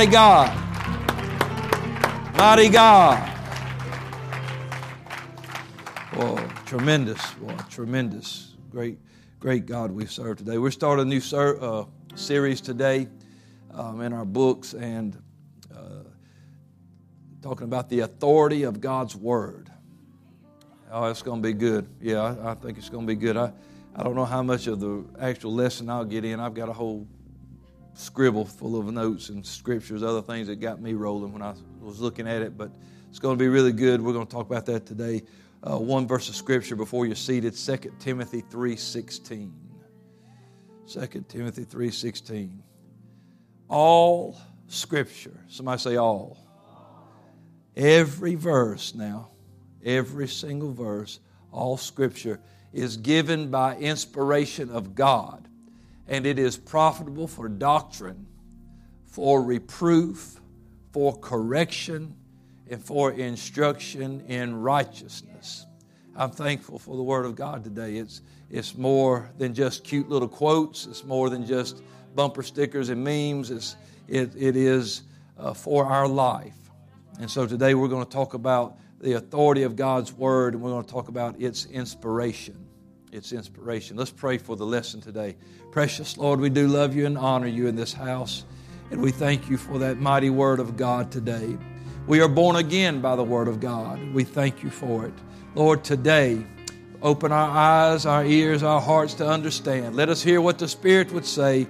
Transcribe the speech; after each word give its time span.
Mighty 0.00 0.12
God. 0.12 0.56
Mighty 2.34 2.68
God. 2.70 3.38
Well, 6.16 6.50
tremendous. 6.64 7.38
Well, 7.38 7.58
tremendous. 7.68 8.54
Great, 8.70 8.96
great 9.40 9.66
God 9.66 9.92
we 9.92 10.06
serve 10.06 10.38
today. 10.38 10.56
We're 10.56 10.70
starting 10.70 11.02
a 11.02 11.06
new 11.06 11.20
ser- 11.20 11.62
uh, 11.62 11.84
series 12.14 12.62
today 12.62 13.08
um, 13.74 14.00
in 14.00 14.14
our 14.14 14.24
books 14.24 14.72
and 14.72 15.22
uh, 15.70 16.04
talking 17.42 17.64
about 17.64 17.90
the 17.90 18.00
authority 18.00 18.62
of 18.62 18.80
God's 18.80 19.14
Word. 19.14 19.70
Oh, 20.90 21.10
it's 21.10 21.20
going 21.20 21.42
to 21.42 21.46
be 21.46 21.52
good. 21.52 21.86
Yeah, 22.00 22.22
I, 22.22 22.52
I 22.52 22.54
think 22.54 22.78
it's 22.78 22.88
going 22.88 23.06
to 23.06 23.14
be 23.14 23.20
good. 23.20 23.36
I, 23.36 23.52
I 23.94 24.02
don't 24.02 24.14
know 24.14 24.24
how 24.24 24.42
much 24.42 24.66
of 24.66 24.80
the 24.80 25.04
actual 25.20 25.52
lesson 25.52 25.90
I'll 25.90 26.06
get 26.06 26.24
in. 26.24 26.40
I've 26.40 26.54
got 26.54 26.70
a 26.70 26.72
whole 26.72 27.06
scribble 27.94 28.44
full 28.44 28.78
of 28.78 28.92
notes 28.92 29.28
and 29.28 29.44
scriptures, 29.44 30.02
other 30.02 30.22
things 30.22 30.46
that 30.48 30.56
got 30.56 30.80
me 30.80 30.94
rolling 30.94 31.32
when 31.32 31.42
I 31.42 31.54
was 31.80 32.00
looking 32.00 32.28
at 32.28 32.42
it, 32.42 32.56
but 32.56 32.70
it's 33.08 33.18
going 33.18 33.36
to 33.36 33.42
be 33.42 33.48
really 33.48 33.72
good. 33.72 34.00
We're 34.00 34.12
going 34.12 34.26
to 34.26 34.32
talk 34.32 34.46
about 34.46 34.66
that 34.66 34.86
today. 34.86 35.22
Uh, 35.62 35.78
one 35.78 36.06
verse 36.06 36.28
of 36.28 36.36
scripture 36.36 36.76
before 36.76 37.06
you're 37.06 37.16
seated, 37.16 37.54
2 37.54 37.76
Timothy 37.98 38.42
3.16. 38.42 39.52
2 40.88 41.24
Timothy 41.28 41.64
3.16. 41.64 42.58
All 43.68 44.40
scripture, 44.68 45.38
somebody 45.48 45.80
say 45.80 45.96
all. 45.96 46.38
Every 47.76 48.34
verse 48.34 48.94
now, 48.94 49.30
every 49.84 50.28
single 50.28 50.72
verse, 50.72 51.20
all 51.52 51.76
scripture 51.76 52.40
is 52.72 52.96
given 52.96 53.50
by 53.50 53.76
inspiration 53.76 54.70
of 54.70 54.94
God 54.94 55.48
and 56.10 56.26
it 56.26 56.38
is 56.40 56.56
profitable 56.56 57.28
for 57.28 57.48
doctrine, 57.48 58.26
for 59.06 59.42
reproof, 59.42 60.40
for 60.92 61.16
correction, 61.16 62.14
and 62.68 62.84
for 62.84 63.12
instruction 63.12 64.20
in 64.22 64.60
righteousness. 64.60 65.66
I'm 66.16 66.32
thankful 66.32 66.80
for 66.80 66.96
the 66.96 67.02
Word 67.02 67.24
of 67.26 67.36
God 67.36 67.62
today. 67.62 67.96
It's, 67.96 68.22
it's 68.50 68.76
more 68.76 69.30
than 69.38 69.54
just 69.54 69.84
cute 69.84 70.08
little 70.08 70.28
quotes, 70.28 70.86
it's 70.86 71.04
more 71.04 71.30
than 71.30 71.46
just 71.46 71.80
bumper 72.16 72.42
stickers 72.42 72.88
and 72.88 73.02
memes. 73.02 73.52
It's, 73.52 73.76
it, 74.08 74.34
it 74.36 74.56
is 74.56 75.02
uh, 75.38 75.54
for 75.54 75.86
our 75.86 76.08
life. 76.08 76.56
And 77.20 77.30
so 77.30 77.46
today 77.46 77.74
we're 77.74 77.88
going 77.88 78.04
to 78.04 78.10
talk 78.10 78.34
about 78.34 78.78
the 79.00 79.12
authority 79.12 79.62
of 79.62 79.76
God's 79.76 80.12
Word, 80.12 80.54
and 80.54 80.62
we're 80.62 80.70
going 80.70 80.84
to 80.84 80.90
talk 80.90 81.08
about 81.08 81.40
its 81.40 81.66
inspiration. 81.66 82.66
Its 83.12 83.32
inspiration. 83.32 83.96
Let's 83.96 84.10
pray 84.10 84.38
for 84.38 84.56
the 84.56 84.66
lesson 84.66 85.00
today. 85.00 85.36
Precious 85.70 86.18
Lord, 86.18 86.40
we 86.40 86.50
do 86.50 86.66
love 86.66 86.96
you 86.96 87.06
and 87.06 87.16
honor 87.16 87.46
you 87.46 87.68
in 87.68 87.76
this 87.76 87.92
house. 87.92 88.44
And 88.90 89.00
we 89.00 89.12
thank 89.12 89.48
you 89.48 89.56
for 89.56 89.78
that 89.78 89.98
mighty 89.98 90.28
word 90.28 90.58
of 90.58 90.76
God 90.76 91.12
today. 91.12 91.56
We 92.08 92.20
are 92.20 92.28
born 92.28 92.56
again 92.56 93.00
by 93.00 93.14
the 93.14 93.22
word 93.22 93.46
of 93.46 93.60
God. 93.60 94.00
We 94.12 94.24
thank 94.24 94.64
you 94.64 94.70
for 94.70 95.06
it. 95.06 95.14
Lord, 95.54 95.84
today, 95.84 96.44
open 97.02 97.30
our 97.30 97.48
eyes, 97.48 98.04
our 98.04 98.24
ears, 98.24 98.64
our 98.64 98.80
hearts 98.80 99.14
to 99.14 99.28
understand. 99.28 99.94
Let 99.94 100.08
us 100.08 100.20
hear 100.20 100.40
what 100.40 100.58
the 100.58 100.66
Spirit 100.66 101.12
would 101.12 101.24
say. 101.24 101.68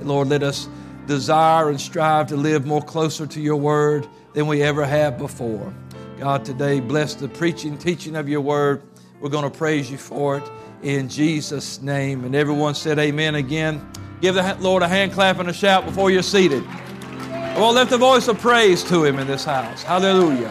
And 0.00 0.08
Lord, 0.08 0.26
let 0.26 0.42
us 0.42 0.68
desire 1.06 1.68
and 1.68 1.80
strive 1.80 2.26
to 2.28 2.36
live 2.36 2.66
more 2.66 2.82
closer 2.82 3.28
to 3.28 3.40
your 3.40 3.56
word 3.56 4.08
than 4.32 4.48
we 4.48 4.60
ever 4.62 4.84
have 4.84 5.18
before. 5.18 5.72
God, 6.18 6.44
today, 6.44 6.80
bless 6.80 7.14
the 7.14 7.28
preaching, 7.28 7.78
teaching 7.78 8.16
of 8.16 8.28
your 8.28 8.40
word. 8.40 8.82
We're 9.20 9.30
going 9.30 9.48
to 9.48 9.56
praise 9.56 9.88
you 9.88 9.98
for 9.98 10.36
it 10.38 10.50
in 10.86 11.08
Jesus' 11.08 11.82
name. 11.82 12.24
And 12.24 12.36
everyone 12.36 12.76
said 12.76 13.00
amen 13.00 13.34
again. 13.34 13.84
Give 14.20 14.36
the 14.36 14.56
Lord 14.60 14.84
a 14.84 14.88
hand 14.88 15.12
clap 15.12 15.40
and 15.40 15.48
a 15.48 15.52
shout 15.52 15.84
before 15.84 16.12
you're 16.12 16.22
seated. 16.22 16.64
Well, 17.56 17.72
lift 17.72 17.90
a 17.90 17.98
voice 17.98 18.28
of 18.28 18.38
praise 18.38 18.84
to 18.84 19.02
Him 19.02 19.18
in 19.18 19.26
this 19.26 19.44
house. 19.44 19.82
Hallelujah. 19.82 20.50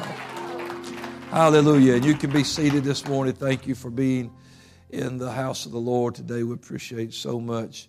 Hallelujah. 1.29 1.93
And 1.93 2.03
you 2.03 2.15
can 2.15 2.31
be 2.31 2.43
seated 2.43 2.83
this 2.83 3.07
morning. 3.07 3.33
Thank 3.33 3.65
you 3.65 3.75
for 3.75 3.89
being 3.89 4.29
in 4.89 5.17
the 5.17 5.31
house 5.31 5.65
of 5.65 5.71
the 5.71 5.79
Lord 5.79 6.15
today. 6.15 6.43
We 6.43 6.53
appreciate 6.53 7.13
so 7.13 7.39
much 7.39 7.87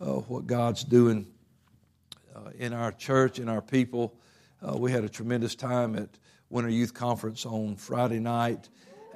uh, 0.00 0.12
what 0.12 0.46
God's 0.46 0.84
doing 0.84 1.26
uh, 2.36 2.50
in 2.58 2.72
our 2.72 2.92
church, 2.92 3.40
in 3.40 3.48
our 3.48 3.62
people. 3.62 4.14
Uh, 4.62 4.76
we 4.76 4.92
had 4.92 5.02
a 5.02 5.08
tremendous 5.08 5.56
time 5.56 5.96
at 5.96 6.10
Winter 6.48 6.70
Youth 6.70 6.94
Conference 6.94 7.44
on 7.44 7.74
Friday 7.74 8.20
night. 8.20 8.68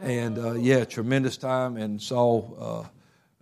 And 0.02 0.36
uh, 0.36 0.54
yeah, 0.54 0.84
tremendous 0.84 1.36
time, 1.36 1.76
and 1.76 2.02
saw 2.02 2.82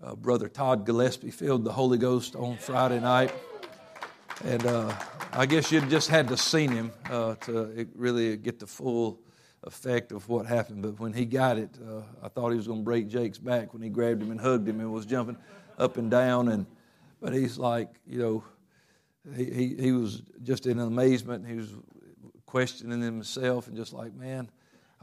uh, 0.05 0.07
uh, 0.07 0.15
Brother 0.15 0.47
Todd 0.47 0.85
Gillespie 0.85 1.31
filled 1.31 1.65
the 1.65 1.73
Holy 1.73 1.97
Ghost 1.97 2.37
on 2.37 2.59
Friday 2.59 3.01
night. 3.01 3.33
And 4.45 4.67
uh, 4.67 4.95
I 5.33 5.47
guess 5.47 5.73
you 5.73 5.81
just 5.81 6.11
had 6.11 6.29
to 6.29 6.37
seen 6.37 6.71
him 6.71 6.93
uh, 7.09 7.37
to 7.37 7.89
really 7.95 8.37
get 8.37 8.59
the 8.59 8.67
full 8.67 9.21
effect 9.65 10.13
of 10.13 10.29
what 10.29 10.45
happened. 10.45 10.83
But 10.83 11.01
when 11.01 11.15
he 11.15 11.25
got 11.25 11.57
it, 11.57 11.71
I 12.23 12.29
thought 12.29 12.51
he 12.51 12.59
was 12.59 12.67
going 12.67 12.81
to 12.81 12.85
break 12.85 13.09
Jake's 13.09 13.39
back 13.39 13.73
when 13.73 13.83
he 13.83 13.89
grabbed 13.89 14.23
him 14.23 14.31
and 14.31 14.39
hugged 14.39 14.69
him 14.69 14.81
and 14.81 14.93
was 14.93 15.07
jumping 15.07 15.39
up 15.79 15.97
and 15.97 16.11
down. 16.11 16.49
And 16.49 16.67
but 17.23 17.33
he's 17.33 17.57
like, 17.57 17.89
you 18.07 18.19
know, 18.19 18.45
he, 19.35 19.45
he, 19.47 19.77
he 19.77 19.93
was 19.93 20.21
just 20.43 20.67
in 20.67 20.79
amazement. 20.79 21.47
He 21.47 21.55
was 21.55 21.75
questioning 22.45 23.01
himself 23.01 23.67
and 23.67 23.75
just 23.79 23.95
like, 23.95 24.15
man, 24.15 24.51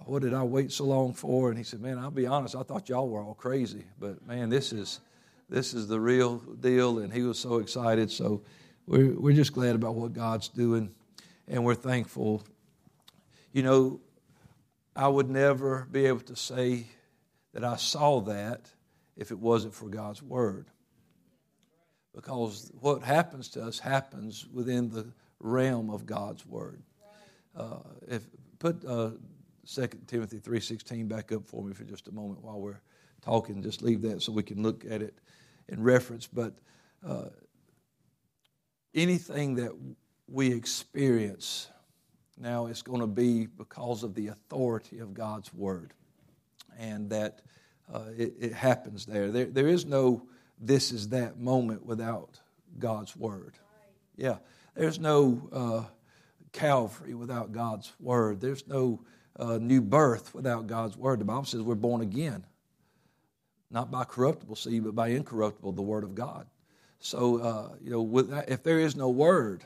what 0.05 0.21
did 0.21 0.33
I 0.33 0.43
wait 0.43 0.71
so 0.71 0.85
long 0.85 1.13
for? 1.13 1.49
And 1.49 1.57
he 1.57 1.63
said, 1.63 1.81
man, 1.81 1.97
I'll 1.97 2.11
be 2.11 2.27
honest, 2.27 2.55
I 2.55 2.63
thought 2.63 2.89
y'all 2.89 3.09
were 3.09 3.21
all 3.21 3.33
crazy, 3.33 3.85
but 3.99 4.25
man, 4.25 4.49
this 4.49 4.71
is 4.71 4.99
this 5.49 5.73
is 5.73 5.87
the 5.87 5.99
real 5.99 6.37
deal. 6.37 6.99
And 6.99 7.11
he 7.11 7.23
was 7.23 7.39
so 7.39 7.57
excited. 7.57 8.11
So 8.11 8.43
we're 8.85 9.13
we're 9.19 9.35
just 9.35 9.53
glad 9.53 9.75
about 9.75 9.95
what 9.95 10.13
God's 10.13 10.49
doing, 10.49 10.93
and 11.47 11.63
we're 11.65 11.75
thankful. 11.75 12.43
You 13.51 13.63
know, 13.63 14.01
I 14.95 15.07
would 15.07 15.29
never 15.29 15.87
be 15.91 16.05
able 16.05 16.21
to 16.21 16.35
say 16.35 16.87
that 17.53 17.63
I 17.63 17.75
saw 17.75 18.21
that 18.21 18.69
if 19.15 19.31
it 19.31 19.39
wasn't 19.39 19.73
for 19.73 19.89
God's 19.89 20.21
word. 20.21 20.67
Because 22.13 22.71
what 22.79 23.03
happens 23.03 23.49
to 23.49 23.63
us 23.63 23.79
happens 23.79 24.47
within 24.51 24.89
the 24.89 25.07
realm 25.39 25.89
of 25.89 26.05
God's 26.05 26.45
word. 26.45 26.81
Uh, 27.55 27.79
if 28.07 28.23
put 28.59 28.83
uh, 28.85 29.11
2 29.73 29.88
Timothy 30.07 30.39
3.16 30.39 31.07
back 31.07 31.31
up 31.31 31.45
for 31.45 31.63
me 31.63 31.73
for 31.73 31.83
just 31.83 32.07
a 32.07 32.11
moment 32.11 32.41
while 32.41 32.59
we're 32.59 32.79
talking. 33.22 33.61
Just 33.61 33.81
leave 33.81 34.01
that 34.03 34.22
so 34.22 34.31
we 34.31 34.44
can 34.44 34.63
look 34.63 34.85
at 34.89 35.01
it 35.01 35.17
in 35.67 35.83
reference. 35.83 36.28
But 36.28 36.53
uh, 37.05 37.25
anything 38.94 39.56
that 39.56 39.72
we 40.27 40.53
experience 40.53 41.67
now 42.38 42.67
is 42.67 42.81
going 42.81 43.01
to 43.01 43.07
be 43.07 43.45
because 43.45 44.03
of 44.03 44.13
the 44.13 44.27
authority 44.27 45.00
of 45.00 45.13
God's 45.13 45.53
Word. 45.53 45.94
And 46.79 47.09
that 47.09 47.41
uh, 47.91 48.03
it, 48.17 48.35
it, 48.39 48.53
happens 48.53 49.06
there. 49.06 49.31
there. 49.31 49.45
There 49.45 49.67
is 49.67 49.85
no 49.85 50.27
this 50.59 50.91
is 50.91 51.09
that 51.09 51.39
moment 51.39 51.85
without 51.85 52.39
God's 52.79 53.16
Word. 53.16 53.56
Yeah. 54.16 54.38
There's 54.75 55.00
no 55.00 55.50
uh, 55.51 55.83
Calvary 56.51 57.13
without 57.13 57.51
God's 57.51 57.91
Word. 58.00 58.41
There's 58.41 58.67
no 58.67 59.01
uh, 59.37 59.57
new 59.57 59.81
birth 59.81 60.33
without 60.33 60.67
God's 60.67 60.97
word. 60.97 61.19
The 61.19 61.25
Bible 61.25 61.45
says 61.45 61.61
we're 61.61 61.75
born 61.75 62.01
again, 62.01 62.45
not 63.69 63.91
by 63.91 64.03
corruptible 64.03 64.55
seed, 64.55 64.83
but 64.83 64.95
by 64.95 65.09
incorruptible, 65.09 65.73
the 65.73 65.81
word 65.81 66.03
of 66.03 66.15
God. 66.15 66.47
So, 66.99 67.37
uh, 67.37 67.69
you 67.81 67.91
know, 67.91 68.21
that, 68.23 68.49
if 68.49 68.63
there 68.63 68.79
is 68.79 68.95
no 68.95 69.09
word, 69.09 69.63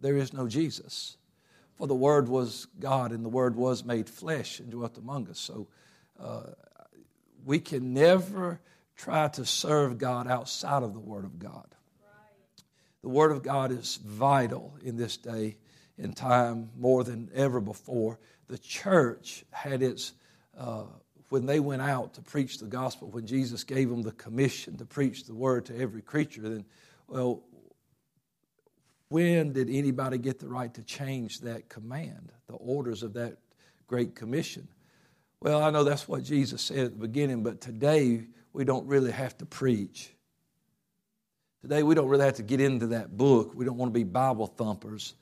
there 0.00 0.16
is 0.16 0.32
no 0.32 0.46
Jesus. 0.46 1.16
For 1.76 1.86
the 1.86 1.94
word 1.94 2.28
was 2.28 2.66
God, 2.78 3.10
and 3.10 3.24
the 3.24 3.30
word 3.30 3.56
was 3.56 3.84
made 3.84 4.08
flesh 4.08 4.60
and 4.60 4.70
dwelt 4.70 4.98
among 4.98 5.28
us. 5.28 5.38
So, 5.38 5.66
uh, 6.22 6.42
we 7.44 7.58
can 7.58 7.94
never 7.94 8.60
try 8.96 9.28
to 9.28 9.46
serve 9.46 9.98
God 9.98 10.28
outside 10.28 10.82
of 10.82 10.92
the 10.92 11.00
word 11.00 11.24
of 11.24 11.38
God. 11.38 11.66
The 13.02 13.08
word 13.08 13.32
of 13.32 13.42
God 13.42 13.72
is 13.72 13.96
vital 13.96 14.76
in 14.84 14.98
this 14.98 15.16
day 15.16 15.56
and 16.00 16.16
time 16.16 16.70
more 16.76 17.04
than 17.04 17.30
ever 17.34 17.60
before 17.60 18.18
the 18.48 18.58
church 18.58 19.44
had 19.50 19.82
its, 19.82 20.12
uh, 20.58 20.84
when 21.28 21.46
they 21.46 21.60
went 21.60 21.82
out 21.82 22.14
to 22.14 22.20
preach 22.20 22.58
the 22.58 22.66
gospel, 22.66 23.08
when 23.08 23.26
Jesus 23.26 23.62
gave 23.62 23.88
them 23.88 24.02
the 24.02 24.12
commission 24.12 24.76
to 24.78 24.84
preach 24.84 25.24
the 25.24 25.34
word 25.34 25.66
to 25.66 25.78
every 25.78 26.02
creature, 26.02 26.42
then, 26.42 26.64
well, 27.06 27.42
when 29.08 29.52
did 29.52 29.70
anybody 29.70 30.18
get 30.18 30.40
the 30.40 30.48
right 30.48 30.72
to 30.74 30.82
change 30.82 31.40
that 31.40 31.68
command, 31.68 32.32
the 32.48 32.54
orders 32.54 33.02
of 33.02 33.14
that 33.14 33.38
great 33.86 34.14
commission? 34.14 34.68
Well, 35.40 35.62
I 35.62 35.70
know 35.70 35.84
that's 35.84 36.06
what 36.06 36.22
Jesus 36.24 36.62
said 36.62 36.78
at 36.78 36.92
the 36.92 36.98
beginning, 36.98 37.42
but 37.42 37.60
today 37.60 38.26
we 38.52 38.64
don't 38.64 38.86
really 38.86 39.12
have 39.12 39.38
to 39.38 39.46
preach. 39.46 40.12
Today 41.62 41.82
we 41.82 41.94
don't 41.94 42.08
really 42.08 42.24
have 42.24 42.36
to 42.36 42.42
get 42.42 42.60
into 42.60 42.88
that 42.88 43.16
book. 43.16 43.52
We 43.54 43.64
don't 43.64 43.76
want 43.76 43.92
to 43.92 43.98
be 43.98 44.04
Bible 44.04 44.46
thumpers. 44.46 45.14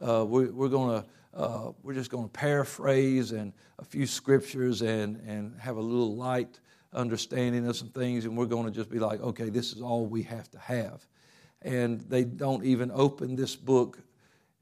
Uh, 0.00 0.24
we, 0.26 0.46
we're 0.46 0.68
going 0.68 1.02
to 1.02 1.08
uh, 1.36 1.72
we're 1.82 1.92
just 1.92 2.10
going 2.10 2.24
to 2.24 2.30
paraphrase 2.30 3.32
and 3.32 3.52
a 3.78 3.84
few 3.84 4.06
scriptures 4.06 4.80
and, 4.80 5.16
and 5.26 5.54
have 5.60 5.76
a 5.76 5.80
little 5.80 6.16
light 6.16 6.60
understanding 6.94 7.66
of 7.68 7.76
some 7.76 7.88
things, 7.88 8.24
and 8.24 8.36
we're 8.36 8.46
going 8.46 8.64
to 8.64 8.70
just 8.72 8.88
be 8.88 8.98
like, 8.98 9.20
okay, 9.20 9.50
this 9.50 9.72
is 9.72 9.82
all 9.82 10.06
we 10.06 10.22
have 10.22 10.50
to 10.50 10.58
have. 10.58 11.06
And 11.60 12.00
they 12.02 12.24
don't 12.24 12.64
even 12.64 12.90
open 12.90 13.36
this 13.36 13.54
book 13.54 13.98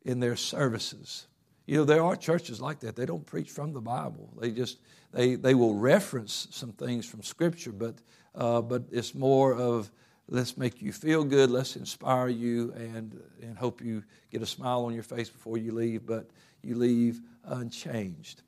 in 0.04 0.18
their 0.18 0.34
services. 0.34 1.28
You 1.66 1.76
know, 1.76 1.84
there 1.84 2.02
are 2.02 2.16
churches 2.16 2.60
like 2.60 2.80
that. 2.80 2.96
They 2.96 3.06
don't 3.06 3.24
preach 3.24 3.50
from 3.50 3.72
the 3.72 3.80
Bible. 3.80 4.32
They 4.40 4.50
just 4.50 4.78
they 5.12 5.36
they 5.36 5.54
will 5.54 5.74
reference 5.74 6.48
some 6.50 6.72
things 6.72 7.06
from 7.06 7.22
Scripture, 7.22 7.72
but 7.72 7.94
uh, 8.34 8.60
but 8.60 8.84
it's 8.90 9.14
more 9.14 9.54
of 9.54 9.90
let's 10.28 10.56
make 10.56 10.80
you 10.80 10.92
feel 10.92 11.24
good, 11.24 11.50
let's 11.50 11.76
inspire 11.76 12.28
you, 12.28 12.72
and 12.76 13.20
and 13.42 13.56
hope 13.58 13.80
you 13.82 14.02
get 14.30 14.42
a 14.42 14.46
smile 14.46 14.84
on 14.84 14.94
your 14.94 15.02
face 15.02 15.28
before 15.28 15.58
you 15.58 15.72
leave, 15.72 16.06
but 16.06 16.30
you 16.62 16.76
leave 16.76 17.20
unchanged. 17.44 18.42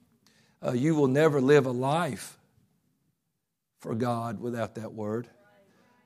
Uh, 0.65 0.73
you 0.73 0.95
will 0.95 1.09
never 1.09 1.41
live 1.41 1.67
a 1.67 1.71
life 1.71 2.39
for 3.79 3.95
God 3.95 4.41
without 4.41 4.75
that 4.77 4.93
word, 4.93 5.29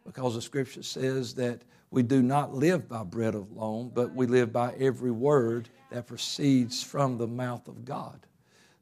because 0.04 0.34
the 0.34 0.42
Scripture 0.42 0.82
says 0.82 1.34
that 1.34 1.62
we 1.92 2.02
do 2.02 2.22
not 2.22 2.54
live 2.54 2.88
by 2.88 3.02
bread 3.02 3.34
alone, 3.34 3.90
but 3.92 4.14
we 4.14 4.26
live 4.26 4.52
by 4.52 4.74
every 4.78 5.10
word 5.10 5.68
that 5.90 6.06
proceeds 6.06 6.82
from 6.82 7.18
the 7.18 7.26
mouth 7.26 7.66
of 7.66 7.84
God. 7.84 8.26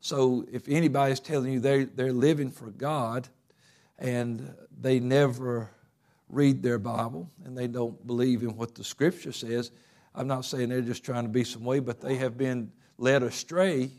So 0.01 0.45
if 0.53 0.69
anybody's 0.69 1.21
telling 1.21 1.53
you 1.53 1.61
they're, 1.61 1.87
they're 1.87 2.13
living 2.13 2.51
for 2.51 2.71
God 2.71 3.29
and 3.99 4.55
they 4.79 5.01
never 5.01 5.71
read 6.29 6.63
their 6.63 6.79
Bible 6.79 7.31
and 7.45 7.57
they 7.57 7.67
don't 7.67 8.07
believe 8.07 8.43
in 8.43 8.57
what 8.57 8.75
the 8.75 8.85
Scripture 8.85 9.33
says, 9.33 9.71
I'm 10.15 10.27
not 10.27 10.45
saying 10.45 10.69
they're 10.69 10.81
just 10.81 11.05
trying 11.05 11.25
to 11.25 11.29
be 11.29 11.45
some 11.45 11.65
way, 11.65 11.79
but 11.81 12.01
they 12.01 12.17
have 12.17 12.37
been 12.37 12.73
led 12.97 13.23
astray 13.23 13.91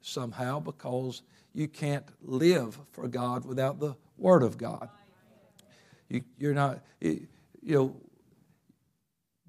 somehow 0.00 0.60
because 0.60 1.22
you 1.52 1.68
can't 1.68 2.04
live 2.22 2.78
for 2.92 3.08
God 3.08 3.44
without 3.44 3.80
the 3.80 3.94
Word 4.16 4.42
of 4.42 4.58
God. 4.58 4.88
You, 6.08 6.22
are 6.50 6.54
not, 6.54 6.80
you 7.00 7.26
know, 7.62 7.96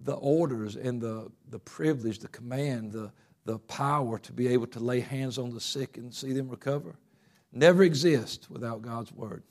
the 0.03 0.13
orders 0.13 0.75
and 0.75 1.01
the, 1.01 1.31
the 1.49 1.59
privilege, 1.59 2.19
the 2.19 2.27
command, 2.29 2.91
the, 2.91 3.11
the 3.45 3.59
power 3.59 4.17
to 4.19 4.33
be 4.33 4.47
able 4.47 4.67
to 4.67 4.79
lay 4.79 4.99
hands 4.99 5.37
on 5.37 5.53
the 5.53 5.61
sick 5.61 5.97
and 5.97 6.13
see 6.13 6.33
them 6.33 6.49
recover 6.49 6.95
never 7.55 7.83
exist 7.83 8.47
without 8.51 8.81
God's 8.81 9.11
word. 9.13 9.41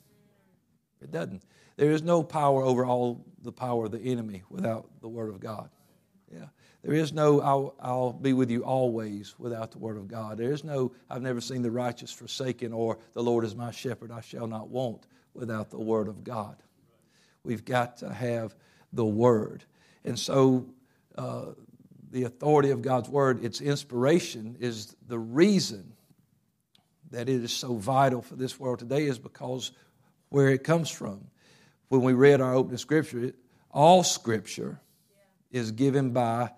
It 1.04 1.12
doesn't. 1.12 1.42
There 1.76 1.90
is 1.90 2.02
no 2.02 2.22
power 2.22 2.62
over 2.62 2.84
all 2.84 3.24
the 3.42 3.52
power 3.52 3.86
of 3.86 3.92
the 3.92 4.00
enemy 4.00 4.42
without 4.48 4.88
the 5.00 5.08
word 5.08 5.28
of 5.28 5.40
God. 5.40 5.70
Yeah. 6.32 6.46
There 6.82 6.94
is 6.94 7.12
no 7.12 7.40
I'll, 7.40 7.74
I'll 7.80 8.12
be 8.12 8.32
with 8.32 8.50
you 8.50 8.64
always 8.64 9.34
without 9.38 9.70
the 9.70 9.78
word 9.78 9.96
of 9.96 10.08
God. 10.08 10.38
There 10.38 10.52
is 10.52 10.64
no 10.64 10.92
I've 11.08 11.22
never 11.22 11.40
seen 11.40 11.62
the 11.62 11.70
righteous 11.70 12.12
forsaken 12.12 12.72
or 12.72 12.98
the 13.12 13.22
Lord 13.22 13.44
is 13.44 13.54
my 13.54 13.70
shepherd, 13.70 14.10
I 14.10 14.20
shall 14.20 14.46
not 14.46 14.68
want 14.68 15.06
without 15.34 15.70
the 15.70 15.80
word 15.80 16.08
of 16.08 16.24
God. 16.24 16.56
We've 17.44 17.64
got 17.64 17.98
to 17.98 18.12
have 18.12 18.54
the 18.92 19.04
word. 19.04 19.64
And 20.04 20.18
so, 20.18 20.66
uh, 21.16 21.46
the 22.10 22.24
authority 22.24 22.70
of 22.70 22.80
God's 22.80 23.08
Word, 23.08 23.44
its 23.44 23.60
inspiration, 23.60 24.56
is 24.60 24.94
the 25.08 25.18
reason 25.18 25.92
that 27.10 27.28
it 27.28 27.42
is 27.42 27.52
so 27.52 27.74
vital 27.74 28.22
for 28.22 28.36
this 28.36 28.58
world 28.58 28.78
today, 28.78 29.06
is 29.06 29.18
because 29.18 29.72
where 30.34 30.48
it 30.48 30.64
comes 30.64 30.90
from. 30.90 31.24
When 31.90 32.02
we 32.02 32.12
read 32.12 32.40
our 32.40 32.54
opening 32.54 32.78
scripture, 32.78 33.34
all 33.70 34.02
scripture 34.02 34.80
is 35.52 35.70
given 35.70 36.10
by 36.10 36.50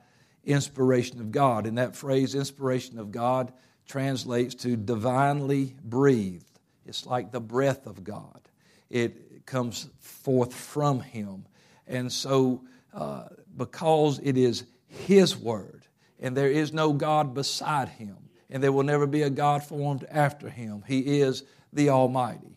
inspiration 0.47 1.21
of 1.21 1.31
God. 1.31 1.67
And 1.67 1.77
that 1.77 1.95
phrase, 1.95 2.35
inspiration 2.35 2.99
of 2.99 3.13
God, 3.13 3.53
translates 3.87 4.55
to 4.63 4.79
divinely 4.79 5.77
breathed. 5.85 6.59
It's 6.87 7.05
like 7.05 7.33
the 7.33 7.41
breath 7.41 7.87
of 7.87 8.03
God, 8.03 8.41
it 8.89 9.45
comes 9.45 9.91
forth 10.01 10.55
from 10.55 11.01
Him. 11.01 11.45
And 11.87 12.11
so, 12.11 12.63
uh, 12.95 13.25
because 13.59 14.19
it 14.21 14.39
is 14.39 14.65
His 14.87 15.37
Word, 15.37 15.83
and 16.19 16.35
there 16.35 16.51
is 16.51 16.73
no 16.73 16.95
God 16.95 17.35
beside 17.35 17.91
Him, 17.91 18.17
and 18.49 18.63
there 18.63 18.73
will 18.73 18.85
never 18.85 19.07
be 19.07 19.21
a 19.21 19.29
God 19.29 19.63
formed 19.63 20.07
after 20.11 20.49
Him. 20.49 20.83
He 20.89 21.21
is 21.21 21.43
the 21.75 21.91
Almighty. 21.91 22.56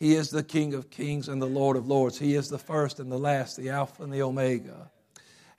He 0.00 0.14
is 0.14 0.30
the 0.30 0.42
King 0.42 0.72
of 0.72 0.88
kings 0.88 1.28
and 1.28 1.40
the 1.40 1.46
Lord 1.46 1.76
of 1.76 1.86
lords. 1.86 2.18
He 2.18 2.34
is 2.34 2.48
the 2.48 2.58
first 2.58 2.98
and 2.98 3.12
the 3.12 3.18
last, 3.18 3.58
the 3.58 3.68
Alpha 3.68 4.02
and 4.02 4.12
the 4.12 4.22
Omega. 4.22 4.90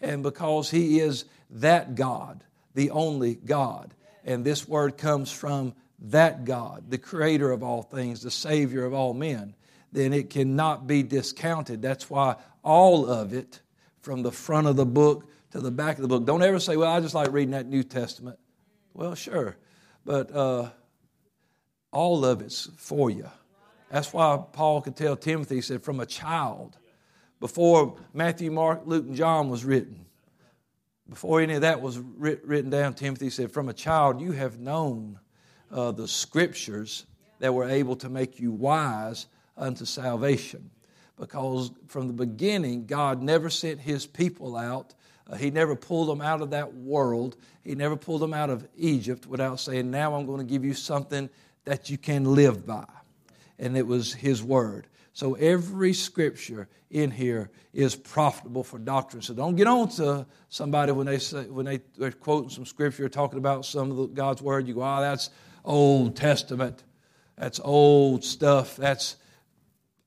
And 0.01 0.23
because 0.23 0.71
He 0.71 0.99
is 0.99 1.25
that 1.51 1.93
God, 1.93 2.43
the 2.73 2.89
only 2.89 3.35
God, 3.35 3.93
and 4.25 4.43
this 4.43 4.67
word 4.67 4.97
comes 4.97 5.31
from 5.31 5.75
that 5.99 6.43
God, 6.43 6.85
the 6.89 6.97
creator 6.97 7.51
of 7.51 7.61
all 7.61 7.83
things, 7.83 8.23
the 8.23 8.31
Savior 8.31 8.83
of 8.83 8.95
all 8.95 9.13
men, 9.13 9.53
then 9.91 10.11
it 10.11 10.31
cannot 10.31 10.87
be 10.87 11.03
discounted. 11.03 11.83
That's 11.83 12.09
why 12.09 12.35
all 12.63 13.05
of 13.07 13.33
it 13.33 13.59
from 13.99 14.23
the 14.23 14.31
front 14.31 14.65
of 14.65 14.75
the 14.75 14.85
book 14.85 15.29
to 15.51 15.59
the 15.59 15.69
back 15.69 15.97
of 15.97 16.01
the 16.01 16.07
book. 16.07 16.25
Don't 16.25 16.41
ever 16.41 16.59
say, 16.59 16.77
well, 16.77 16.91
I 16.91 16.99
just 16.99 17.13
like 17.13 17.31
reading 17.31 17.51
that 17.51 17.67
New 17.67 17.83
Testament. 17.83 18.39
Well, 18.93 19.13
sure. 19.13 19.57
But 20.03 20.33
uh, 20.33 20.69
all 21.91 22.25
of 22.25 22.41
it's 22.41 22.69
for 22.77 23.11
you. 23.11 23.29
That's 23.91 24.13
why 24.13 24.41
Paul 24.53 24.81
could 24.81 24.95
tell 24.95 25.15
Timothy, 25.15 25.55
he 25.55 25.61
said, 25.61 25.83
from 25.83 25.99
a 25.99 26.05
child, 26.05 26.77
before 27.39 27.97
Matthew, 28.13 28.51
Mark, 28.51 28.83
Luke, 28.85 29.05
and 29.05 29.15
John 29.15 29.49
was 29.49 29.65
written, 29.65 30.05
before 31.09 31.41
any 31.41 31.55
of 31.55 31.61
that 31.61 31.81
was 31.81 31.99
writ- 31.99 32.45
written 32.45 32.69
down, 32.69 32.93
Timothy 32.93 33.29
said, 33.29 33.51
from 33.51 33.67
a 33.67 33.73
child 33.73 34.21
you 34.21 34.31
have 34.31 34.59
known 34.59 35.19
uh, 35.71 35.91
the 35.91 36.07
scriptures 36.07 37.05
that 37.39 37.53
were 37.53 37.67
able 37.67 37.95
to 37.97 38.09
make 38.09 38.39
you 38.39 38.51
wise 38.51 39.27
unto 39.57 39.83
salvation 39.83 40.69
because 41.21 41.71
from 41.87 42.07
the 42.07 42.13
beginning, 42.13 42.87
God 42.87 43.21
never 43.21 43.49
sent 43.49 43.79
his 43.79 44.07
people 44.07 44.57
out. 44.57 44.95
Uh, 45.29 45.35
he 45.35 45.51
never 45.51 45.75
pulled 45.75 46.09
them 46.09 46.19
out 46.19 46.41
of 46.41 46.49
that 46.49 46.73
world. 46.73 47.37
He 47.63 47.75
never 47.75 47.95
pulled 47.95 48.21
them 48.21 48.33
out 48.33 48.49
of 48.49 48.67
Egypt 48.75 49.27
without 49.27 49.59
saying, 49.59 49.91
Now 49.91 50.15
I'm 50.15 50.25
going 50.25 50.39
to 50.39 50.51
give 50.51 50.65
you 50.65 50.73
something 50.73 51.29
that 51.65 51.91
you 51.91 51.97
can 51.99 52.23
live 52.33 52.65
by. 52.65 52.87
And 53.61 53.77
it 53.77 53.87
was 53.87 54.13
his 54.13 54.43
word. 54.43 54.87
So 55.13 55.35
every 55.35 55.93
scripture 55.93 56.67
in 56.89 57.11
here 57.11 57.49
is 57.73 57.95
profitable 57.95 58.65
for 58.65 58.77
doctrine. 58.77 59.21
So 59.21 59.33
don't 59.33 59.55
get 59.55 59.67
on 59.67 59.87
to 59.91 60.25
somebody 60.49 60.91
when 60.91 61.05
they 61.05 61.19
say 61.19 61.43
when 61.45 61.65
they, 61.65 61.79
are 62.03 62.11
quoting 62.11 62.49
some 62.49 62.65
scripture, 62.65 63.07
talking 63.07 63.39
about 63.39 63.65
some 63.65 63.91
of 63.91 63.97
the, 63.97 64.07
God's 64.07 64.41
word. 64.41 64.67
You 64.67 64.73
go, 64.73 64.83
"Oh, 64.83 64.99
that's 64.99 65.29
Old 65.63 66.17
Testament. 66.17 66.83
That's 67.37 67.59
old 67.63 68.23
stuff. 68.23 68.75
That's 68.75 69.15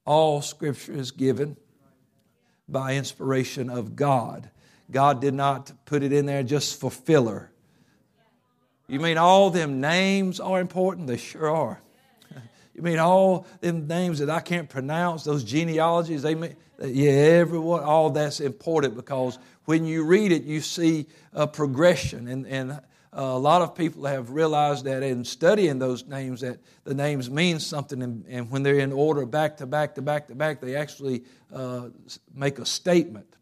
all 0.04 0.42
Scripture 0.42 0.92
is 0.92 1.10
given 1.10 1.56
by 2.68 2.94
inspiration 2.94 3.70
of 3.70 3.96
God. 3.96 4.50
God 4.90 5.20
did 5.20 5.34
not 5.34 5.72
put 5.84 6.02
it 6.02 6.12
in 6.12 6.26
there 6.26 6.42
just 6.42 6.78
for 6.80 6.90
filler. 6.90 7.50
You 8.86 9.00
mean 9.00 9.16
all 9.16 9.50
them 9.50 9.80
names 9.80 10.40
are 10.40 10.60
important? 10.60 11.06
They 11.06 11.16
sure 11.16 11.50
are. 11.50 11.80
You 12.74 12.82
mean 12.82 12.98
all 12.98 13.46
them 13.60 13.86
names 13.86 14.18
that 14.18 14.30
I 14.30 14.40
can't 14.40 14.68
pronounce, 14.68 15.24
those 15.24 15.44
genealogies, 15.44 16.22
they 16.22 16.34
mean, 16.34 16.56
yeah, 16.82 17.12
everyone, 17.12 17.84
all 17.84 18.10
that's 18.10 18.40
important 18.40 18.96
because 18.96 19.38
when 19.64 19.84
you 19.84 20.04
read 20.04 20.32
it, 20.32 20.42
you 20.42 20.60
see 20.60 21.06
a 21.32 21.46
progression. 21.46 22.26
And, 22.26 22.46
and 22.46 22.80
a 23.12 23.38
lot 23.38 23.62
of 23.62 23.76
people 23.76 24.04
have 24.06 24.30
realized 24.30 24.84
that 24.86 25.02
in 25.02 25.24
studying 25.24 25.78
those 25.78 26.04
names 26.06 26.40
that 26.40 26.58
the 26.82 26.94
names 26.94 27.30
mean 27.30 27.60
something 27.60 28.02
and, 28.02 28.24
and 28.28 28.50
when 28.50 28.62
they're 28.62 28.80
in 28.80 28.92
order 28.92 29.24
back 29.24 29.58
to 29.58 29.66
back 29.66 29.94
to 29.94 30.02
back 30.02 30.26
to 30.28 30.34
back 30.34 30.60
they 30.60 30.74
actually 30.74 31.22
uh, 31.52 31.88
make 32.34 32.58
a 32.58 32.66
statement 32.66 33.36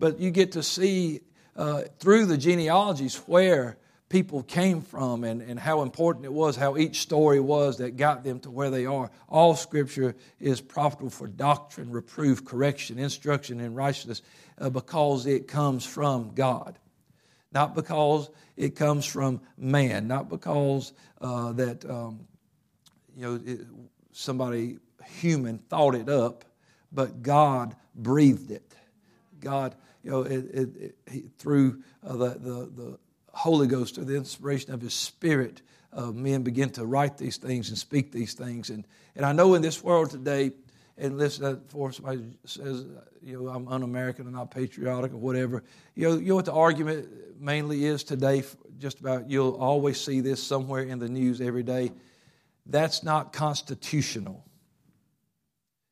but 0.00 0.18
you 0.18 0.32
get 0.32 0.52
to 0.52 0.62
see 0.62 1.20
uh, 1.54 1.82
through 2.00 2.26
the 2.26 2.36
genealogies 2.36 3.16
where 3.26 3.78
people 4.12 4.42
came 4.42 4.82
from 4.82 5.24
and, 5.24 5.40
and 5.40 5.58
how 5.58 5.80
important 5.80 6.26
it 6.26 6.32
was 6.32 6.54
how 6.54 6.76
each 6.76 7.00
story 7.00 7.40
was 7.40 7.78
that 7.78 7.96
got 7.96 8.22
them 8.22 8.38
to 8.38 8.50
where 8.50 8.68
they 8.68 8.84
are. 8.84 9.10
All 9.26 9.56
scripture 9.56 10.14
is 10.38 10.60
profitable 10.60 11.08
for 11.08 11.26
doctrine 11.26 11.90
reproof 11.90 12.44
correction 12.44 12.98
instruction 12.98 13.58
in 13.58 13.74
righteousness 13.74 14.20
uh, 14.58 14.68
because 14.68 15.24
it 15.24 15.48
comes 15.48 15.86
from 15.86 16.34
god. 16.34 16.78
Not 17.52 17.74
because 17.74 18.28
it 18.54 18.76
comes 18.76 19.06
from 19.06 19.40
man, 19.56 20.08
not 20.08 20.28
because 20.28 20.92
uh, 21.22 21.52
that 21.52 21.88
um, 21.88 22.20
you 23.16 23.22
know 23.22 23.40
it, 23.44 23.60
somebody 24.12 24.76
human 25.06 25.56
thought 25.56 25.94
it 25.94 26.10
up, 26.10 26.44
but 26.92 27.22
God 27.22 27.74
breathed 27.94 28.50
it. 28.50 28.74
God, 29.40 29.74
you 30.04 30.10
know, 30.10 30.22
it, 30.22 30.94
it, 31.06 31.24
through 31.38 31.82
uh, 32.06 32.12
the, 32.12 32.28
the, 32.28 32.70
the 32.74 32.98
Holy 33.32 33.66
Ghost, 33.66 33.98
or 33.98 34.04
the 34.04 34.16
inspiration 34.16 34.72
of 34.72 34.80
His 34.80 34.94
Spirit, 34.94 35.62
uh, 35.92 36.12
men 36.12 36.42
begin 36.42 36.70
to 36.70 36.86
write 36.86 37.18
these 37.18 37.36
things 37.36 37.68
and 37.68 37.78
speak 37.78 38.12
these 38.12 38.34
things. 38.34 38.70
And, 38.70 38.86
and 39.16 39.26
I 39.26 39.32
know 39.32 39.54
in 39.54 39.62
this 39.62 39.82
world 39.82 40.10
today, 40.10 40.52
and 40.98 41.18
listen 41.18 41.56
before 41.56 41.90
somebody 41.92 42.22
says, 42.44 42.84
you 43.22 43.40
know, 43.40 43.48
I'm 43.48 43.66
un-American 43.68 44.26
and 44.26 44.34
not 44.34 44.50
patriotic 44.50 45.12
or 45.12 45.16
whatever. 45.16 45.64
You 45.94 46.08
know, 46.08 46.16
you 46.18 46.28
know 46.28 46.34
what 46.36 46.44
the 46.44 46.52
argument 46.52 47.08
mainly 47.40 47.84
is 47.84 48.04
today. 48.04 48.42
Just 48.78 49.00
about 49.00 49.30
you'll 49.30 49.56
always 49.56 50.00
see 50.00 50.20
this 50.20 50.42
somewhere 50.42 50.82
in 50.82 50.98
the 50.98 51.08
news 51.08 51.40
every 51.40 51.62
day. 51.62 51.92
That's 52.66 53.02
not 53.02 53.32
constitutional. 53.32 54.44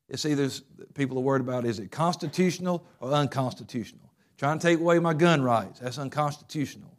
It's 0.08 0.26
either 0.26 0.50
people 0.94 1.18
are 1.18 1.22
worried 1.22 1.42
about 1.42 1.64
is 1.64 1.78
it 1.78 1.90
constitutional 1.90 2.84
or 3.00 3.12
unconstitutional. 3.12 4.12
Trying 4.38 4.58
to 4.58 4.66
take 4.66 4.80
away 4.80 4.98
my 4.98 5.14
gun 5.14 5.42
rights. 5.42 5.80
That's 5.80 5.98
unconstitutional. 5.98 6.89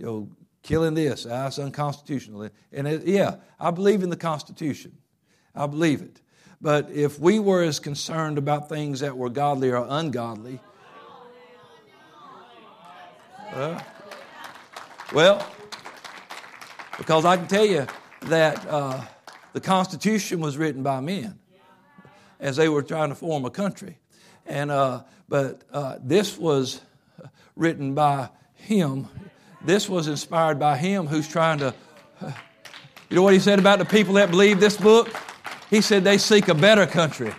You 0.00 0.06
know, 0.06 0.28
killing 0.62 0.94
this, 0.94 1.24
that's 1.24 1.58
unconstitutional. 1.58 2.48
And 2.72 2.88
it, 2.88 3.06
yeah, 3.06 3.36
I 3.58 3.70
believe 3.70 4.02
in 4.02 4.08
the 4.08 4.16
Constitution. 4.16 4.96
I 5.54 5.66
believe 5.66 6.00
it. 6.00 6.22
But 6.58 6.90
if 6.90 7.20
we 7.20 7.38
were 7.38 7.62
as 7.62 7.78
concerned 7.78 8.38
about 8.38 8.70
things 8.70 9.00
that 9.00 9.14
were 9.14 9.28
godly 9.28 9.70
or 9.70 9.86
ungodly, 9.86 10.58
uh, 13.52 13.78
well, 15.12 15.46
because 16.96 17.26
I 17.26 17.36
can 17.36 17.46
tell 17.46 17.66
you 17.66 17.86
that 18.22 18.66
uh, 18.66 19.04
the 19.52 19.60
Constitution 19.60 20.40
was 20.40 20.56
written 20.56 20.82
by 20.82 21.00
men 21.00 21.38
as 22.38 22.56
they 22.56 22.70
were 22.70 22.82
trying 22.82 23.10
to 23.10 23.14
form 23.14 23.44
a 23.44 23.50
country. 23.50 23.98
And, 24.46 24.70
uh, 24.70 25.02
but 25.28 25.62
uh, 25.70 25.96
this 26.02 26.38
was 26.38 26.80
written 27.54 27.94
by 27.94 28.30
him. 28.54 29.06
This 29.62 29.88
was 29.88 30.08
inspired 30.08 30.58
by 30.58 30.76
him 30.76 31.06
who's 31.06 31.28
trying 31.28 31.58
to. 31.58 31.74
you 32.22 33.16
know 33.16 33.22
what 33.22 33.34
he 33.34 33.40
said 33.40 33.58
about 33.58 33.78
the 33.78 33.84
people 33.84 34.14
that 34.14 34.30
believe 34.30 34.60
this 34.60 34.76
book? 34.76 35.10
He 35.68 35.80
said 35.80 36.02
they 36.04 36.18
seek 36.18 36.48
a 36.48 36.54
better 36.54 36.86
country. 36.86 37.32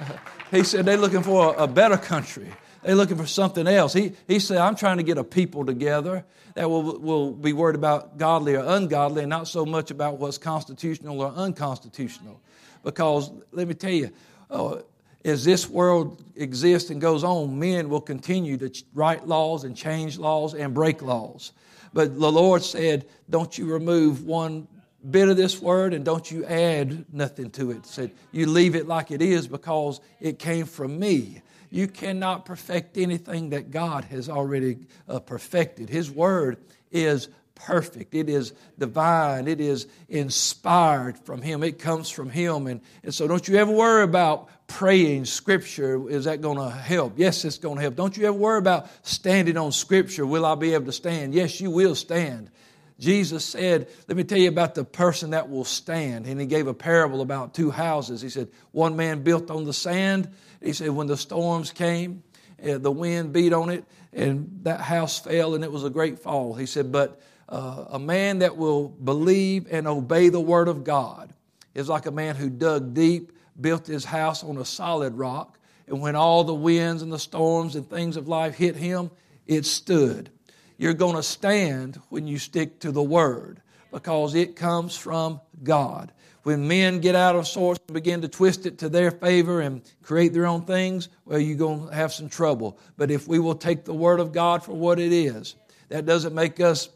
he 0.50 0.64
said 0.64 0.84
they're 0.84 0.96
looking 0.96 1.22
for 1.22 1.54
a, 1.56 1.66
better 1.66 1.96
country. 1.96 2.48
They're 2.82 2.94
looking 2.94 3.16
for 3.16 3.26
something 3.26 3.66
else. 3.66 3.92
He, 3.92 4.12
he 4.28 4.38
said, 4.38 4.58
I'm 4.58 4.76
trying 4.76 4.98
to 4.98 5.02
get 5.02 5.18
a 5.18 5.24
people 5.24 5.64
together 5.64 6.24
that 6.54 6.68
will, 6.68 6.98
will 6.98 7.32
be 7.32 7.52
worried 7.52 7.76
about 7.76 8.18
godly 8.18 8.54
or 8.54 8.64
ungodly 8.64 9.22
and 9.22 9.30
not 9.30 9.48
so 9.48 9.64
much 9.64 9.90
about 9.90 10.18
what's 10.18 10.38
constitutional 10.38 11.20
or 11.20 11.30
unconstitutional. 11.30 12.40
Because 12.84 13.30
let 13.52 13.66
me 13.66 13.74
tell 13.74 13.92
you, 13.92 14.10
uh, 14.50 14.80
as 15.24 15.44
this 15.44 15.68
world 15.68 16.22
exists 16.34 16.90
and 16.90 17.00
goes 17.00 17.24
on, 17.24 17.58
men 17.58 17.88
will 17.88 18.00
continue 18.00 18.56
to 18.56 18.84
write 18.94 19.26
laws 19.26 19.64
and 19.64 19.76
change 19.76 20.18
laws 20.18 20.54
and 20.54 20.74
break 20.74 21.02
laws. 21.02 21.52
But 21.92 22.18
the 22.18 22.32
Lord 22.32 22.62
said, 22.62 23.06
Don't 23.28 23.56
you 23.56 23.66
remove 23.66 24.24
one 24.24 24.66
bit 25.08 25.28
of 25.28 25.36
this 25.36 25.60
word 25.60 25.94
and 25.94 26.04
don't 26.04 26.30
you 26.30 26.44
add 26.44 27.12
nothing 27.12 27.50
to 27.50 27.70
it. 27.72 27.86
Said, 27.86 28.12
You 28.30 28.46
leave 28.46 28.74
it 28.74 28.86
like 28.86 29.10
it 29.10 29.22
is 29.22 29.46
because 29.46 30.00
it 30.20 30.38
came 30.38 30.66
from 30.66 30.98
me. 30.98 31.42
You 31.70 31.86
cannot 31.88 32.44
perfect 32.44 32.98
anything 32.98 33.50
that 33.50 33.70
God 33.70 34.04
has 34.04 34.28
already 34.28 34.78
uh, 35.08 35.20
perfected. 35.20 35.88
His 35.88 36.10
word 36.10 36.58
is 36.90 37.28
perfect. 37.54 38.14
It 38.14 38.28
is 38.28 38.52
divine. 38.78 39.48
It 39.48 39.60
is 39.60 39.86
inspired 40.08 41.18
from 41.18 41.40
Him. 41.40 41.62
It 41.62 41.78
comes 41.78 42.10
from 42.10 42.28
Him. 42.28 42.66
And, 42.66 42.80
and 43.02 43.14
so 43.14 43.26
don't 43.26 43.46
you 43.48 43.56
ever 43.56 43.72
worry 43.72 44.02
about 44.02 44.48
praying 44.72 45.26
Scripture. 45.26 46.08
Is 46.08 46.24
that 46.24 46.40
going 46.40 46.56
to 46.56 46.70
help? 46.70 47.18
Yes, 47.18 47.44
it's 47.44 47.58
going 47.58 47.76
to 47.76 47.82
help. 47.82 47.94
Don't 47.94 48.16
you 48.16 48.26
ever 48.26 48.36
worry 48.36 48.58
about 48.58 48.88
standing 49.02 49.56
on 49.56 49.70
Scripture. 49.70 50.26
Will 50.26 50.46
I 50.46 50.54
be 50.54 50.74
able 50.74 50.86
to 50.86 50.92
stand? 50.92 51.34
Yes, 51.34 51.60
you 51.60 51.70
will 51.70 51.94
stand. 51.94 52.50
Jesus 52.98 53.44
said, 53.44 53.88
Let 54.08 54.16
me 54.16 54.24
tell 54.24 54.38
you 54.38 54.48
about 54.48 54.74
the 54.74 54.84
person 54.84 55.30
that 55.30 55.50
will 55.50 55.64
stand. 55.64 56.26
And 56.26 56.40
he 56.40 56.46
gave 56.46 56.66
a 56.66 56.74
parable 56.74 57.20
about 57.20 57.52
two 57.52 57.70
houses. 57.70 58.22
He 58.22 58.30
said, 58.30 58.48
One 58.70 58.96
man 58.96 59.22
built 59.22 59.50
on 59.50 59.64
the 59.64 59.72
sand. 59.72 60.30
He 60.62 60.72
said, 60.72 60.90
When 60.90 61.06
the 61.06 61.16
storms 61.16 61.70
came, 61.70 62.22
uh, 62.62 62.78
the 62.78 62.92
wind 62.92 63.32
beat 63.32 63.52
on 63.52 63.70
it, 63.70 63.84
and 64.12 64.60
that 64.62 64.80
house 64.80 65.18
fell, 65.18 65.54
and 65.54 65.64
it 65.64 65.72
was 65.72 65.84
a 65.84 65.90
great 65.90 66.20
fall. 66.20 66.54
He 66.54 66.66
said, 66.66 66.92
But 66.92 67.20
uh, 67.48 67.86
a 67.90 67.98
man 67.98 68.38
that 68.38 68.56
will 68.56 68.88
believe 68.88 69.66
and 69.70 69.86
obey 69.86 70.28
the 70.28 70.40
word 70.40 70.68
of 70.68 70.84
God 70.84 71.32
is 71.74 71.88
like 71.88 72.06
a 72.06 72.10
man 72.10 72.36
who 72.36 72.48
dug 72.48 72.94
deep, 72.94 73.32
built 73.62 73.86
his 73.86 74.04
house 74.04 74.44
on 74.44 74.58
a 74.58 74.64
solid 74.64 75.14
rock, 75.14 75.58
and 75.86 76.00
when 76.00 76.16
all 76.16 76.44
the 76.44 76.54
winds 76.54 77.02
and 77.02 77.12
the 77.12 77.18
storms 77.18 77.76
and 77.76 77.88
things 77.88 78.16
of 78.16 78.28
life 78.28 78.54
hit 78.54 78.76
him, 78.76 79.10
it 79.46 79.64
stood. 79.64 80.30
You're 80.76 80.94
going 80.94 81.16
to 81.16 81.22
stand 81.22 82.00
when 82.08 82.26
you 82.26 82.38
stick 82.38 82.80
to 82.80 82.92
the 82.92 83.02
word 83.02 83.62
because 83.90 84.34
it 84.34 84.56
comes 84.56 84.96
from 84.96 85.40
God. 85.62 86.12
When 86.42 86.66
men 86.66 87.00
get 87.00 87.14
out 87.14 87.36
of 87.36 87.46
sorts 87.46 87.80
and 87.86 87.94
begin 87.94 88.22
to 88.22 88.28
twist 88.28 88.66
it 88.66 88.78
to 88.78 88.88
their 88.88 89.12
favor 89.12 89.60
and 89.60 89.82
create 90.02 90.32
their 90.32 90.46
own 90.46 90.62
things, 90.62 91.08
well, 91.24 91.38
you're 91.38 91.56
going 91.56 91.88
to 91.88 91.94
have 91.94 92.12
some 92.12 92.28
trouble. 92.28 92.78
But 92.96 93.12
if 93.12 93.28
we 93.28 93.38
will 93.38 93.54
take 93.54 93.84
the 93.84 93.94
Word 93.94 94.18
of 94.18 94.32
God 94.32 94.64
for 94.64 94.72
what 94.72 94.98
it 94.98 95.12
is, 95.12 95.54
that 95.88 96.04
doesn't 96.04 96.34
make 96.34 96.58
us 96.58 96.88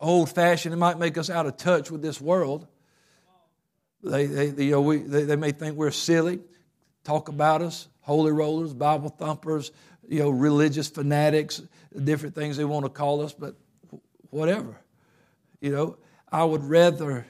old 0.00 0.30
fashioned. 0.30 0.72
It 0.72 0.78
might 0.78 0.98
make 0.98 1.18
us 1.18 1.28
out 1.28 1.44
of 1.44 1.58
touch 1.58 1.90
with 1.90 2.00
this 2.00 2.20
world. 2.20 2.66
They, 4.02 4.26
they, 4.26 4.64
you 4.64 4.72
know, 4.72 4.80
we, 4.80 4.98
they, 4.98 5.24
they 5.24 5.36
may 5.36 5.52
think 5.52 5.76
we're 5.76 5.92
silly, 5.92 6.40
talk 7.04 7.28
about 7.28 7.62
us, 7.62 7.88
holy 8.00 8.32
rollers, 8.32 8.74
Bible 8.74 9.10
thumpers, 9.10 9.70
you 10.08 10.18
know, 10.18 10.30
religious 10.30 10.88
fanatics, 10.88 11.62
different 12.04 12.34
things 12.34 12.56
they 12.56 12.64
want 12.64 12.84
to 12.84 12.90
call 12.90 13.22
us, 13.22 13.32
but 13.32 13.54
whatever. 14.30 14.76
You 15.60 15.70
know, 15.70 15.96
I 16.30 16.44
would 16.44 16.64
rather, 16.64 17.26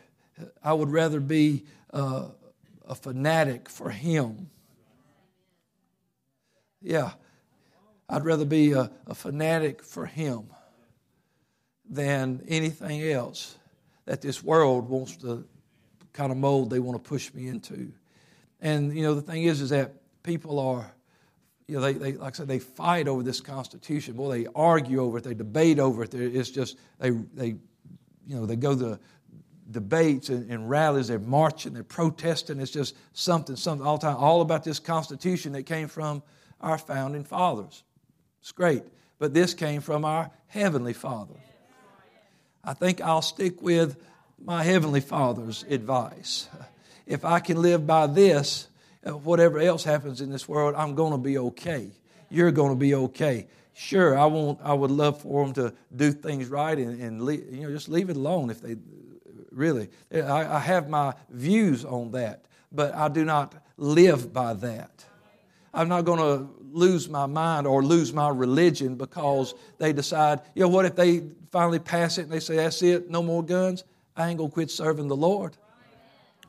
I 0.63 0.73
would 0.73 0.91
rather 0.91 1.21
be 1.21 1.65
uh, 1.93 2.29
a 2.89 2.95
fanatic 2.95 3.69
for 3.69 3.91
Him. 3.91 4.49
Yeah, 6.81 7.13
I'd 8.09 8.25
rather 8.25 8.47
be 8.47 8.73
a, 8.73 8.91
a 9.07 9.15
fanatic 9.15 9.83
for 9.83 10.07
Him 10.07 10.47
than 11.89 12.43
anything 12.49 13.03
else 13.03 13.57
that 14.07 14.23
this 14.23 14.43
world 14.43 14.89
wants 14.89 15.17
to 15.19 15.45
kind 16.13 16.31
of 16.31 16.39
mold 16.39 16.71
they 16.71 16.79
want 16.79 17.03
to 17.03 17.09
push 17.09 17.33
me 17.35 17.49
into. 17.49 17.93
And 18.61 18.97
you 18.97 19.03
know 19.03 19.15
the 19.15 19.23
thing 19.23 19.45
is 19.45 19.61
is 19.61 19.71
that 19.71 19.95
people 20.23 20.59
are 20.59 20.93
you 21.67 21.77
know 21.77 21.81
they, 21.81 21.93
they 21.95 22.13
like 22.13 22.35
I 22.35 22.37
said 22.37 22.49
they 22.49 22.59
fight 22.59 23.09
over 23.09 23.23
this 23.23 23.41
constitution. 23.41 24.15
Boy, 24.15 24.43
they 24.43 24.47
argue 24.55 25.01
over 25.01 25.19
it, 25.19 25.25
they 25.25 25.35
debate 25.35 25.79
over 25.79 26.03
it. 26.05 26.15
It's 26.15 26.51
just 26.51 26.77
they 26.99 27.11
they 27.11 27.47
you 28.27 28.37
know 28.37 28.47
they 28.47 28.57
go 28.57 28.77
to 28.77 28.99
debates 29.73 30.29
and, 30.29 30.51
and 30.51 30.69
rallies, 30.69 31.09
they're 31.09 31.19
marching, 31.19 31.73
they're 31.73 31.83
protesting. 31.83 32.61
It's 32.61 32.71
just 32.71 32.95
something, 33.13 33.57
something 33.57 33.87
all 33.87 33.99
the 33.99 34.07
time, 34.07 34.17
all 34.17 34.43
about 34.43 34.65
this 34.65 34.79
constitution 34.79 35.53
that 35.53 35.65
came 35.65 35.89
from 35.89 36.23
our 36.61 36.79
founding 36.79 37.25
fathers. 37.25 37.83
It's 38.41 38.53
great. 38.53 38.83
But 39.19 39.35
this 39.35 39.55
came 39.55 39.81
from 39.81 40.05
our 40.05 40.31
Heavenly 40.49 40.93
Father. 40.93 41.35
I 42.65 42.75
think 42.75 43.01
I'll 43.01 43.23
stick 43.23 43.61
with 43.63 43.97
my 44.45 44.63
Heavenly 44.63 45.01
Father's 45.01 45.65
advice. 45.69 46.49
If 47.07 47.25
I 47.25 47.41
can 47.41 47.61
live 47.61 47.87
by 47.87 48.07
this, 48.07 48.69
uh, 49.07 49.11
whatever 49.11 49.59
else 49.59 49.85
happens 49.85 50.21
in 50.21 50.31
this 50.31 50.49
world, 50.49 50.75
I'm 50.77 50.95
going 50.95 51.13
to 51.13 51.19
be 51.19 51.39
okay. 51.39 51.91
You're 52.31 52.53
going 52.53 52.71
to 52.71 52.77
be 52.77 52.95
okay. 52.95 53.47
Sure, 53.75 54.19
I 54.19 54.27
want. 54.27 54.61
I 54.63 54.75
would 54.75 54.91
love 54.91 55.23
for 55.23 55.45
them 55.45 55.55
to 55.55 55.75
do 55.95 56.13
things 56.13 56.49
right 56.49 56.77
and, 56.77 57.01
and 57.01 57.23
leave, 57.23 57.45
you 57.51 57.63
know 57.63 57.71
just 57.71 57.89
leave 57.89 58.11
it 58.11 58.17
alone 58.17 58.51
if 58.51 58.61
they 58.61 58.77
really. 59.51 59.89
I, 60.13 60.57
I 60.57 60.59
have 60.59 60.89
my 60.89 61.15
views 61.31 61.85
on 61.85 62.11
that, 62.13 62.45
but 62.71 62.95
I 62.95 63.09
do 63.09 63.25
not 63.25 63.55
live 63.77 64.33
by 64.33 64.55
that. 64.55 65.05
I'm 65.75 65.89
not 65.89 66.05
going 66.05 66.19
to 66.19 66.49
lose 66.71 67.09
my 67.09 67.27
mind 67.27 67.67
or 67.67 67.83
lose 67.83 68.13
my 68.13 68.29
religion 68.29 68.97
because 68.97 69.55
they 69.79 69.93
decide, 69.93 70.41
you 70.55 70.63
know 70.63 70.69
what, 70.69 70.85
if 70.85 70.95
they 70.95 71.23
finally 71.51 71.79
pass 71.79 72.19
it 72.19 72.23
and 72.23 72.31
they 72.31 72.41
say, 72.41 72.57
that's 72.57 72.83
it, 72.83 73.11
no 73.11 73.23
more 73.23 73.43
guns, 73.43 73.85
I 74.17 74.29
ain't 74.29 74.39
to 74.39 74.49
quit 74.49 74.71
serving 74.71 75.09
the 75.09 75.17
Lord. 75.17 75.57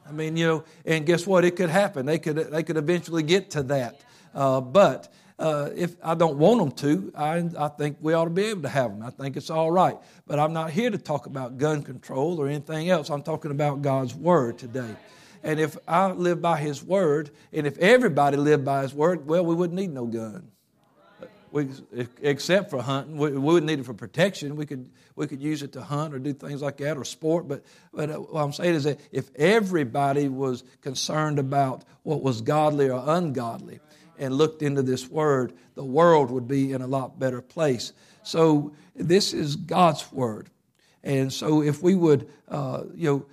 I 0.07 0.11
mean, 0.11 0.35
you 0.35 0.47
know, 0.47 0.63
and 0.85 1.05
guess 1.05 1.25
what? 1.25 1.45
It 1.45 1.55
could 1.55 1.69
happen. 1.69 2.05
They 2.05 2.19
could, 2.19 2.35
they 2.35 2.63
could 2.63 2.77
eventually 2.77 3.23
get 3.23 3.51
to 3.51 3.63
that. 3.63 4.01
Uh, 4.33 4.59
but 4.59 5.13
uh, 5.39 5.69
if 5.75 5.95
I 6.03 6.15
don't 6.15 6.37
want 6.37 6.59
them 6.59 6.71
to, 6.71 7.11
I, 7.15 7.49
I 7.57 7.67
think 7.69 7.97
we 8.01 8.13
ought 8.13 8.25
to 8.25 8.29
be 8.29 8.45
able 8.45 8.63
to 8.63 8.69
have 8.69 8.91
them. 8.91 9.05
I 9.05 9.09
think 9.09 9.37
it's 9.37 9.49
all 9.49 9.71
right. 9.71 9.97
But 10.27 10.39
I'm 10.39 10.53
not 10.53 10.71
here 10.71 10.89
to 10.89 10.97
talk 10.97 11.25
about 11.25 11.57
gun 11.57 11.83
control 11.83 12.39
or 12.39 12.47
anything 12.47 12.89
else. 12.89 13.09
I'm 13.09 13.23
talking 13.23 13.51
about 13.51 13.81
God's 13.81 14.13
Word 14.13 14.57
today. 14.57 14.95
And 15.41 15.59
if 15.59 15.77
I 15.87 16.11
live 16.11 16.41
by 16.41 16.59
His 16.59 16.83
Word, 16.83 17.31
and 17.51 17.67
if 17.67 17.77
everybody 17.77 18.37
lived 18.37 18.63
by 18.63 18.83
His 18.83 18.93
Word, 18.93 19.27
well, 19.27 19.45
we 19.45 19.55
wouldn't 19.55 19.77
need 19.77 19.93
no 19.93 20.05
gun. 20.05 20.49
We, 21.53 21.67
except 22.23 22.71
for 22.71 22.81
hunting, 22.81 23.15
we, 23.15 23.29
we, 23.29 23.37
wouldn't 23.37 23.67
need 23.67 23.77
it 23.77 23.85
for 23.85 23.93
protection. 23.93 24.55
We 24.55 24.65
could 24.65 24.89
we 25.15 25.27
could 25.27 25.39
use 25.39 25.61
it 25.61 25.73
to 25.73 25.83
hunt 25.83 26.15
or 26.15 26.17
do 26.17 26.33
things 26.33 26.63
like 26.63 26.77
that 26.77 26.97
or 26.97 27.05
sport. 27.05 27.47
But 27.47 27.63
but 27.93 28.09
uh, 28.09 28.15
what 28.15 28.41
I'm 28.41 28.53
saying 28.53 28.73
is 28.73 28.85
that 28.85 28.99
if 29.11 29.29
everybody 29.35 30.29
was 30.29 30.63
concerned 30.81 31.37
about 31.37 31.83
what 32.01 32.23
was 32.23 32.41
godly 32.41 32.89
or 32.89 33.03
ungodly 33.05 33.81
and 34.17 34.33
looked 34.33 34.63
into 34.63 34.81
this 34.81 35.07
word, 35.07 35.53
the 35.75 35.83
world 35.83 36.31
would 36.31 36.47
be 36.47 36.73
in 36.73 36.81
a 36.81 36.87
lot 36.87 37.19
better 37.19 37.39
place. 37.39 37.93
So 38.23 38.73
this 38.95 39.31
is 39.31 39.55
God's 39.55 40.11
word, 40.11 40.49
and 41.03 41.31
so 41.31 41.61
if 41.61 41.83
we 41.83 41.93
would, 41.93 42.27
uh, 42.47 42.85
you 42.95 43.11
know 43.11 43.25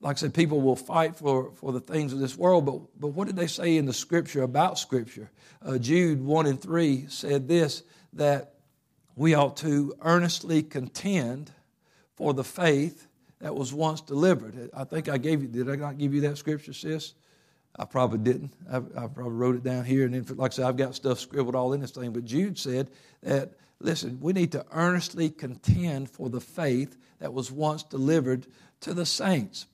like 0.00 0.16
I 0.16 0.20
said, 0.20 0.34
people 0.34 0.60
will 0.60 0.76
fight 0.76 1.16
for, 1.16 1.52
for 1.52 1.72
the 1.72 1.80
things 1.80 2.12
of 2.12 2.18
this 2.18 2.36
world, 2.36 2.66
but, 2.66 2.80
but 3.00 3.08
what 3.08 3.26
did 3.26 3.36
they 3.36 3.46
say 3.46 3.76
in 3.76 3.86
the 3.86 3.92
scripture 3.92 4.42
about 4.42 4.78
scripture? 4.78 5.30
Uh, 5.64 5.78
Jude 5.78 6.22
1 6.22 6.46
and 6.46 6.60
3 6.60 7.06
said 7.08 7.48
this 7.48 7.82
that 8.12 8.54
we 9.14 9.34
ought 9.34 9.56
to 9.58 9.94
earnestly 10.02 10.62
contend 10.62 11.50
for 12.14 12.34
the 12.34 12.44
faith 12.44 13.08
that 13.40 13.54
was 13.54 13.72
once 13.72 14.00
delivered. 14.00 14.70
I 14.74 14.84
think 14.84 15.08
I 15.08 15.18
gave 15.18 15.42
you, 15.42 15.48
did 15.48 15.70
I 15.70 15.76
not 15.76 15.98
give 15.98 16.14
you 16.14 16.22
that 16.22 16.38
scripture, 16.38 16.72
sis? 16.72 17.14
I 17.78 17.84
probably 17.84 18.18
didn't. 18.18 18.52
I, 18.70 18.76
I, 18.76 19.06
probably 19.06 19.32
wrote 19.32 19.56
it 19.56 19.62
down 19.62 19.84
here. 19.84 20.06
And 20.06 20.14
then, 20.14 20.36
like 20.36 20.52
I 20.52 20.54
said, 20.54 20.64
I've 20.64 20.78
got 20.78 20.94
stuff 20.94 21.20
scribbled 21.20 21.54
all 21.54 21.74
in 21.74 21.80
this 21.80 21.90
thing. 21.90 22.12
But 22.12 22.24
Jude 22.24 22.58
said 22.58 22.90
that, 23.22 23.52
listen, 23.80 24.18
we 24.20 24.32
need 24.32 24.52
to 24.52 24.64
earnestly 24.72 25.28
contend 25.28 26.08
for 26.10 26.30
the 26.30 26.40
faith 26.40 26.96
that 27.18 27.34
was 27.34 27.52
once 27.52 27.82
delivered 27.82 28.46
to 28.80 28.94
the 28.94 29.04
saints. 29.04 29.66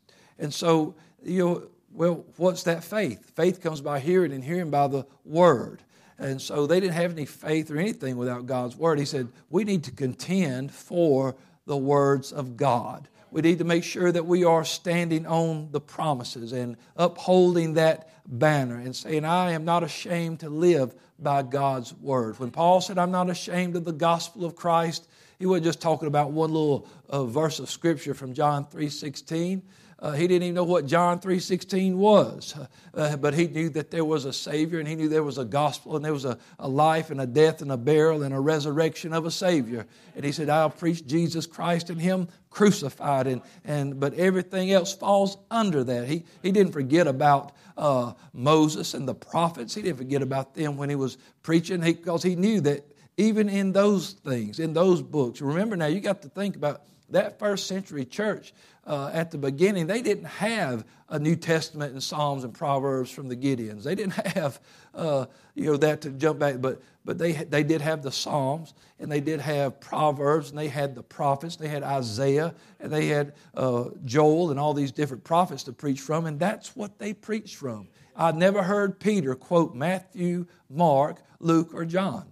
And 0.43 0.53
so, 0.53 0.97
you 1.23 1.39
know, 1.39 1.63
well, 1.93 2.25
what's 2.37 2.65
that 2.65 2.83
faith? 2.83 3.31
Faith 3.37 3.63
comes 3.63 3.81
by 3.81 4.01
hearing, 4.01 4.33
and 4.33 4.43
hearing 4.43 4.71
by 4.71 4.89
the 4.89 5.07
word. 5.25 5.83
And 6.19 6.43
so 6.43 6.67
they 6.67 6.81
didn't 6.81 6.95
have 6.95 7.13
any 7.13 7.27
faith 7.27 7.71
or 7.71 7.79
anything 7.79 8.17
without 8.17 8.47
God's 8.47 8.77
word. 8.77 8.99
He 8.99 9.05
said, 9.05 9.29
we 9.51 9.63
need 9.63 9.85
to 9.85 9.93
contend 9.93 10.73
for 10.73 11.37
the 11.67 11.77
words 11.77 12.33
of 12.33 12.57
God. 12.57 13.09
We 13.31 13.41
need 13.41 13.59
to 13.59 13.65
make 13.65 13.85
sure 13.85 14.11
that 14.11 14.27
we 14.27 14.43
are 14.45 14.65
standing 14.65 15.27
on 15.27 15.69
the 15.71 15.81
promises 15.81 16.53
and 16.53 16.77
upholding 16.97 17.75
that 17.75 18.11
banner 18.27 18.79
and 18.79 18.95
saying, 18.95 19.25
I 19.25 19.53
am 19.53 19.65
not 19.65 19.85
ashamed 19.85 20.41
to 20.41 20.51
live 20.51 20.93
by 21.21 21.43
God's 21.43 21.95
word. 21.95 22.39
When 22.41 22.51
Paul 22.51 22.81
said, 22.81 22.99
I'm 22.99 23.13
not 23.13 23.31
ashamed 23.31 23.77
of 23.77 23.85
the 23.85 23.93
gospel 23.93 24.45
of 24.45 24.57
Christ, 24.57 25.07
he 25.39 25.47
wasn't 25.47 25.65
just 25.65 25.81
talking 25.81 26.09
about 26.09 26.31
one 26.31 26.53
little 26.53 26.87
uh, 27.09 27.25
verse 27.25 27.59
of 27.59 27.71
scripture 27.71 28.15
from 28.15 28.35
John 28.35 28.65
3 28.67 28.89
16. 28.89 29.63
Uh, 30.03 30.11
he 30.11 30.27
didn't 30.27 30.43
even 30.43 30.55
know 30.57 30.65
what 30.65 30.85
John 30.85 31.21
3.16 31.21 31.95
was. 31.95 32.57
Uh, 32.93 33.17
but 33.17 33.35
he 33.35 33.47
knew 33.47 33.69
that 33.71 33.93
there 33.93 34.05
was 34.05 34.25
a 34.25 34.33
Savior 34.33 34.81
and 34.81 34.89
he 34.89 34.97
knew 34.97 35.09
there 35.09 35.23
was 35.23 35.39
a 35.39 35.45
gospel 35.45 35.95
and 35.95 36.05
there 36.05 36.13
was 36.13 36.25
a, 36.25 36.37
a 36.59 36.69
life 36.69 37.11
and 37.11 37.21
a 37.21 37.27
death 37.27 37.63
and 37.63 37.71
a 37.71 37.77
burial 37.77 38.25
and 38.25 38.35
a 38.35 38.41
resurrection 38.41 39.13
of 39.13 39.27
a 39.27 39.31
Savior. 39.31 39.87
And 40.17 40.25
he 40.25 40.33
said, 40.33 40.49
I'll 40.49 40.71
preach 40.71 41.07
Jesus 41.07 41.47
Christ 41.47 41.89
and 41.89 42.01
Him 42.01 42.27
crucified. 42.51 43.29
And, 43.29 43.43
and, 43.65 44.01
but 44.01 44.15
everything 44.15 44.73
else 44.73 44.93
falls 44.93 45.39
under 45.53 45.85
that. 45.85 46.09
He, 46.09 46.25
he 46.43 46.51
didn't 46.51 46.73
forget 46.73 47.07
about 47.07 47.53
uh, 47.77 48.15
Moses 48.33 48.95
and 48.95 49.07
the 49.07 49.15
prophets. 49.15 49.73
He 49.73 49.83
didn't 49.83 49.99
forget 49.99 50.21
about 50.21 50.55
them 50.55 50.77
when 50.77 50.91
he 50.91 50.97
was 50.97 51.17
preaching 51.45 51.81
because 51.81 52.25
he, 52.25 52.31
he 52.31 52.37
knew 52.37 52.61
that 52.63 52.85
even 53.17 53.49
in 53.49 53.71
those 53.71 54.13
things, 54.13 54.59
in 54.59 54.73
those 54.73 55.01
books, 55.01 55.41
remember 55.41 55.77
now, 55.77 55.87
you 55.87 56.01
got 56.01 56.23
to 56.23 56.29
think 56.29 56.57
about 56.57 56.83
that 57.13 57.39
first 57.39 57.67
century 57.67 58.05
church 58.05 58.53
uh, 58.87 59.11
at 59.13 59.31
the 59.31 59.39
beginning, 59.39 59.87
they 59.87 60.03
didn't 60.03 60.25
have 60.25 60.85
a 61.09 61.19
New 61.19 61.37
Testament 61.37 61.93
and 61.93 62.03
Psalms 62.03 62.43
and 62.43 62.53
Proverbs 62.53 63.11
from 63.11 63.29
the 63.29 63.37
Gideons. 63.37 63.85
They 63.85 63.95
didn't 63.95 64.13
have, 64.35 64.61
uh, 64.95 65.27
you 65.55 65.67
know, 65.67 65.77
that 65.77 66.01
to 66.03 66.11
jump 66.11 66.39
back, 66.39 66.61
but 66.61 66.83
but 67.05 67.19
they 67.19 67.33
they 67.33 67.63
did 67.63 67.81
have 67.81 68.03
the 68.03 68.13
Psalms 68.13 68.75
and 68.99 69.11
they 69.11 69.21
did 69.21 69.41
have 69.41 69.81
Proverbs 69.81 70.51
and 70.51 70.59
they 70.59 70.69
had 70.69 70.95
the 70.95 71.03
prophets. 71.03 71.57
They 71.57 71.69
had 71.69 71.83
Isaiah 71.83 72.55
and 72.81 72.93
they 72.93 73.07
had 73.07 73.35
uh, 73.55 73.87
Joel 74.05 74.51
and 74.51 74.59
all 74.59 74.75
these 74.75 74.93
different 74.93 75.25
prophets 75.25 75.65
to 75.65 75.73
preach 75.73 76.01
from, 76.01 76.27
and 76.27 76.39
that's 76.39 76.75
what 76.77 76.99
they 76.99 77.13
preached 77.13 77.57
from. 77.57 77.89
I 78.15 78.33
never 78.33 78.63
heard 78.63 79.01
Peter 79.01 79.35
quote 79.35 79.75
Matthew, 79.75 80.47
Mark, 80.69 81.23
Luke, 81.41 81.73
or 81.73 81.85
John. 81.85 82.32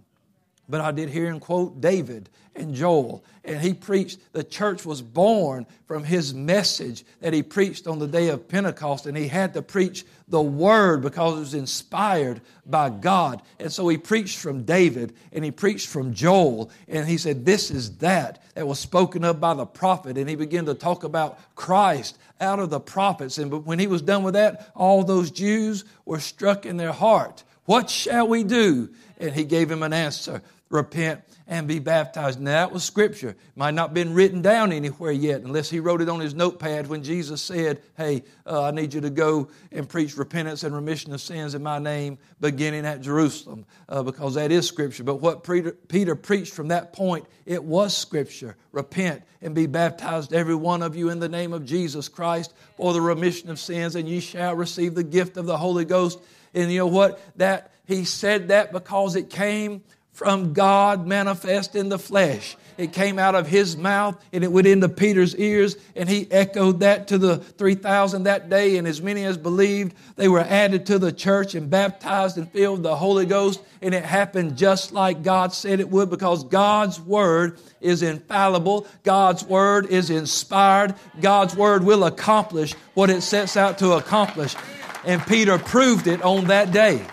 But 0.69 0.81
I 0.81 0.91
did 0.91 1.09
hear 1.09 1.25
him 1.25 1.39
quote 1.39 1.81
David 1.81 2.29
and 2.55 2.73
Joel. 2.73 3.23
And 3.43 3.59
he 3.59 3.73
preached, 3.73 4.19
the 4.33 4.43
church 4.43 4.85
was 4.85 5.01
born 5.01 5.65
from 5.85 6.03
his 6.03 6.33
message 6.33 7.03
that 7.19 7.33
he 7.33 7.41
preached 7.41 7.87
on 7.87 7.97
the 7.97 8.07
day 8.07 8.27
of 8.27 8.47
Pentecost. 8.47 9.05
And 9.05 9.17
he 9.17 9.27
had 9.27 9.53
to 9.55 9.61
preach 9.61 10.05
the 10.27 10.41
word 10.41 11.01
because 11.01 11.37
it 11.37 11.39
was 11.39 11.53
inspired 11.53 12.41
by 12.65 12.89
God. 12.89 13.41
And 13.59 13.71
so 13.71 13.87
he 13.87 13.97
preached 13.97 14.39
from 14.39 14.63
David 14.63 15.13
and 15.31 15.43
he 15.43 15.51
preached 15.51 15.87
from 15.87 16.13
Joel. 16.13 16.71
And 16.87 17.07
he 17.07 17.17
said, 17.17 17.45
This 17.45 17.71
is 17.71 17.97
that 17.97 18.43
that 18.53 18.67
was 18.67 18.79
spoken 18.79 19.23
of 19.23 19.39
by 19.39 19.53
the 19.53 19.65
prophet. 19.65 20.17
And 20.17 20.29
he 20.29 20.35
began 20.35 20.65
to 20.65 20.73
talk 20.73 21.03
about 21.03 21.39
Christ 21.55 22.17
out 22.39 22.59
of 22.59 22.69
the 22.69 22.79
prophets. 22.79 23.37
And 23.37 23.65
when 23.65 23.79
he 23.79 23.87
was 23.87 24.01
done 24.01 24.23
with 24.23 24.33
that, 24.33 24.71
all 24.75 25.03
those 25.03 25.31
Jews 25.31 25.85
were 26.05 26.19
struck 26.19 26.65
in 26.65 26.77
their 26.77 26.91
heart. 26.91 27.43
What 27.71 27.89
shall 27.89 28.27
we 28.27 28.43
do? 28.43 28.89
And 29.17 29.33
he 29.33 29.45
gave 29.45 29.71
him 29.71 29.81
an 29.81 29.93
answer 29.93 30.41
repent, 30.71 31.21
and 31.47 31.67
be 31.67 31.79
baptized. 31.79 32.39
Now, 32.39 32.51
that 32.51 32.71
was 32.71 32.83
scripture. 32.83 33.35
Might 33.55 33.73
not 33.73 33.93
been 33.93 34.13
written 34.13 34.41
down 34.41 34.71
anywhere 34.71 35.11
yet, 35.11 35.41
unless 35.41 35.69
he 35.69 35.81
wrote 35.81 36.01
it 36.01 36.07
on 36.07 36.21
his 36.21 36.33
notepad 36.33 36.87
when 36.87 37.03
Jesus 37.03 37.41
said, 37.41 37.81
Hey, 37.97 38.23
uh, 38.45 38.63
I 38.63 38.71
need 38.71 38.93
you 38.93 39.01
to 39.01 39.09
go 39.09 39.49
and 39.71 39.87
preach 39.87 40.15
repentance 40.17 40.63
and 40.63 40.73
remission 40.73 41.13
of 41.13 41.19
sins 41.19 41.53
in 41.53 41.61
my 41.61 41.77
name, 41.77 42.17
beginning 42.39 42.85
at 42.85 43.01
Jerusalem, 43.01 43.65
uh, 43.89 44.01
because 44.01 44.35
that 44.35 44.51
is 44.51 44.65
scripture. 44.65 45.03
But 45.03 45.15
what 45.15 45.43
Peter, 45.43 45.73
Peter 45.73 46.15
preached 46.15 46.53
from 46.53 46.69
that 46.69 46.93
point, 46.93 47.25
it 47.45 47.63
was 47.63 47.95
scripture. 47.95 48.55
Repent 48.71 49.21
and 49.41 49.53
be 49.53 49.67
baptized, 49.67 50.33
every 50.33 50.55
one 50.55 50.81
of 50.81 50.95
you, 50.95 51.09
in 51.09 51.19
the 51.19 51.29
name 51.29 51.51
of 51.51 51.65
Jesus 51.65 52.07
Christ 52.07 52.53
for 52.77 52.93
the 52.93 53.01
remission 53.01 53.49
of 53.49 53.59
sins, 53.59 53.95
and 53.95 54.07
ye 54.07 54.21
shall 54.21 54.55
receive 54.55 54.95
the 54.95 55.03
gift 55.03 55.35
of 55.35 55.45
the 55.45 55.57
Holy 55.57 55.83
Ghost. 55.83 56.19
And 56.53 56.71
you 56.71 56.79
know 56.79 56.87
what? 56.87 57.19
That 57.37 57.71
he 57.85 58.05
said 58.05 58.49
that 58.49 58.71
because 58.71 59.15
it 59.15 59.29
came 59.29 59.83
from 60.13 60.53
God 60.53 61.07
manifest 61.07 61.75
in 61.75 61.89
the 61.89 61.97
flesh. 61.97 62.55
It 62.77 62.93
came 62.93 63.19
out 63.19 63.35
of 63.35 63.47
his 63.47 63.77
mouth 63.77 64.23
and 64.31 64.43
it 64.43 64.51
went 64.51 64.67
into 64.67 64.89
Peter's 64.89 65.35
ears, 65.35 65.75
and 65.95 66.07
he 66.07 66.27
echoed 66.31 66.81
that 66.81 67.07
to 67.09 67.17
the 67.17 67.37
3,000 67.37 68.23
that 68.23 68.49
day. 68.49 68.77
And 68.77 68.87
as 68.87 69.01
many 69.01 69.23
as 69.23 69.37
believed, 69.37 69.93
they 70.15 70.27
were 70.27 70.39
added 70.39 70.87
to 70.87 70.99
the 70.99 71.11
church 71.11 71.55
and 71.55 71.69
baptized 71.69 72.37
and 72.37 72.49
filled 72.51 72.79
with 72.79 72.83
the 72.83 72.95
Holy 72.95 73.25
Ghost. 73.25 73.61
And 73.81 73.93
it 73.93 74.03
happened 74.03 74.57
just 74.57 74.91
like 74.91 75.23
God 75.23 75.53
said 75.53 75.79
it 75.79 75.89
would 75.89 76.09
because 76.09 76.43
God's 76.43 76.99
word 76.99 77.59
is 77.79 78.03
infallible, 78.03 78.87
God's 79.03 79.43
word 79.43 79.87
is 79.87 80.09
inspired, 80.09 80.95
God's 81.19 81.55
word 81.55 81.83
will 81.83 82.03
accomplish 82.03 82.73
what 82.93 83.09
it 83.09 83.21
sets 83.21 83.57
out 83.57 83.79
to 83.79 83.93
accomplish. 83.93 84.55
And 85.03 85.25
Peter 85.25 85.57
proved 85.57 86.07
it 86.07 86.21
on 86.21 86.45
that 86.45 86.71
day. 86.71 87.05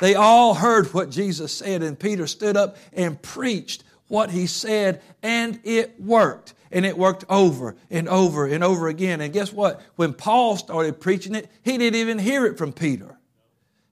They 0.00 0.14
all 0.14 0.54
heard 0.54 0.92
what 0.94 1.10
Jesus 1.10 1.52
said, 1.52 1.82
and 1.82 1.98
Peter 1.98 2.26
stood 2.26 2.56
up 2.56 2.76
and 2.92 3.20
preached 3.20 3.84
what 4.08 4.30
he 4.30 4.46
said, 4.46 5.02
and 5.22 5.60
it 5.64 6.00
worked. 6.00 6.54
And 6.72 6.86
it 6.86 6.96
worked 6.96 7.24
over 7.28 7.74
and 7.90 8.08
over 8.08 8.46
and 8.46 8.62
over 8.62 8.88
again. 8.88 9.20
And 9.20 9.32
guess 9.32 9.52
what? 9.52 9.80
When 9.96 10.14
Paul 10.14 10.56
started 10.56 11.00
preaching 11.00 11.34
it, 11.34 11.50
he 11.62 11.76
didn't 11.76 11.98
even 11.98 12.18
hear 12.18 12.46
it 12.46 12.56
from 12.56 12.72
Peter. 12.72 13.18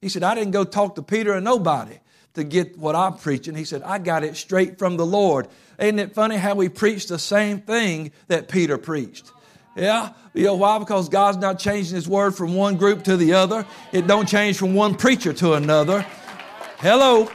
He 0.01 0.09
said, 0.09 0.23
I 0.23 0.37
didn't 0.37 0.53
go 0.53 0.63
talk 0.63 0.95
to 0.95 1.03
Peter 1.03 1.35
or 1.35 1.41
nobody 1.41 1.99
to 2.35 2.45
get 2.45 2.79
what 2.79 2.95
I'm 2.95 3.15
preaching. 3.15 3.57
He 3.57 3.65
said, 3.65 3.83
I 3.83 3.99
got 3.99 4.23
it 4.23 4.37
straight 4.37 4.79
from 4.79 4.97
the 4.97 5.05
Lord. 5.05 5.49
Isn't 5.81 5.99
it 5.99 6.15
funny 6.15 6.37
how 6.37 6.55
we 6.55 6.69
preach 6.69 7.09
the 7.09 7.19
same 7.19 7.61
thing 7.61 8.13
that 8.29 8.49
Peter 8.49 8.79
preached? 8.79 9.33
Yeah? 9.77 10.13
You 10.35 10.45
know 10.45 10.55
why? 10.55 10.79
Because 10.79 11.09
God's 11.09 11.39
not 11.39 11.59
changing 11.59 11.95
His 11.95 12.09
word 12.09 12.35
from 12.35 12.55
one 12.55 12.77
group 12.77 13.05
to 13.05 13.17
the 13.17 13.35
other. 13.35 13.67
It 13.93 14.07
don't 14.07 14.29
change 14.29 14.59
from 14.59 14.75
one 14.75 14.95
preacher 14.95 15.33
to 15.35 15.55
another. 15.55 16.03
Hello? 16.79 17.31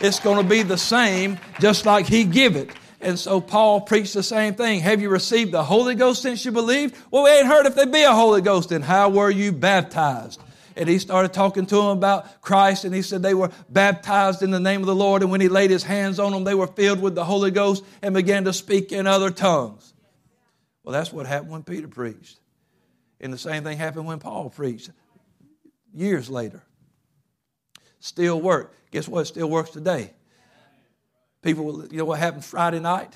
It's 0.00 0.20
going 0.20 0.42
to 0.42 0.48
be 0.48 0.62
the 0.62 0.78
same, 0.78 1.38
just 1.60 1.86
like 1.86 2.06
He 2.06 2.24
give 2.24 2.56
it. 2.56 2.70
And 3.00 3.18
so 3.18 3.40
Paul 3.40 3.82
preached 3.82 4.14
the 4.14 4.22
same 4.22 4.54
thing. 4.54 4.80
Have 4.80 5.00
you 5.00 5.10
received 5.10 5.52
the 5.52 5.62
Holy 5.62 5.94
Ghost 5.94 6.22
since 6.22 6.44
you 6.44 6.50
believed? 6.50 6.96
Well, 7.10 7.24
we 7.24 7.30
ain't 7.30 7.46
heard 7.46 7.66
if 7.66 7.74
there 7.74 7.86
be 7.86 8.02
a 8.02 8.12
Holy 8.12 8.40
Ghost. 8.40 8.72
And 8.72 8.84
how 8.84 9.10
were 9.10 9.30
you 9.30 9.52
baptized? 9.52 10.40
And 10.76 10.88
he 10.88 10.98
started 10.98 11.32
talking 11.32 11.66
to 11.66 11.74
them 11.74 11.86
about 11.86 12.42
Christ, 12.42 12.84
and 12.84 12.94
he 12.94 13.00
said 13.00 13.22
they 13.22 13.32
were 13.32 13.50
baptized 13.70 14.42
in 14.42 14.50
the 14.50 14.60
name 14.60 14.80
of 14.80 14.86
the 14.86 14.94
Lord. 14.94 15.22
And 15.22 15.30
when 15.30 15.40
he 15.40 15.48
laid 15.48 15.70
his 15.70 15.82
hands 15.82 16.18
on 16.18 16.32
them, 16.32 16.44
they 16.44 16.54
were 16.54 16.66
filled 16.66 17.00
with 17.00 17.14
the 17.14 17.24
Holy 17.24 17.50
Ghost 17.50 17.84
and 18.02 18.14
began 18.14 18.44
to 18.44 18.52
speak 18.52 18.92
in 18.92 19.06
other 19.06 19.30
tongues. 19.30 19.94
Well, 20.86 20.92
that's 20.92 21.12
what 21.12 21.26
happened 21.26 21.50
when 21.50 21.64
Peter 21.64 21.88
preached. 21.88 22.38
And 23.20 23.32
the 23.32 23.38
same 23.38 23.64
thing 23.64 23.76
happened 23.76 24.06
when 24.06 24.20
Paul 24.20 24.48
preached 24.50 24.92
years 25.92 26.30
later. 26.30 26.62
Still 27.98 28.40
work. 28.40 28.72
Guess 28.92 29.08
what? 29.08 29.22
It 29.22 29.26
still 29.26 29.50
works 29.50 29.70
today. 29.70 30.12
People, 31.42 31.84
you 31.90 31.98
know 31.98 32.04
what 32.04 32.20
happened 32.20 32.44
Friday 32.44 32.78
night? 32.78 33.12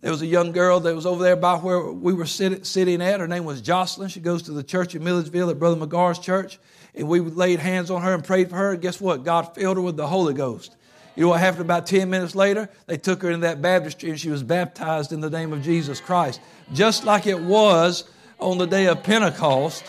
There 0.00 0.12
was 0.12 0.22
a 0.22 0.26
young 0.26 0.52
girl 0.52 0.78
that 0.78 0.94
was 0.94 1.06
over 1.06 1.24
there 1.24 1.34
by 1.34 1.56
where 1.56 1.90
we 1.90 2.12
were 2.12 2.24
sit, 2.24 2.64
sitting 2.64 3.02
at. 3.02 3.18
Her 3.18 3.26
name 3.26 3.44
was 3.44 3.60
Jocelyn. 3.60 4.10
She 4.10 4.20
goes 4.20 4.44
to 4.44 4.52
the 4.52 4.62
church 4.62 4.94
in 4.94 5.02
Milledgeville 5.02 5.50
at 5.50 5.58
Brother 5.58 5.84
McGar's 5.84 6.20
church. 6.20 6.60
And 6.94 7.08
we 7.08 7.18
laid 7.18 7.58
hands 7.58 7.90
on 7.90 8.02
her 8.02 8.14
and 8.14 8.22
prayed 8.22 8.48
for 8.48 8.54
her. 8.54 8.72
And 8.74 8.80
guess 8.80 9.00
what? 9.00 9.24
God 9.24 9.56
filled 9.56 9.76
her 9.76 9.82
with 9.82 9.96
the 9.96 10.06
Holy 10.06 10.34
Ghost. 10.34 10.76
You 11.18 11.24
know 11.24 11.30
what 11.30 11.40
happened 11.40 11.62
about 11.62 11.84
10 11.88 12.08
minutes 12.08 12.36
later? 12.36 12.68
They 12.86 12.96
took 12.96 13.22
her 13.22 13.30
in 13.32 13.40
that 13.40 13.60
baptistry 13.60 14.10
and 14.10 14.20
she 14.20 14.30
was 14.30 14.44
baptized 14.44 15.12
in 15.12 15.20
the 15.20 15.28
name 15.28 15.52
of 15.52 15.62
Jesus 15.62 16.00
Christ. 16.00 16.40
Just 16.72 17.02
like 17.02 17.26
it 17.26 17.40
was 17.40 18.04
on 18.38 18.58
the 18.58 18.68
day 18.68 18.86
of 18.86 19.02
Pentecost, 19.02 19.82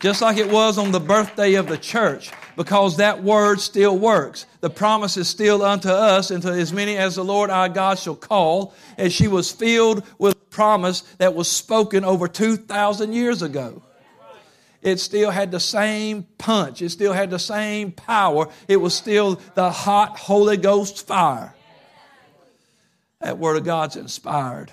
just 0.00 0.22
like 0.22 0.38
it 0.38 0.50
was 0.50 0.78
on 0.78 0.92
the 0.92 0.98
birthday 0.98 1.56
of 1.56 1.68
the 1.68 1.76
church, 1.76 2.30
because 2.56 2.96
that 2.96 3.22
word 3.22 3.60
still 3.60 3.98
works. 3.98 4.46
The 4.62 4.70
promise 4.70 5.18
is 5.18 5.28
still 5.28 5.62
unto 5.62 5.90
us 5.90 6.30
and 6.30 6.42
to 6.42 6.52
as 6.52 6.72
many 6.72 6.96
as 6.96 7.16
the 7.16 7.24
Lord 7.24 7.50
our 7.50 7.68
God 7.68 7.98
shall 7.98 8.16
call. 8.16 8.72
And 8.96 9.12
she 9.12 9.28
was 9.28 9.52
filled 9.52 10.04
with 10.16 10.48
promise 10.48 11.02
that 11.18 11.34
was 11.34 11.50
spoken 11.50 12.02
over 12.02 12.28
2,000 12.28 13.12
years 13.12 13.42
ago 13.42 13.82
it 14.82 14.98
still 14.98 15.30
had 15.30 15.52
the 15.52 15.60
same 15.60 16.24
punch. 16.38 16.82
It 16.82 16.90
still 16.90 17.12
had 17.12 17.30
the 17.30 17.38
same 17.38 17.92
power. 17.92 18.48
It 18.66 18.78
was 18.78 18.94
still 18.94 19.40
the 19.54 19.70
hot 19.70 20.18
Holy 20.18 20.56
Ghost 20.56 21.06
fire. 21.06 21.54
That 23.20 23.38
Word 23.38 23.56
of 23.56 23.64
God's 23.64 23.94
inspired. 23.94 24.72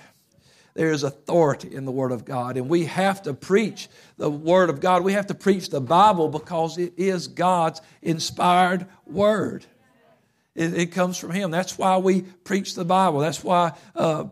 there 0.74 0.92
is 0.92 1.04
authority 1.04 1.76
in 1.76 1.86
the 1.86 1.92
Word 1.92 2.12
of 2.12 2.26
God. 2.26 2.58
And 2.58 2.68
we 2.68 2.86
have 2.86 3.22
to 3.24 3.34
preach 3.36 3.88
the 4.18 4.30
Word 4.30 4.72
of 4.72 4.80
God. 4.80 5.04
We 5.04 5.14
have 5.14 5.28
to 5.28 5.36
preach 5.36 5.70
the 5.70 5.82
Bible 5.82 6.28
because 6.28 6.80
it 6.80 6.94
is 6.98 7.28
God's 7.28 7.80
inspired 8.02 8.88
Word. 9.06 9.66
It, 10.56 10.74
it 10.74 10.86
comes 10.88 11.18
from 11.18 11.32
Him. 11.32 11.52
That's 11.52 11.78
why 11.78 11.98
we 11.98 12.24
preach 12.24 12.74
the 12.74 12.86
Bible. 12.86 13.20
That's 13.20 13.44
why 13.44 13.74
uh, 13.96 14.26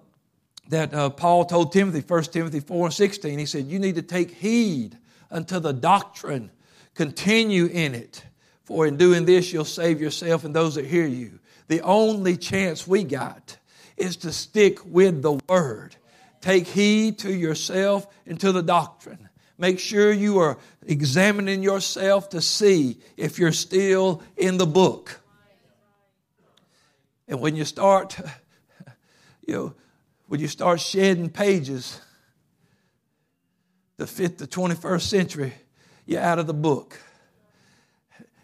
that 0.69 0.91
uh, 0.91 1.09
Paul 1.11 1.45
told 1.45 1.71
Timothy, 1.71 2.01
1 2.01 2.23
Timothy 2.23 2.61
4 2.61 2.87
and 2.87 2.93
16, 2.93 3.37
he 3.37 3.45
said, 3.45 3.65
You 3.67 3.77
need 3.77 3.95
to 3.95 4.01
take 4.01 4.31
heed 4.31 4.97
unto 5.31 5.59
the 5.59 5.73
doctrine, 5.73 6.51
continue 6.93 7.65
in 7.65 7.95
it, 7.95 8.23
for 8.63 8.87
in 8.87 8.97
doing 8.97 9.25
this 9.25 9.51
you'll 9.51 9.65
save 9.65 10.01
yourself 10.01 10.43
and 10.43 10.55
those 10.55 10.75
that 10.75 10.85
hear 10.85 11.05
you. 11.05 11.39
The 11.67 11.81
only 11.81 12.37
chance 12.37 12.87
we 12.87 13.03
got 13.03 13.57
is 13.97 14.17
to 14.17 14.31
stick 14.31 14.85
with 14.85 15.21
the 15.21 15.39
Word. 15.49 15.95
Take 16.41 16.67
heed 16.67 17.19
to 17.19 17.33
yourself 17.33 18.07
and 18.25 18.39
to 18.39 18.51
the 18.51 18.63
doctrine. 18.63 19.29
Make 19.57 19.79
sure 19.79 20.11
you 20.11 20.37
are 20.39 20.57
examining 20.85 21.63
yourself 21.63 22.29
to 22.29 22.41
see 22.41 22.99
if 23.17 23.39
you're 23.39 23.51
still 23.51 24.21
in 24.37 24.57
the 24.57 24.67
book. 24.67 25.19
And 27.27 27.41
when 27.41 27.55
you 27.55 27.65
start, 27.65 28.17
you 29.47 29.53
know, 29.53 29.73
when 30.27 30.39
you 30.39 30.47
start 30.47 30.79
shedding 30.79 31.29
pages 31.29 31.99
to 33.97 34.07
fit 34.07 34.37
the 34.37 34.47
21st 34.47 35.01
century, 35.01 35.53
you're 36.05 36.21
out 36.21 36.39
of 36.39 36.47
the 36.47 36.53
book. 36.53 36.99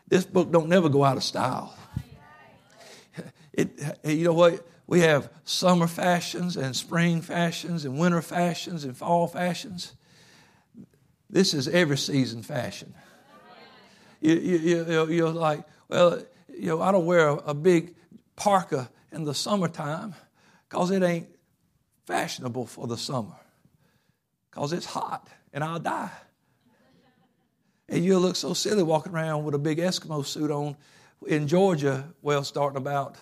This 0.07 0.25
book 0.25 0.51
don't 0.51 0.69
never 0.69 0.89
go 0.89 1.03
out 1.03 1.17
of 1.17 1.23
style. 1.23 1.75
It, 3.53 3.79
you 4.03 4.25
know 4.25 4.33
what? 4.33 4.67
We 4.87 5.01
have 5.01 5.31
summer 5.43 5.87
fashions 5.87 6.57
and 6.57 6.75
spring 6.75 7.21
fashions 7.21 7.85
and 7.85 7.99
winter 7.99 8.21
fashions 8.21 8.83
and 8.83 8.97
fall 8.97 9.27
fashions. 9.27 9.93
This 11.29 11.53
is 11.53 11.67
every 11.67 11.97
season 11.97 12.41
fashion. 12.41 12.93
You, 14.21 14.35
you, 14.35 14.57
you, 14.57 15.07
you're 15.09 15.29
like, 15.29 15.65
well, 15.87 16.19
you 16.49 16.67
know, 16.67 16.81
I 16.81 16.91
don't 16.91 17.05
wear 17.05 17.29
a, 17.29 17.35
a 17.35 17.53
big 17.53 17.95
parka 18.35 18.89
in 19.11 19.23
the 19.23 19.33
summertime 19.33 20.15
because 20.67 20.91
it 20.91 21.03
ain't 21.03 21.27
fashionable 22.07 22.65
for 22.65 22.87
the 22.87 22.97
summer 22.97 23.35
because 24.49 24.73
it's 24.73 24.85
hot 24.85 25.27
and 25.53 25.63
I'll 25.63 25.79
die. 25.79 26.11
And 27.89 28.03
you'll 28.03 28.21
look 28.21 28.35
so 28.35 28.53
silly 28.53 28.83
walking 28.83 29.13
around 29.13 29.43
with 29.43 29.55
a 29.55 29.59
big 29.59 29.77
Eskimo 29.77 30.25
suit 30.25 30.51
on 30.51 30.75
in 31.27 31.47
Georgia, 31.47 32.05
well, 32.21 32.43
starting 32.43 32.77
about 32.77 33.15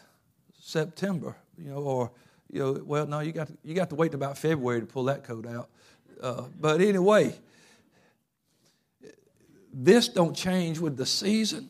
September, 0.60 1.36
you 1.58 1.70
know, 1.70 1.78
or, 1.78 2.12
you 2.52 2.60
know, 2.60 2.82
well, 2.86 3.06
no, 3.06 3.20
you 3.20 3.32
got 3.32 3.48
to, 3.48 3.58
you 3.64 3.76
got 3.76 3.90
to 3.90 3.96
wait 3.96 4.14
about 4.14 4.38
February 4.38 4.80
to 4.80 4.86
pull 4.86 5.04
that 5.06 5.24
coat 5.24 5.46
out. 5.46 5.70
Uh, 6.22 6.44
but 6.60 6.82
anyway, 6.82 7.36
this 9.74 10.08
don't 10.08 10.36
change 10.36 10.80
with 10.80 10.98
the 10.98 11.06
season. 11.06 11.70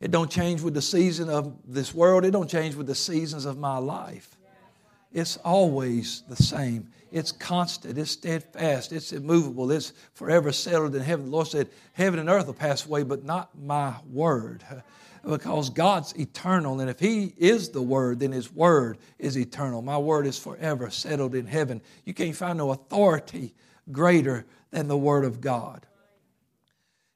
It 0.00 0.10
don't 0.10 0.30
change 0.30 0.60
with 0.60 0.74
the 0.74 0.82
season 0.82 1.28
of 1.28 1.54
this 1.66 1.94
world. 1.94 2.24
It 2.24 2.30
don't 2.30 2.50
change 2.50 2.74
with 2.74 2.86
the 2.86 2.94
seasons 2.94 3.44
of 3.44 3.56
my 3.58 3.78
life. 3.78 4.36
It's 5.12 5.38
always 5.38 6.22
the 6.28 6.36
same. 6.36 6.90
It's 7.16 7.32
constant. 7.32 7.96
It's 7.96 8.10
steadfast. 8.10 8.92
It's 8.92 9.10
immovable. 9.10 9.72
It's 9.72 9.94
forever 10.12 10.52
settled 10.52 10.94
in 10.94 11.00
heaven. 11.00 11.24
The 11.24 11.30
Lord 11.30 11.46
said, 11.46 11.70
Heaven 11.94 12.20
and 12.20 12.28
earth 12.28 12.44
will 12.44 12.52
pass 12.52 12.84
away, 12.84 13.04
but 13.04 13.24
not 13.24 13.58
my 13.58 13.94
word. 14.10 14.62
Because 15.24 15.70
God's 15.70 16.16
eternal. 16.16 16.78
And 16.78 16.88
if 16.88 17.00
He 17.00 17.34
is 17.36 17.70
the 17.70 17.82
Word, 17.82 18.20
then 18.20 18.30
His 18.30 18.52
Word 18.52 18.96
is 19.18 19.36
eternal. 19.36 19.82
My 19.82 19.98
Word 19.98 20.24
is 20.24 20.38
forever 20.38 20.88
settled 20.88 21.34
in 21.34 21.48
heaven. 21.48 21.82
You 22.04 22.14
can't 22.14 22.36
find 22.36 22.58
no 22.58 22.70
authority 22.70 23.52
greater 23.90 24.46
than 24.70 24.86
the 24.86 24.96
Word 24.96 25.24
of 25.24 25.40
God. 25.40 25.84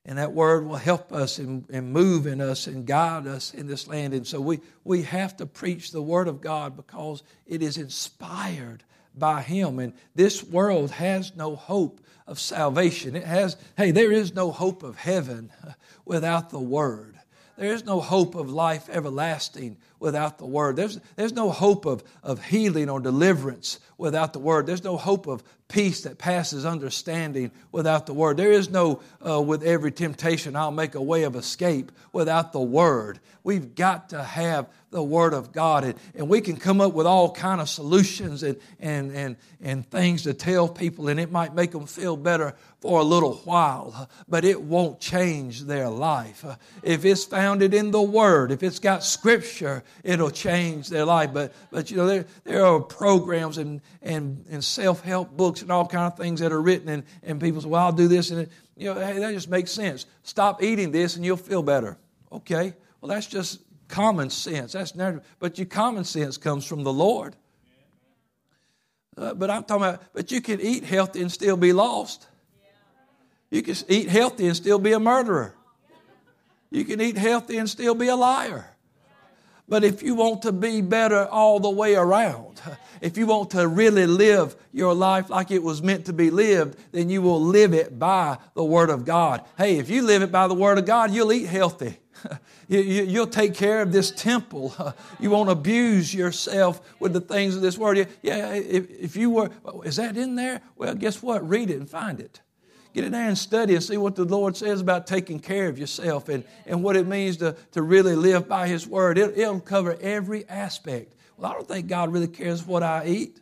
And 0.04 0.18
that 0.18 0.32
word 0.32 0.66
will 0.66 0.74
help 0.74 1.12
us 1.12 1.38
and, 1.38 1.64
and 1.70 1.92
move 1.92 2.26
in 2.26 2.40
us 2.40 2.66
and 2.66 2.84
guide 2.84 3.28
us 3.28 3.54
in 3.54 3.68
this 3.68 3.86
land. 3.86 4.12
And 4.12 4.26
so 4.26 4.40
we, 4.40 4.58
we 4.82 5.02
have 5.02 5.36
to 5.36 5.46
preach 5.46 5.92
the 5.92 6.02
word 6.02 6.26
of 6.26 6.40
God 6.40 6.74
because 6.74 7.22
it 7.46 7.62
is 7.62 7.76
inspired 7.76 8.82
by 9.14 9.42
Him. 9.42 9.78
And 9.78 9.92
this 10.14 10.42
world 10.42 10.90
has 10.92 11.34
no 11.36 11.56
hope 11.56 12.00
of 12.26 12.38
salvation. 12.38 13.16
It 13.16 13.24
has, 13.24 13.56
hey, 13.76 13.90
there 13.90 14.12
is 14.12 14.34
no 14.34 14.50
hope 14.50 14.82
of 14.82 14.96
heaven 14.96 15.50
without 16.04 16.50
the 16.50 16.60
word. 16.60 17.18
There 17.56 17.74
is 17.74 17.84
no 17.84 18.00
hope 18.00 18.34
of 18.34 18.50
life 18.50 18.88
everlasting 18.88 19.76
without 20.00 20.38
the 20.38 20.46
Word. 20.46 20.74
There's, 20.74 20.98
there's 21.14 21.34
no 21.34 21.50
hope 21.50 21.86
of, 21.86 22.02
of 22.24 22.44
healing 22.44 22.90
or 22.90 22.98
deliverance 22.98 23.78
without 23.98 24.32
the 24.32 24.38
Word. 24.40 24.66
There's 24.66 24.82
no 24.82 24.96
hope 24.96 25.28
of 25.28 25.44
peace 25.68 26.02
that 26.02 26.18
passes 26.18 26.66
understanding 26.66 27.52
without 27.70 28.06
the 28.06 28.14
Word. 28.14 28.36
There 28.36 28.50
is 28.50 28.70
no, 28.70 29.00
uh, 29.24 29.40
with 29.40 29.62
every 29.62 29.92
temptation, 29.92 30.56
I'll 30.56 30.72
make 30.72 30.96
a 30.96 31.02
way 31.02 31.22
of 31.22 31.36
escape 31.36 31.92
without 32.12 32.52
the 32.52 32.60
Word. 32.60 33.20
We've 33.44 33.74
got 33.74 34.08
to 34.10 34.22
have 34.22 34.68
the 34.90 35.02
Word 35.02 35.32
of 35.34 35.52
God. 35.52 35.84
And, 35.84 35.94
and 36.14 36.28
we 36.28 36.40
can 36.40 36.56
come 36.56 36.80
up 36.80 36.92
with 36.92 37.06
all 37.06 37.30
kind 37.30 37.60
of 37.60 37.68
solutions 37.68 38.42
and, 38.42 38.56
and, 38.80 39.12
and, 39.12 39.36
and 39.60 39.88
things 39.88 40.22
to 40.22 40.34
tell 40.34 40.68
people, 40.68 41.08
and 41.08 41.20
it 41.20 41.30
might 41.30 41.54
make 41.54 41.70
them 41.70 41.86
feel 41.86 42.16
better 42.16 42.54
for 42.80 43.00
a 43.00 43.04
little 43.04 43.34
while, 43.44 44.08
but 44.28 44.44
it 44.44 44.60
won't 44.60 45.00
change 45.00 45.62
their 45.62 45.88
life. 45.88 46.44
If 46.82 47.04
it's 47.04 47.24
founded 47.24 47.74
in 47.74 47.90
the 47.90 48.02
Word, 48.02 48.50
if 48.50 48.62
it's 48.62 48.78
got 48.78 49.04
Scripture, 49.04 49.84
it'll 50.04 50.30
change 50.30 50.88
their 50.88 51.04
life. 51.04 51.32
But, 51.32 51.52
but 51.70 51.90
you 51.90 51.96
know, 51.96 52.06
there, 52.06 52.26
there 52.44 52.64
are 52.64 52.80
programs 52.80 53.58
and, 53.58 53.80
and, 54.02 54.44
and 54.50 54.62
self-help 54.62 55.36
books 55.36 55.62
and 55.62 55.70
all 55.70 55.86
kind 55.86 56.12
of 56.12 56.18
things 56.18 56.40
that 56.40 56.52
are 56.52 56.60
written, 56.60 56.88
and, 56.88 57.02
and 57.22 57.40
people 57.40 57.60
say, 57.60 57.68
well, 57.68 57.86
I'll 57.86 57.92
do 57.92 58.08
this, 58.08 58.30
and 58.30 58.48
you 58.76 58.86
know, 58.86 58.98
hey, 58.98 59.18
that 59.18 59.34
just 59.34 59.50
makes 59.50 59.70
sense. 59.70 60.06
Stop 60.22 60.62
eating 60.62 60.90
this 60.90 61.16
and 61.16 61.24
you'll 61.24 61.36
feel 61.36 61.62
better. 61.62 61.98
Okay, 62.32 62.72
well, 63.00 63.10
that's 63.10 63.26
just 63.26 63.60
common 63.88 64.30
sense. 64.30 64.72
That's 64.72 64.94
never, 64.94 65.22
but 65.38 65.58
your 65.58 65.66
common 65.66 66.04
sense 66.04 66.38
comes 66.38 66.64
from 66.64 66.82
the 66.82 66.92
Lord. 66.92 67.36
Uh, 69.18 69.34
but 69.34 69.50
I'm 69.50 69.64
talking 69.64 69.84
about, 69.84 70.02
but 70.14 70.32
you 70.32 70.40
can 70.40 70.60
eat 70.62 70.84
healthy 70.84 71.20
and 71.20 71.30
still 71.30 71.58
be 71.58 71.74
lost. 71.74 72.26
You 73.50 73.62
can 73.62 73.74
eat 73.88 74.08
healthy 74.08 74.46
and 74.46 74.56
still 74.56 74.78
be 74.78 74.92
a 74.92 75.00
murderer. 75.00 75.54
You 76.70 76.84
can 76.84 77.00
eat 77.00 77.18
healthy 77.18 77.58
and 77.58 77.68
still 77.68 77.94
be 77.94 78.08
a 78.08 78.16
liar. 78.16 78.69
But 79.70 79.84
if 79.84 80.02
you 80.02 80.16
want 80.16 80.42
to 80.42 80.52
be 80.52 80.80
better 80.80 81.26
all 81.26 81.60
the 81.60 81.70
way 81.70 81.94
around, 81.94 82.60
if 83.00 83.16
you 83.16 83.26
want 83.26 83.50
to 83.50 83.68
really 83.68 84.04
live 84.04 84.56
your 84.72 84.92
life 84.94 85.30
like 85.30 85.52
it 85.52 85.62
was 85.62 85.80
meant 85.80 86.06
to 86.06 86.12
be 86.12 86.28
lived, 86.30 86.76
then 86.90 87.08
you 87.08 87.22
will 87.22 87.40
live 87.40 87.72
it 87.72 87.96
by 87.96 88.36
the 88.54 88.64
Word 88.64 88.90
of 88.90 89.04
God. 89.04 89.44
Hey, 89.56 89.78
if 89.78 89.88
you 89.88 90.02
live 90.02 90.22
it 90.22 90.32
by 90.32 90.48
the 90.48 90.54
Word 90.54 90.78
of 90.78 90.86
God, 90.86 91.12
you'll 91.12 91.32
eat 91.32 91.46
healthy. 91.46 91.96
You, 92.68 93.18
will 93.18 93.26
take 93.26 93.54
care 93.54 93.82
of 93.82 93.90
this 93.90 94.12
temple. 94.12 94.72
You 95.18 95.30
won't 95.30 95.50
abuse 95.50 96.14
yourself 96.14 96.80
with 97.00 97.12
the 97.12 97.20
things 97.20 97.56
of 97.56 97.62
this 97.62 97.76
world. 97.76 98.06
Yeah, 98.22 98.54
if, 98.54 98.88
if 98.90 99.16
you 99.16 99.30
were, 99.30 99.50
is 99.84 99.96
that 99.96 100.16
in 100.16 100.36
there? 100.36 100.60
Well, 100.76 100.94
guess 100.94 101.20
what? 101.20 101.48
Read 101.48 101.70
it 101.70 101.78
and 101.78 101.90
find 101.90 102.20
it. 102.20 102.40
Get 102.92 103.04
in 103.04 103.12
there 103.12 103.28
and 103.28 103.38
study 103.38 103.74
and 103.74 103.82
see 103.82 103.96
what 103.96 104.16
the 104.16 104.24
Lord 104.24 104.56
says 104.56 104.80
about 104.80 105.06
taking 105.06 105.38
care 105.38 105.68
of 105.68 105.78
yourself 105.78 106.28
and, 106.28 106.44
and 106.66 106.82
what 106.82 106.96
it 106.96 107.06
means 107.06 107.36
to, 107.38 107.54
to 107.72 107.82
really 107.82 108.16
live 108.16 108.48
by 108.48 108.66
His 108.66 108.86
Word. 108.86 109.16
It, 109.16 109.38
it'll 109.38 109.60
cover 109.60 109.96
every 110.00 110.48
aspect. 110.48 111.14
Well, 111.36 111.50
I 111.50 111.54
don't 111.54 111.68
think 111.68 111.86
God 111.86 112.12
really 112.12 112.28
cares 112.28 112.66
what 112.66 112.82
I 112.82 113.06
eat. 113.06 113.40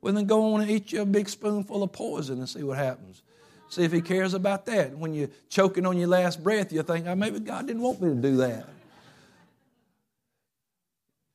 Well, 0.00 0.12
then 0.12 0.26
go 0.26 0.54
on 0.54 0.60
and 0.60 0.70
eat 0.70 0.92
you 0.92 1.02
a 1.02 1.06
big 1.06 1.28
spoonful 1.28 1.82
of 1.82 1.92
poison 1.92 2.38
and 2.38 2.48
see 2.48 2.62
what 2.62 2.78
happens. 2.78 3.22
See 3.70 3.82
if 3.82 3.92
He 3.92 4.00
cares 4.00 4.34
about 4.34 4.66
that. 4.66 4.96
When 4.96 5.14
you're 5.14 5.30
choking 5.48 5.86
on 5.86 5.96
your 5.98 6.08
last 6.08 6.42
breath, 6.42 6.72
you 6.72 6.82
think, 6.82 7.06
oh, 7.06 7.14
maybe 7.14 7.40
God 7.40 7.66
didn't 7.66 7.82
want 7.82 8.00
me 8.00 8.08
to 8.10 8.14
do 8.14 8.36
that. 8.36 8.68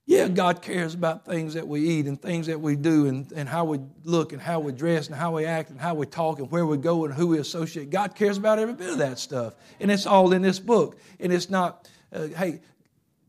Yeah, 0.05 0.27
God 0.27 0.61
cares 0.61 0.93
about 0.93 1.25
things 1.25 1.53
that 1.53 1.65
we 1.65 1.79
eat 1.81 2.07
and 2.07 2.21
things 2.21 2.47
that 2.47 2.59
we 2.59 2.75
do 2.75 3.07
and, 3.07 3.31
and 3.31 3.47
how 3.47 3.63
we 3.63 3.79
look 4.03 4.33
and 4.33 4.41
how 4.41 4.59
we 4.59 4.73
dress 4.73 5.07
and 5.07 5.15
how 5.15 5.35
we 5.35 5.45
act 5.45 5.69
and 5.69 5.79
how 5.79 5.93
we 5.93 6.05
talk 6.05 6.39
and 6.39 6.51
where 6.51 6.65
we 6.65 6.75
go 6.75 7.05
and 7.05 7.13
who 7.13 7.27
we 7.27 7.39
associate. 7.39 7.89
God 7.89 8.13
cares 8.13 8.37
about 8.37 8.59
every 8.59 8.73
bit 8.73 8.89
of 8.89 8.97
that 8.97 9.17
stuff. 9.17 9.53
And 9.79 9.89
it's 9.89 10.05
all 10.05 10.33
in 10.33 10.41
this 10.41 10.59
book. 10.59 10.99
And 11.21 11.31
it's 11.31 11.49
not, 11.49 11.87
uh, 12.11 12.27
hey, 12.27 12.59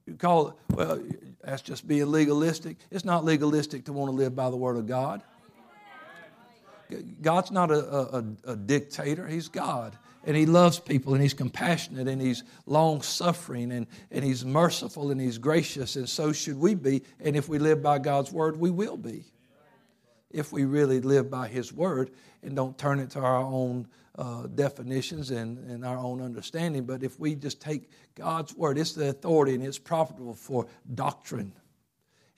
you 0.04 0.14
call 0.14 0.48
it, 0.48 0.54
well, 0.70 1.00
that's 1.44 1.62
just 1.62 1.86
being 1.86 2.10
legalistic. 2.10 2.76
It's 2.90 3.04
not 3.04 3.24
legalistic 3.24 3.84
to 3.84 3.92
want 3.92 4.10
to 4.10 4.16
live 4.16 4.34
by 4.34 4.50
the 4.50 4.56
Word 4.56 4.76
of 4.76 4.88
God. 4.88 5.22
God's 7.22 7.52
not 7.52 7.70
a, 7.70 8.16
a, 8.16 8.24
a 8.52 8.56
dictator, 8.56 9.26
He's 9.26 9.48
God 9.48 9.96
and 10.26 10.36
he 10.36 10.46
loves 10.46 10.78
people 10.78 11.14
and 11.14 11.22
he's 11.22 11.34
compassionate 11.34 12.08
and 12.08 12.20
he's 12.20 12.42
long 12.66 13.02
suffering 13.02 13.72
and, 13.72 13.86
and 14.10 14.24
he's 14.24 14.44
merciful 14.44 15.10
and 15.10 15.20
he's 15.20 15.38
gracious 15.38 15.96
and 15.96 16.08
so 16.08 16.32
should 16.32 16.58
we 16.58 16.74
be. 16.74 17.02
And 17.20 17.36
if 17.36 17.48
we 17.48 17.58
live 17.58 17.82
by 17.82 17.98
god's 17.98 18.32
word 18.32 18.56
we 18.56 18.70
will 18.70 18.96
be. 18.96 19.24
If 20.30 20.52
we 20.52 20.64
really 20.64 21.00
live 21.00 21.30
by 21.30 21.48
his 21.48 21.72
word 21.72 22.10
and 22.42 22.56
don't 22.56 22.76
turn 22.76 22.98
it 22.98 23.10
to 23.10 23.20
our 23.20 23.36
own 23.42 23.86
uh, 24.16 24.46
definitions 24.46 25.30
and, 25.30 25.58
and 25.70 25.84
our 25.84 25.98
own 25.98 26.20
understanding. 26.22 26.84
But 26.84 27.02
if 27.02 27.18
we 27.18 27.34
just 27.34 27.60
take 27.60 27.90
god's 28.14 28.54
word 28.54 28.78
it's 28.78 28.92
the 28.92 29.08
authority 29.08 29.54
and 29.54 29.64
it's 29.64 29.78
profitable 29.78 30.34
for 30.34 30.66
doctrine 30.94 31.52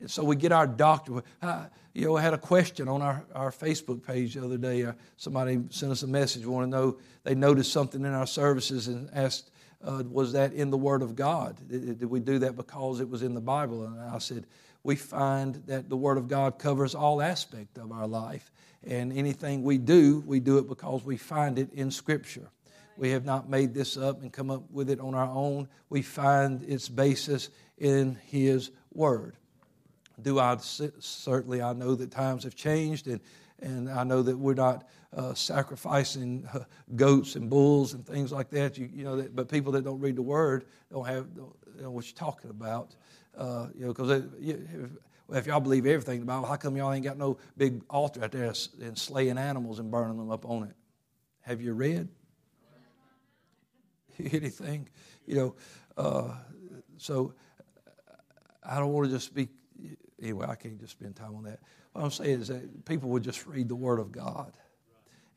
And 0.01 0.11
so 0.11 0.25
we 0.25 0.37
get 0.37 0.53
our 0.53 0.67
doctor. 0.67 1.23
Uh, 1.41 1.67
you 1.95 2.07
know, 2.07 2.17
I 2.17 2.23
had 2.23 2.35
a 2.35 2.39
question 2.39 2.89
on 2.89 3.01
our, 3.01 3.25
our 3.35 3.51
Facebook 3.51 4.07
page 4.07 4.35
the 4.35 4.45
other 4.45 4.59
day. 4.59 4.85
Uh, 4.85 4.93
somebody 5.17 5.61
sent 5.71 5.93
us 5.93 6.03
a 6.03 6.07
message, 6.07 6.45
want 6.45 6.65
to 6.65 6.71
know, 6.71 6.99
they 7.25 7.35
noticed 7.35 7.73
something 7.73 8.05
in 8.05 8.13
our 8.13 8.27
services 8.27 8.89
and 8.89 9.09
asked, 9.15 9.51
uh, 9.83 10.03
was 10.11 10.33
that 10.33 10.53
in 10.53 10.71
the 10.71 10.77
Word 10.77 11.03
of 11.03 11.17
God? 11.17 11.57
Did, 11.69 11.99
did 11.99 12.11
we 12.11 12.21
do 12.21 12.39
that 12.41 12.57
because 12.57 13.01
it 13.01 13.09
was 13.09 13.23
in 13.23 13.35
the 13.35 13.41
Bible? 13.41 13.85
And 13.85 13.99
I 14.01 14.19
said, 14.19 14.47
we 14.83 14.97
find 14.97 15.57
that 15.67 15.89
the 15.89 15.97
Word 15.97 16.19
of 16.19 16.29
God 16.29 16.59
covers 16.59 16.95
all 16.95 17.23
aspect 17.23 17.79
of 17.79 17.91
our 17.91 18.07
life. 18.07 18.51
And 18.85 19.13
anything 19.13 19.63
we 19.63 19.79
do, 19.79 20.23
we 20.27 20.39
do 20.39 20.59
it 20.59 20.69
because 20.69 21.05
we 21.05 21.17
find 21.17 21.59
it 21.59 21.73
in 21.73 21.91
Scripture. 21.91 22.49
We 22.97 23.11
have 23.11 23.25
not 23.25 23.49
made 23.49 23.75
this 23.75 23.97
up 23.97 24.23
and 24.23 24.33
come 24.33 24.51
up 24.51 24.71
with 24.71 24.91
it 24.91 25.01
on 25.01 25.15
our 25.15 25.29
own. 25.29 25.69
We 25.89 26.03
find 26.03 26.63
its 26.63 26.89
basis 26.89 27.51
in 27.79 28.17
His 28.27 28.71
Word. 28.93 29.37
Do 30.21 30.39
I 30.39 30.57
certainly 30.59 31.61
I 31.63 31.73
know 31.73 31.95
that 31.95 32.11
times 32.11 32.45
have 32.45 32.55
changed 32.55 33.07
and 33.09 33.21
and 33.61 33.89
I 33.89 34.05
know 34.05 34.23
that 34.23 34.37
we're 34.37 34.55
not 34.55 34.87
uh, 35.17 35.33
sacrificing 35.35 36.47
uh, 36.53 36.61
goats 36.95 37.37
and 37.37 37.49
bulls 37.49 37.95
and 37.95 38.07
things 38.07 38.31
like 38.31 38.51
that. 38.51 38.77
You, 38.77 38.89
you 38.93 39.05
know, 39.05 39.17
that, 39.17 39.35
but 39.35 39.49
people 39.49 39.73
that 39.73 39.85
don't 39.85 40.01
read 40.01 40.17
the 40.17 40.23
Word 40.23 40.67
don't 40.93 41.07
have 41.07 41.35
don't 41.35 41.55
know 41.81 41.91
what 41.91 42.07
you're 42.07 42.17
talking 42.17 42.51
about. 42.51 42.95
Uh, 43.37 43.69
you 43.75 43.87
know, 43.87 43.93
because 43.93 44.11
if, 44.11 44.91
if 45.33 45.47
y'all 45.47 45.61
believe 45.61 45.87
everything 45.87 46.17
in 46.17 46.21
the 46.21 46.27
Bible, 46.27 46.47
how 46.47 46.57
come 46.57 46.77
y'all 46.77 46.93
ain't 46.93 47.05
got 47.05 47.19
no 47.19 47.39
big 47.57 47.83
altar 47.89 48.25
out 48.25 48.33
there 48.33 48.53
and 48.83 48.99
slaying 48.99 49.39
animals 49.39 49.79
and 49.79 49.91
burning 49.91 50.17
them 50.17 50.31
up 50.31 50.45
on 50.45 50.65
it? 50.65 50.77
Have 51.41 51.61
you 51.61 51.73
read 51.73 52.09
anything? 54.19 54.89
You 55.27 55.35
know, 55.35 55.55
uh, 55.97 56.35
so 56.99 57.35
I 58.63 58.79
don't 58.79 58.93
want 58.93 59.07
to 59.07 59.13
just 59.15 59.27
speak. 59.27 59.49
Anyway, 60.21 60.47
I 60.49 60.55
can't 60.55 60.81
just 60.81 60.93
spend 60.93 61.17
time 61.17 61.35
on 61.37 61.45
that. 61.45 61.61
What 61.93 62.05
I'm 62.05 62.11
saying 62.11 62.41
is 62.41 62.49
that 62.49 62.85
people 62.85 63.11
would 63.11 63.23
just 63.23 63.47
read 63.47 63.69
the 63.69 63.77
Word 63.77 63.99
of 63.99 64.13
God 64.13 64.53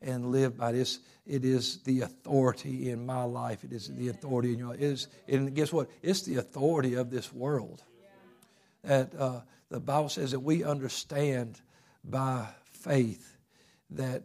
and 0.02 0.30
live 0.32 0.56
by 0.56 0.72
this. 0.72 1.00
It 1.26 1.44
is 1.44 1.78
the 1.78 2.02
authority 2.02 2.90
in 2.90 3.04
my 3.04 3.22
life. 3.24 3.64
It 3.64 3.72
is 3.72 3.88
the 3.94 4.08
authority 4.08 4.52
in 4.52 4.58
your 4.58 4.68
life. 4.68 4.80
It 4.80 4.84
is, 4.84 5.08
and 5.28 5.54
guess 5.54 5.72
what? 5.72 5.90
It's 6.02 6.22
the 6.22 6.36
authority 6.36 6.94
of 6.94 7.10
this 7.10 7.32
world. 7.32 7.82
That 8.82 9.14
uh, 9.14 9.40
the 9.68 9.80
Bible 9.80 10.08
says 10.08 10.30
that 10.30 10.40
we 10.40 10.64
understand 10.64 11.60
by 12.02 12.48
faith 12.72 13.36
that 13.90 14.22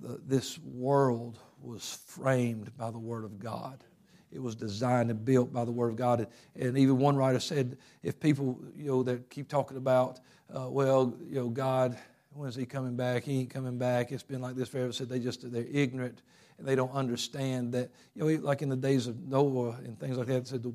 the, 0.00 0.20
this 0.26 0.58
world 0.58 1.38
was 1.60 1.98
framed 2.06 2.76
by 2.76 2.90
the 2.90 2.98
Word 2.98 3.24
of 3.24 3.38
God. 3.38 3.84
It 4.30 4.42
was 4.42 4.54
designed 4.54 5.10
and 5.10 5.24
built 5.24 5.52
by 5.52 5.64
the 5.64 5.72
Word 5.72 5.90
of 5.90 5.96
God. 5.96 6.26
And, 6.54 6.76
even 6.76 6.98
one 6.98 7.16
writer 7.16 7.40
said, 7.40 7.78
if 8.02 8.20
people, 8.20 8.58
you 8.76 8.86
know, 8.86 9.02
that 9.02 9.30
keep 9.30 9.48
talking 9.48 9.76
about, 9.76 10.20
uh, 10.54 10.68
well, 10.68 11.14
you 11.28 11.36
know, 11.36 11.48
God, 11.48 11.96
when's 12.32 12.54
He 12.56 12.66
coming 12.66 12.96
back? 12.96 13.24
He 13.24 13.40
ain't 13.40 13.50
coming 13.50 13.78
back. 13.78 14.12
It's 14.12 14.22
been 14.22 14.40
like 14.40 14.54
this 14.56 14.68
forever. 14.68 14.92
Said 14.92 15.08
they 15.08 15.18
just 15.18 15.50
they're 15.50 15.66
ignorant 15.70 16.22
and 16.58 16.66
they 16.66 16.74
don't 16.74 16.92
understand 16.92 17.72
that. 17.72 17.90
You 18.14 18.24
know, 18.24 18.42
like 18.42 18.62
in 18.62 18.68
the 18.68 18.76
days 18.76 19.06
of 19.06 19.18
Noah 19.20 19.76
and 19.84 19.98
things 19.98 20.16
like 20.16 20.26
that. 20.28 20.46
Said 20.46 20.62
the 20.62 20.72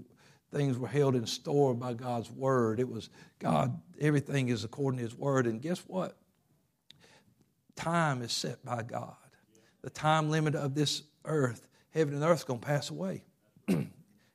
things 0.51 0.77
were 0.77 0.87
held 0.87 1.15
in 1.15 1.25
store 1.25 1.73
by 1.73 1.93
God's 1.93 2.31
Word. 2.31 2.79
It 2.79 2.87
was 2.87 3.09
God. 3.39 3.79
Everything 3.99 4.49
is 4.49 4.63
according 4.63 4.99
to 4.99 5.03
His 5.03 5.15
Word. 5.15 5.47
And 5.47 5.61
guess 5.61 5.79
what? 5.87 6.17
Time 7.75 8.21
is 8.21 8.31
set 8.31 8.63
by 8.63 8.83
God. 8.83 9.15
The 9.81 9.89
time 9.89 10.29
limit 10.29 10.55
of 10.55 10.75
this 10.75 11.03
earth, 11.25 11.67
heaven 11.91 12.13
and 12.13 12.23
earth, 12.23 12.39
is 12.39 12.43
going 12.43 12.59
to 12.59 12.65
pass 12.65 12.89
away. 12.89 13.23
You 13.67 13.87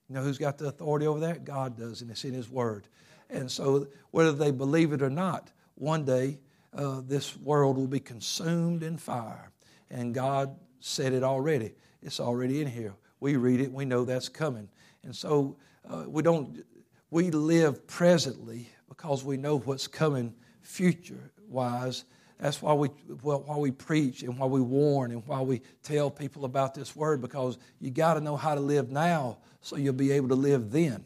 know 0.09 0.23
who's 0.23 0.39
got 0.39 0.59
the 0.59 0.67
authority 0.67 1.07
over 1.07 1.21
that? 1.21 1.45
God 1.45 1.77
does, 1.77 2.03
and 2.03 2.11
it's 2.11 2.25
in 2.25 2.35
His 2.35 2.49
Word. 2.49 2.87
And 3.31 3.51
so, 3.51 3.89
whether 4.11 4.33
they 4.33 4.51
believe 4.51 4.93
it 4.93 5.03
or 5.03 5.11
not, 5.11 5.51
one 5.75 6.05
day 6.05 6.39
uh, 6.75 7.01
this 7.05 7.37
world 7.37 7.77
will 7.77 7.87
be 7.87 8.01
consumed 8.01 8.83
in 8.83 8.97
fire. 8.97 9.51
And 9.91 10.15
God 10.15 10.57
said 10.81 11.13
it 11.13 11.23
already. 11.23 11.75
It's 12.03 12.21
already 12.21 12.61
in 12.61 12.69
here. 12.69 12.95
We 13.21 13.37
read 13.37 13.61
it, 13.61 13.73
we 13.73 13.85
know 13.85 14.05
that's 14.05 14.29
coming. 14.29 14.69
And 15.03 15.15
so 15.15 15.57
uh, 15.89 16.05
we 16.07 16.23
don't, 16.23 16.65
we 17.11 17.31
live 17.31 17.87
presently 17.87 18.69
because 18.89 19.25
we 19.25 19.37
know 19.37 19.59
what's 19.59 19.87
coming 19.87 20.35
future 20.61 21.33
wise. 21.49 22.05
That's 22.39 22.63
why 22.63 22.73
we, 22.73 22.89
why 23.23 23.57
we 23.57 23.71
preach 23.73 24.23
and 24.23 24.39
why 24.39 24.47
we 24.47 24.61
warn 24.61 25.11
and 25.11 25.27
why 25.27 25.41
we 25.41 25.61
tell 25.83 26.11
people 26.11 26.45
about 26.45 26.75
this 26.75 26.95
word 26.95 27.21
because 27.21 27.59
you 27.81 27.91
got 27.91 28.15
to 28.15 28.21
know 28.21 28.37
how 28.37 28.55
to 28.55 28.61
live 28.61 28.91
now 28.91 29.39
so 29.61 29.77
you'll 29.77 29.93
be 29.93 30.13
able 30.13 30.29
to 30.29 30.37
live 30.37 30.71
then. 30.71 31.05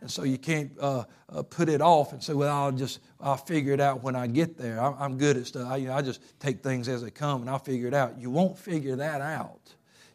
And 0.00 0.08
so 0.08 0.22
you 0.22 0.38
can't 0.38 0.70
uh, 0.80 1.04
uh, 1.28 1.42
put 1.42 1.68
it 1.68 1.80
off 1.80 2.12
and 2.12 2.22
say, 2.22 2.32
well, 2.32 2.54
I'll 2.54 2.70
just, 2.70 3.00
I'll 3.20 3.36
figure 3.36 3.72
it 3.72 3.80
out 3.80 4.04
when 4.04 4.14
I 4.14 4.28
get 4.28 4.56
there. 4.56 4.80
I'm, 4.80 4.94
I'm 4.98 5.18
good 5.18 5.36
at 5.36 5.46
stuff. 5.46 5.68
I, 5.68 5.76
you 5.76 5.88
know, 5.88 5.94
I 5.94 6.02
just 6.02 6.20
take 6.38 6.62
things 6.62 6.88
as 6.88 7.02
they 7.02 7.10
come 7.10 7.40
and 7.40 7.50
I'll 7.50 7.58
figure 7.58 7.88
it 7.88 7.94
out. 7.94 8.16
You 8.20 8.30
won't 8.30 8.56
figure 8.56 8.94
that 8.94 9.20
out. 9.20 9.60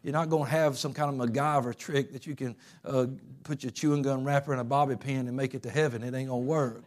You're 0.01 0.13
not 0.13 0.29
going 0.29 0.45
to 0.45 0.51
have 0.51 0.77
some 0.77 0.93
kind 0.93 1.21
of 1.21 1.29
MacGyver 1.29 1.75
trick 1.77 2.13
that 2.13 2.25
you 2.25 2.35
can 2.35 2.55
uh, 2.85 3.07
put 3.43 3.63
your 3.63 3.71
chewing 3.71 4.01
gum 4.01 4.23
wrapper 4.23 4.53
in 4.53 4.59
a 4.59 4.63
bobby 4.63 4.95
pin 4.95 5.27
and 5.27 5.35
make 5.35 5.53
it 5.53 5.63
to 5.63 5.69
heaven. 5.69 6.03
It 6.03 6.13
ain't 6.13 6.29
going 6.29 6.43
to 6.43 6.49
work. 6.49 6.83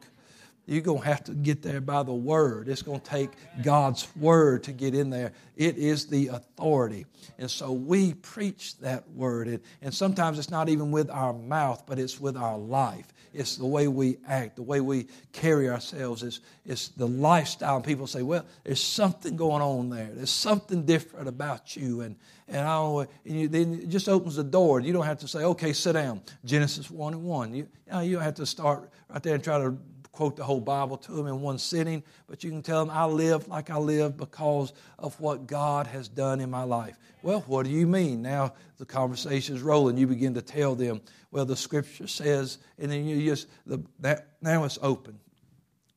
You're 0.66 0.82
going 0.82 1.00
to 1.00 1.06
have 1.06 1.22
to 1.24 1.32
get 1.32 1.62
there 1.62 1.80
by 1.80 2.02
the 2.02 2.12
Word. 2.12 2.68
It's 2.68 2.82
going 2.82 3.00
to 3.00 3.06
take 3.06 3.30
God's 3.62 4.08
Word 4.16 4.64
to 4.64 4.72
get 4.72 4.94
in 4.94 5.10
there. 5.10 5.32
It 5.56 5.78
is 5.78 6.06
the 6.06 6.28
authority. 6.28 7.06
And 7.38 7.48
so 7.48 7.70
we 7.70 8.14
preach 8.14 8.76
that 8.78 9.08
Word. 9.10 9.46
And, 9.46 9.60
and 9.80 9.94
sometimes 9.94 10.40
it's 10.40 10.50
not 10.50 10.68
even 10.68 10.90
with 10.90 11.08
our 11.08 11.32
mouth, 11.32 11.84
but 11.86 12.00
it's 12.00 12.20
with 12.20 12.36
our 12.36 12.58
life. 12.58 13.06
It's 13.32 13.56
the 13.56 13.66
way 13.66 13.86
we 13.86 14.16
act, 14.26 14.56
the 14.56 14.62
way 14.62 14.80
we 14.80 15.06
carry 15.32 15.68
ourselves. 15.68 16.22
It's, 16.22 16.40
it's 16.64 16.88
the 16.88 17.06
lifestyle. 17.06 17.76
And 17.76 17.84
people 17.84 18.06
say, 18.06 18.22
well, 18.22 18.44
there's 18.64 18.82
something 18.82 19.36
going 19.36 19.62
on 19.62 19.90
there. 19.90 20.10
There's 20.12 20.30
something 20.30 20.84
different 20.84 21.28
about 21.28 21.76
you. 21.76 22.00
And, 22.00 22.16
and 22.48 22.66
I 22.66 22.76
don't 22.76 23.10
and 23.24 23.40
you, 23.40 23.48
then 23.48 23.74
it 23.74 23.88
just 23.88 24.08
opens 24.08 24.36
the 24.36 24.44
door. 24.44 24.80
You 24.80 24.92
don't 24.92 25.04
have 25.04 25.18
to 25.20 25.28
say, 25.28 25.40
okay, 25.40 25.72
sit 25.72 25.92
down. 25.92 26.22
Genesis 26.44 26.90
1 26.90 27.14
and 27.14 27.22
1. 27.24 27.54
You, 27.54 27.56
you, 27.56 27.92
know, 27.92 28.00
you 28.00 28.14
don't 28.14 28.24
have 28.24 28.34
to 28.36 28.46
start 28.46 28.90
right 29.10 29.22
there 29.22 29.34
and 29.34 29.44
try 29.44 29.58
to 29.58 29.76
quote 30.16 30.34
the 30.34 30.44
whole 30.44 30.62
Bible 30.62 30.96
to 30.96 31.12
them 31.12 31.26
in 31.26 31.42
one 31.42 31.58
sitting, 31.58 32.02
but 32.26 32.42
you 32.42 32.50
can 32.50 32.62
tell 32.62 32.82
them, 32.82 32.94
I 32.94 33.04
live 33.04 33.48
like 33.48 33.68
I 33.68 33.76
live 33.76 34.16
because 34.16 34.72
of 34.98 35.20
what 35.20 35.46
God 35.46 35.86
has 35.88 36.08
done 36.08 36.40
in 36.40 36.50
my 36.50 36.62
life. 36.62 36.96
Well, 37.22 37.40
what 37.46 37.66
do 37.66 37.70
you 37.70 37.86
mean? 37.86 38.22
Now 38.22 38.54
the 38.78 38.86
conversation 38.86 39.54
is 39.54 39.60
rolling. 39.60 39.98
You 39.98 40.06
begin 40.06 40.32
to 40.32 40.40
tell 40.40 40.74
them, 40.74 41.02
well, 41.30 41.44
the 41.44 41.54
scripture 41.54 42.06
says, 42.06 42.56
and 42.78 42.90
then 42.90 43.04
you 43.04 43.28
just, 43.28 43.46
the, 43.66 43.84
that, 44.00 44.28
now 44.40 44.64
it's 44.64 44.78
open. 44.80 45.18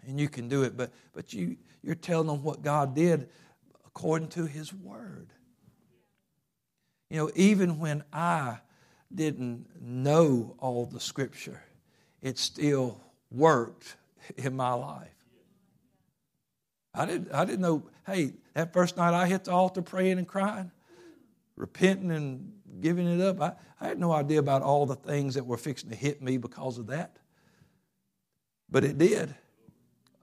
And 0.05 0.19
you 0.19 0.27
can 0.27 0.49
do 0.49 0.63
it, 0.63 0.75
but, 0.75 0.91
but 1.13 1.32
you, 1.32 1.55
you're 1.82 1.95
telling 1.95 2.27
them 2.27 2.43
what 2.43 2.62
God 2.62 2.93
did 2.93 3.29
according 3.86 4.27
to 4.29 4.45
His 4.45 4.73
Word. 4.73 5.29
You 7.10 7.17
know, 7.19 7.32
even 7.36 7.79
when 7.79 8.03
I 8.12 8.58
didn't 9.15 9.67
know 9.82 10.55
all 10.60 10.86
the 10.86 10.99
scripture, 10.99 11.63
it 12.21 12.38
still 12.38 12.99
worked 13.32 13.95
in 14.37 14.55
my 14.55 14.73
life. 14.73 15.07
I 16.93 17.05
didn't, 17.05 17.31
I 17.33 17.45
didn't 17.45 17.61
know, 17.61 17.83
hey, 18.05 18.33
that 18.53 18.73
first 18.73 18.97
night 18.97 19.13
I 19.13 19.27
hit 19.27 19.45
the 19.45 19.51
altar 19.51 19.81
praying 19.81 20.17
and 20.17 20.27
crying, 20.27 20.71
repenting 21.55 22.11
and 22.11 22.53
giving 22.81 23.07
it 23.07 23.21
up, 23.21 23.41
I, 23.41 23.53
I 23.79 23.87
had 23.87 23.99
no 23.99 24.11
idea 24.11 24.39
about 24.39 24.61
all 24.61 24.85
the 24.85 24.95
things 24.95 25.35
that 25.35 25.45
were 25.45 25.57
fixing 25.57 25.89
to 25.89 25.95
hit 25.95 26.21
me 26.21 26.37
because 26.37 26.77
of 26.77 26.87
that. 26.87 27.17
But 28.69 28.83
it 28.83 28.97
did, 28.97 29.35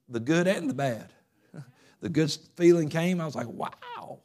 the 0.09 0.21
good 0.21 0.47
and 0.47 0.69
the 0.69 0.75
bad. 0.75 1.13
The 2.01 2.11
good 2.11 2.31
feeling 2.57 2.91
came, 2.91 3.23
I 3.23 3.25
was 3.25 3.35
like, 3.35 3.49
wow. 3.49 4.21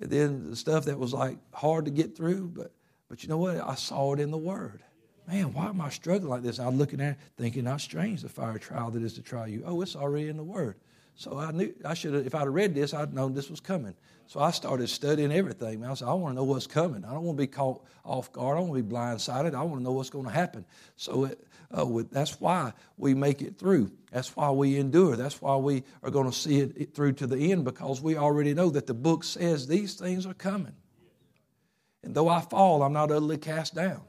And 0.00 0.10
then 0.10 0.50
the 0.50 0.56
stuff 0.56 0.86
that 0.86 0.98
was 0.98 1.12
like 1.12 1.36
hard 1.52 1.84
to 1.84 1.90
get 1.90 2.16
through, 2.16 2.48
but, 2.48 2.72
but 3.08 3.22
you 3.22 3.28
know 3.28 3.36
what? 3.36 3.60
I 3.60 3.74
saw 3.74 4.14
it 4.14 4.18
in 4.18 4.30
the 4.30 4.38
Word 4.38 4.82
man, 5.26 5.52
why 5.52 5.66
am 5.66 5.80
I 5.80 5.90
struggling 5.90 6.30
like 6.30 6.42
this? 6.42 6.58
I'm 6.58 6.76
looking 6.76 7.00
at 7.00 7.12
it, 7.12 7.18
thinking, 7.36 7.64
how 7.64 7.76
strange 7.76 8.22
the 8.22 8.28
fire 8.28 8.58
trial 8.58 8.90
that 8.90 9.02
is 9.02 9.14
to 9.14 9.22
try 9.22 9.46
you. 9.46 9.62
Oh, 9.66 9.80
it's 9.82 9.96
already 9.96 10.28
in 10.28 10.36
the 10.36 10.44
Word. 10.44 10.76
So 11.16 11.38
I 11.38 11.52
knew 11.52 11.72
I 11.84 11.94
should 11.94 12.14
have, 12.14 12.26
if 12.26 12.34
I'd 12.34 12.40
have 12.40 12.54
read 12.54 12.74
this, 12.74 12.92
I'd 12.92 13.14
known 13.14 13.34
this 13.34 13.48
was 13.48 13.60
coming. 13.60 13.94
So 14.26 14.40
I 14.40 14.50
started 14.50 14.88
studying 14.88 15.30
everything. 15.30 15.80
Man, 15.80 15.90
I 15.90 15.94
said, 15.94 16.08
I 16.08 16.14
want 16.14 16.32
to 16.32 16.36
know 16.36 16.44
what's 16.44 16.66
coming. 16.66 17.04
I 17.04 17.12
don't 17.12 17.22
want 17.22 17.38
to 17.38 17.42
be 17.42 17.46
caught 17.46 17.84
off 18.04 18.32
guard. 18.32 18.56
I 18.56 18.60
want 18.60 18.74
to 18.74 18.82
be 18.82 18.94
blindsided. 18.94 19.54
I 19.54 19.62
want 19.62 19.80
to 19.80 19.84
know 19.84 19.92
what's 19.92 20.10
going 20.10 20.24
to 20.24 20.32
happen. 20.32 20.64
So 20.96 21.26
it, 21.26 21.46
uh, 21.76 21.86
with, 21.86 22.10
that's 22.10 22.40
why 22.40 22.72
we 22.96 23.14
make 23.14 23.42
it 23.42 23.58
through. 23.58 23.92
That's 24.10 24.34
why 24.34 24.50
we 24.50 24.76
endure. 24.76 25.16
That's 25.16 25.40
why 25.40 25.56
we 25.56 25.84
are 26.02 26.10
going 26.10 26.30
to 26.30 26.36
see 26.36 26.60
it, 26.60 26.72
it 26.76 26.94
through 26.94 27.12
to 27.14 27.26
the 27.26 27.52
end 27.52 27.64
because 27.64 28.00
we 28.00 28.16
already 28.16 28.54
know 28.54 28.70
that 28.70 28.86
the 28.86 28.94
book 28.94 29.24
says 29.24 29.66
these 29.66 29.94
things 29.94 30.26
are 30.26 30.34
coming. 30.34 30.74
And 32.02 32.14
though 32.14 32.28
I 32.28 32.40
fall, 32.40 32.82
I'm 32.82 32.92
not 32.92 33.10
utterly 33.10 33.38
cast 33.38 33.74
down. 33.74 34.02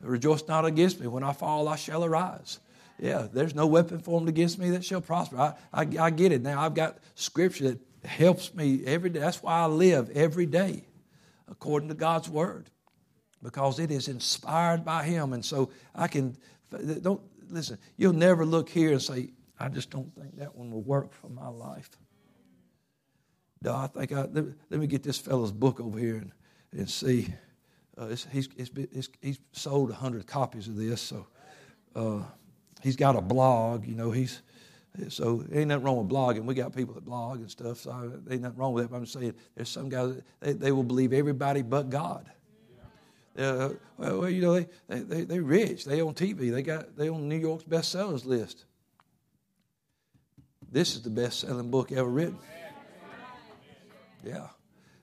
Rejoice 0.00 0.46
not 0.48 0.64
against 0.64 1.00
me. 1.00 1.06
When 1.06 1.22
I 1.22 1.32
fall, 1.32 1.68
I 1.68 1.76
shall 1.76 2.04
arise. 2.04 2.58
Yeah, 2.98 3.28
there's 3.32 3.54
no 3.54 3.66
weapon 3.66 4.00
formed 4.00 4.28
against 4.28 4.58
me 4.58 4.70
that 4.70 4.84
shall 4.84 5.00
prosper. 5.00 5.38
I, 5.38 5.54
I, 5.72 5.86
I 5.98 6.10
get 6.10 6.32
it 6.32 6.42
now. 6.42 6.60
I've 6.60 6.74
got 6.74 6.98
scripture 7.14 7.70
that 7.70 7.80
helps 8.08 8.54
me 8.54 8.82
every 8.84 9.10
day. 9.10 9.20
That's 9.20 9.42
why 9.42 9.60
I 9.60 9.66
live 9.66 10.10
every 10.10 10.46
day 10.46 10.84
according 11.50 11.88
to 11.88 11.94
God's 11.94 12.28
word 12.28 12.70
because 13.42 13.78
it 13.78 13.90
is 13.90 14.08
inspired 14.08 14.84
by 14.84 15.04
Him. 15.04 15.32
And 15.32 15.44
so 15.44 15.70
I 15.94 16.08
can, 16.08 16.36
don't, 17.02 17.20
listen, 17.48 17.78
you'll 17.96 18.12
never 18.12 18.44
look 18.44 18.68
here 18.68 18.92
and 18.92 19.02
say, 19.02 19.30
I 19.58 19.68
just 19.68 19.90
don't 19.90 20.14
think 20.14 20.38
that 20.38 20.54
one 20.56 20.70
will 20.70 20.82
work 20.82 21.12
for 21.12 21.28
my 21.28 21.48
life. 21.48 21.90
No, 23.62 23.76
I 23.76 23.88
think 23.88 24.12
I, 24.12 24.22
let, 24.22 24.80
me 24.80 24.86
get 24.86 25.02
this 25.02 25.18
fellow's 25.18 25.52
book 25.52 25.80
over 25.80 25.98
here 25.98 26.16
and, 26.16 26.32
and 26.72 26.88
see. 26.88 27.28
Uh, 27.98 28.06
it's, 28.06 28.26
he's, 28.30 28.48
it's, 28.56 28.70
it's, 28.74 29.08
he's 29.20 29.38
sold 29.52 29.90
100 29.90 30.26
copies 30.26 30.68
of 30.68 30.76
this, 30.76 31.00
so 31.00 31.26
uh, 31.94 32.22
he's 32.82 32.96
got 32.96 33.16
a 33.16 33.20
blog. 33.20 33.86
You 33.86 33.94
know, 33.94 34.10
he's 34.10 34.42
so 35.08 35.44
ain't 35.52 35.68
nothing 35.68 35.84
wrong 35.84 35.98
with 35.98 36.08
blogging. 36.08 36.44
We 36.44 36.54
got 36.54 36.74
people 36.74 36.94
that 36.94 37.04
blog 37.04 37.38
and 37.38 37.50
stuff, 37.50 37.78
so 37.78 38.12
ain't 38.30 38.42
nothing 38.42 38.58
wrong 38.58 38.72
with 38.72 38.84
that. 38.84 38.90
But 38.90 38.96
I'm 38.98 39.06
saying 39.06 39.34
there's 39.54 39.68
some 39.68 39.88
guys 39.88 40.20
they, 40.40 40.52
they 40.52 40.72
will 40.72 40.82
believe 40.82 41.12
everybody 41.12 41.62
but 41.62 41.90
God. 41.90 42.30
Uh, 43.38 43.70
well, 43.96 44.28
you 44.28 44.42
know, 44.42 44.54
they, 44.54 44.66
they, 44.88 45.24
they, 45.24 45.38
are 45.38 45.42
rich. 45.42 45.84
They 45.84 46.00
on 46.00 46.14
TV. 46.14 46.50
They 46.50 46.62
got 46.62 46.96
they 46.96 47.08
on 47.08 47.28
New 47.28 47.38
York's 47.38 47.64
bestsellers 47.64 48.24
list. 48.24 48.64
This 50.70 50.94
is 50.94 51.02
the 51.02 51.10
best 51.10 51.40
selling 51.40 51.70
book 51.70 51.92
ever 51.92 52.08
written. 52.08 52.38
Yeah. 54.24 54.48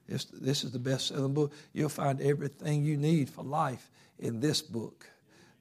It's, 0.07 0.25
this 0.25 0.63
is 0.63 0.71
the 0.71 0.79
best 0.79 1.07
selling 1.07 1.33
book. 1.33 1.53
You'll 1.73 1.89
find 1.89 2.21
everything 2.21 2.83
you 2.83 2.97
need 2.97 3.29
for 3.29 3.43
life 3.43 3.91
in 4.19 4.39
this 4.39 4.61
book. 4.61 5.09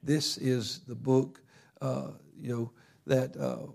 This 0.03 0.39
is 0.39 0.81
the 0.87 0.95
book, 0.95 1.41
uh, 1.81 2.11
you 2.41 2.57
know, 2.57 2.71
that 3.07 3.37
uh, 3.37 3.67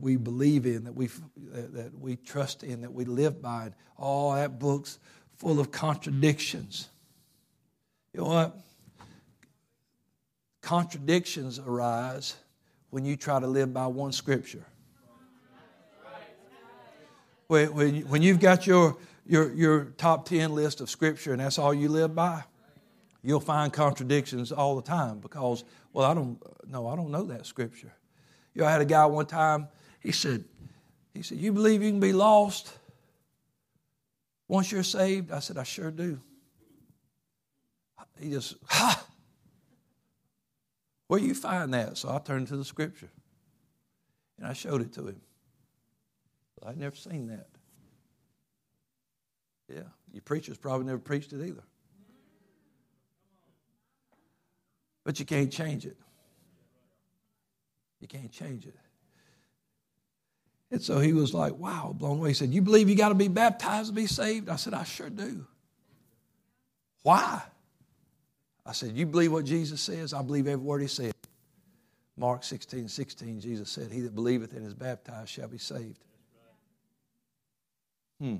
we 0.00 0.16
believe 0.16 0.66
in, 0.66 0.84
that 0.84 0.94
we, 0.94 1.08
that 1.36 1.92
we 1.98 2.16
trust 2.16 2.62
in, 2.62 2.80
that 2.80 2.92
we 2.92 3.04
live 3.04 3.42
by. 3.42 3.64
And 3.64 3.74
all 3.98 4.34
that 4.34 4.58
book's 4.58 4.98
full 5.36 5.60
of 5.60 5.70
contradictions. 5.70 6.88
You 8.12 8.20
know 8.20 8.26
what? 8.26 8.56
Contradictions 10.62 11.58
arise 11.58 12.36
when 12.90 13.04
you 13.04 13.16
try 13.16 13.40
to 13.40 13.46
live 13.46 13.74
by 13.74 13.86
one 13.86 14.12
scripture. 14.12 14.64
When, 17.46 17.74
when, 17.74 18.00
when 18.08 18.22
you've 18.22 18.40
got 18.40 18.66
your, 18.66 18.96
your, 19.26 19.52
your 19.52 19.84
top 19.96 20.28
10 20.28 20.54
list 20.54 20.80
of 20.80 20.90
scripture 20.90 21.32
and 21.32 21.40
that's 21.40 21.58
all 21.58 21.72
you 21.72 21.88
live 21.88 22.14
by, 22.14 22.44
you'll 23.22 23.40
find 23.40 23.72
contradictions 23.72 24.52
all 24.52 24.76
the 24.76 24.82
time 24.82 25.18
because, 25.18 25.64
well, 25.92 26.10
I 26.10 26.14
don't, 26.14 26.40
no, 26.68 26.86
I 26.86 26.96
don't 26.96 27.10
know 27.10 27.24
that 27.24 27.46
scripture. 27.46 27.92
You 28.54 28.62
know, 28.62 28.68
I 28.68 28.72
had 28.72 28.80
a 28.80 28.86
guy 28.86 29.06
one 29.06 29.26
time, 29.26 29.68
he 30.00 30.12
said, 30.12 30.44
he 31.14 31.22
said, 31.22 31.38
You 31.38 31.52
believe 31.52 31.82
you 31.82 31.90
can 31.90 32.00
be 32.00 32.12
lost 32.12 32.76
once 34.48 34.70
you're 34.70 34.82
saved? 34.82 35.32
I 35.32 35.38
said, 35.38 35.56
I 35.56 35.62
sure 35.62 35.90
do. 35.90 36.20
He 38.20 38.30
just, 38.30 38.56
ha! 38.66 39.04
Where 41.08 41.20
you 41.20 41.34
find 41.34 41.72
that? 41.74 41.96
So 41.96 42.10
I 42.10 42.18
turned 42.18 42.48
to 42.48 42.56
the 42.56 42.64
scripture 42.64 43.10
and 44.38 44.46
I 44.46 44.52
showed 44.52 44.80
it 44.80 44.92
to 44.94 45.08
him. 45.08 45.20
I'd 46.66 46.78
never 46.78 46.96
seen 46.96 47.28
that. 47.28 47.46
Yeah, 49.68 49.82
your 50.12 50.22
preachers 50.22 50.58
probably 50.58 50.86
never 50.86 50.98
preached 50.98 51.32
it 51.32 51.44
either. 51.44 51.62
But 55.04 55.18
you 55.18 55.26
can't 55.26 55.52
change 55.52 55.84
it. 55.86 55.96
You 58.00 58.08
can't 58.08 58.32
change 58.32 58.66
it. 58.66 58.76
And 60.70 60.82
so 60.82 60.98
he 60.98 61.12
was 61.12 61.32
like, 61.32 61.56
wow, 61.56 61.94
blown 61.96 62.18
away. 62.18 62.30
He 62.30 62.34
said, 62.34 62.50
You 62.50 62.60
believe 62.60 62.88
you 62.88 62.96
got 62.96 63.10
to 63.10 63.14
be 63.14 63.28
baptized 63.28 63.88
to 63.88 63.94
be 63.94 64.06
saved? 64.06 64.48
I 64.48 64.56
said, 64.56 64.74
I 64.74 64.84
sure 64.84 65.10
do. 65.10 65.46
Why? 67.02 67.42
I 68.66 68.72
said, 68.72 68.96
You 68.96 69.06
believe 69.06 69.30
what 69.30 69.44
Jesus 69.44 69.80
says? 69.80 70.12
I 70.12 70.22
believe 70.22 70.46
every 70.46 70.64
word 70.64 70.80
he 70.80 70.88
said. 70.88 71.12
Mark 72.16 72.44
16, 72.44 72.88
16, 72.88 73.40
Jesus 73.40 73.70
said, 73.70 73.92
He 73.92 74.00
that 74.00 74.14
believeth 74.14 74.52
and 74.54 74.66
is 74.66 74.74
baptized 74.74 75.28
shall 75.28 75.48
be 75.48 75.58
saved. 75.58 75.98
Hmm. 78.20 78.36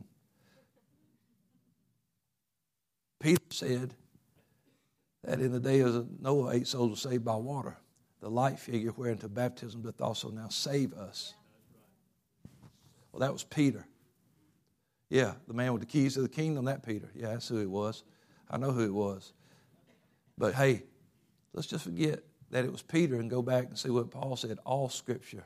Peter 3.25 3.43
said 3.49 3.95
that 5.23 5.41
in 5.41 5.51
the 5.51 5.59
day 5.59 5.81
of 5.81 6.21
Noah, 6.21 6.53
eight 6.53 6.67
souls 6.67 6.91
were 6.91 7.11
saved 7.11 7.25
by 7.25 7.37
water 7.37 7.79
the 8.21 8.29
light 8.29 8.59
figure 8.59 8.91
whereunto 8.93 9.29
baptism 9.29 9.81
doth 9.81 10.01
also 10.01 10.31
now 10.31 10.49
save 10.49 10.93
us. 10.93 11.33
Well, 13.11 13.21
that 13.21 13.33
was 13.33 13.45
Peter. 13.45 13.87
Yeah, 15.09 15.35
the 15.47 15.55
man 15.55 15.73
with 15.73 15.81
the 15.81 15.87
keys 15.87 16.15
to 16.15 16.23
the 16.23 16.29
kingdom, 16.29 16.67
that 16.67 16.85
Peter. 16.85 17.11
Yeah, 17.15 17.29
that's 17.29 17.49
who 17.49 17.61
it 17.61 17.69
was. 17.69 18.03
I 18.51 18.59
know 18.59 18.73
who 18.73 18.85
it 18.85 18.93
was. 18.93 19.33
But 20.37 20.55
hey, 20.55 20.83
let's 21.55 21.67
just 21.67 21.85
forget 21.85 22.25
that 22.51 22.67
it 22.67 22.73
was 22.73 22.83
Peter 22.83 23.17
and 23.17 23.31
go 23.31 23.41
back 23.41 23.67
and 23.67 23.79
see 23.79 23.91
what 23.91 24.11
Paul 24.11 24.37
said. 24.37 24.59
All 24.67 24.91
scripture 24.91 25.45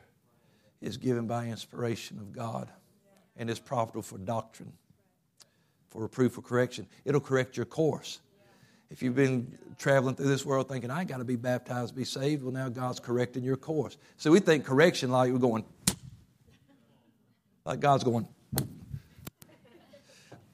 is 0.81 0.97
given 0.97 1.29
by 1.29 1.47
inspiration 1.47 2.19
of 2.19 2.33
God 2.33 2.71
and 3.37 3.49
is 3.49 3.61
profitable 3.61 4.03
for 4.03 4.19
doctrine, 4.19 4.73
for 5.91 6.03
reproof, 6.03 6.33
for 6.33 6.43
correction. 6.43 6.87
It'll 7.05 7.21
correct 7.21 7.57
your 7.57 7.67
course. 7.67 8.21
If 8.91 9.03
you've 9.03 9.15
been 9.15 9.57
traveling 9.79 10.15
through 10.15 10.29
this 10.29 10.45
world 10.45 10.69
thinking, 10.69 10.91
I 10.91 11.05
got 11.05 11.19
to 11.19 11.25
be 11.25 11.37
baptized 11.37 11.95
be 11.95 12.05
saved, 12.05 12.43
well, 12.43 12.53
now 12.53 12.69
God's 12.69 13.01
correcting 13.01 13.45
your 13.45 13.57
course. 13.57 13.97
So 14.17 14.31
we 14.31 14.41
think 14.41 14.65
correction 14.65 15.11
like 15.11 15.31
we're 15.31 15.39
going, 15.39 15.65
like 17.65 17.81
God's 17.81 18.05
going, 18.05 18.27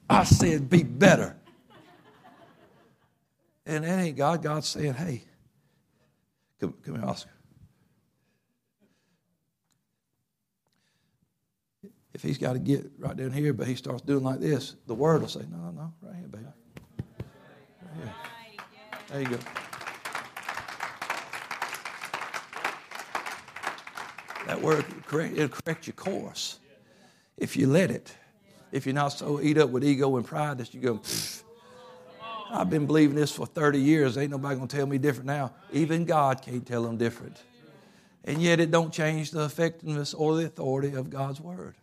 I 0.09 0.23
said 0.23 0.69
be 0.69 0.83
better. 0.83 1.35
And 3.65 3.83
that 3.83 3.99
ain't 3.99 4.17
God. 4.17 4.43
God's 4.43 4.67
saying, 4.67 4.93
hey, 4.93 5.23
come, 6.59 6.73
come 6.85 6.95
here, 6.95 7.05
Oscar. 7.05 7.31
If 12.15 12.23
he's 12.23 12.37
got 12.37 12.53
to 12.53 12.59
get 12.59 12.89
right 12.97 13.17
down 13.17 13.31
here, 13.31 13.51
but 13.51 13.67
he 13.67 13.75
starts 13.75 14.01
doing 14.01 14.23
like 14.23 14.39
this, 14.39 14.77
the 14.87 14.95
word 14.95 15.19
will 15.19 15.27
say, 15.27 15.41
no, 15.51 15.69
no, 15.71 15.93
right 16.01 16.15
here, 16.15 16.27
baby. 16.29 16.45
There 19.09 19.21
you 19.21 19.27
go. 19.27 19.37
That 24.47 24.61
word 24.61 24.85
correct, 25.05 25.35
it'll 25.35 25.49
correct 25.49 25.87
your 25.87 25.93
course 25.95 26.59
if 27.37 27.57
you 27.57 27.67
let 27.67 27.91
it. 27.91 28.15
If 28.71 28.85
you're 28.85 28.95
not 28.95 29.09
so 29.09 29.41
eat 29.41 29.57
up 29.57 29.71
with 29.71 29.83
ego 29.83 30.15
and 30.15 30.25
pride 30.25 30.59
that 30.59 30.73
you 30.73 30.79
go, 30.79 31.01
I've 32.49 32.69
been 32.69 32.85
believing 32.85 33.17
this 33.17 33.33
for 33.33 33.45
30 33.45 33.77
years. 33.77 34.17
Ain't 34.17 34.31
nobody 34.31 34.55
gonna 34.55 34.67
tell 34.67 34.85
me 34.85 34.97
different 34.99 35.27
now. 35.27 35.53
Even 35.73 36.05
God 36.05 36.41
can't 36.41 36.65
tell 36.65 36.83
them 36.83 36.95
different. 36.95 37.43
And 38.23 38.41
yet 38.41 38.61
it 38.61 38.71
don't 38.71 38.93
change 38.93 39.31
the 39.31 39.43
effectiveness 39.43 40.13
or 40.13 40.37
the 40.37 40.45
authority 40.45 40.93
of 40.93 41.09
God's 41.09 41.41
word. 41.41 41.75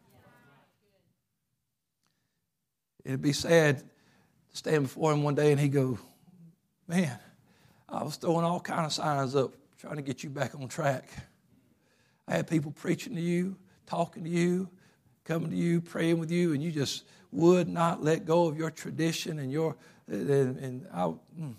It'd 3.05 3.23
be 3.23 3.33
sad 3.33 3.79
to 3.79 4.57
stand 4.57 4.85
before 4.85 5.13
him 5.13 5.23
one 5.23 5.35
day 5.35 5.51
and 5.51 5.61
he 5.61 5.69
go, 5.69 5.99
man, 6.87 7.19
I 7.89 8.03
was 8.03 8.17
throwing 8.17 8.45
all 8.45 8.61
kind 8.61 8.87
of 8.87 8.93
signs 8.93 9.35
up 9.35 9.55
trying 9.79 9.97
to 9.97 10.03
get 10.03 10.23
you 10.23 10.31
back 10.31 10.55
on 10.55 10.69
track. 10.69 11.09
I 12.29 12.37
had 12.37 12.47
people 12.47 12.71
preaching 12.71 13.17
to 13.17 13.21
you, 13.21 13.57
talking 13.87 14.23
to 14.25 14.31
you, 14.31 14.69
coming 15.25 15.51
to 15.51 15.57
you, 15.57 15.81
praying 15.81 16.19
with 16.19 16.31
you, 16.31 16.53
and 16.53 16.63
you 16.63 16.71
just 16.71 17.05
would 17.33 17.69
not 17.69 18.03
let 18.03 18.25
go 18.25 18.47
of 18.47 18.57
your 18.57 18.71
tradition 18.71 19.39
and 19.39 19.51
your 19.51 19.77
and, 20.07 20.57
and 20.59 20.87
I 20.93 21.03
mm, 21.39 21.55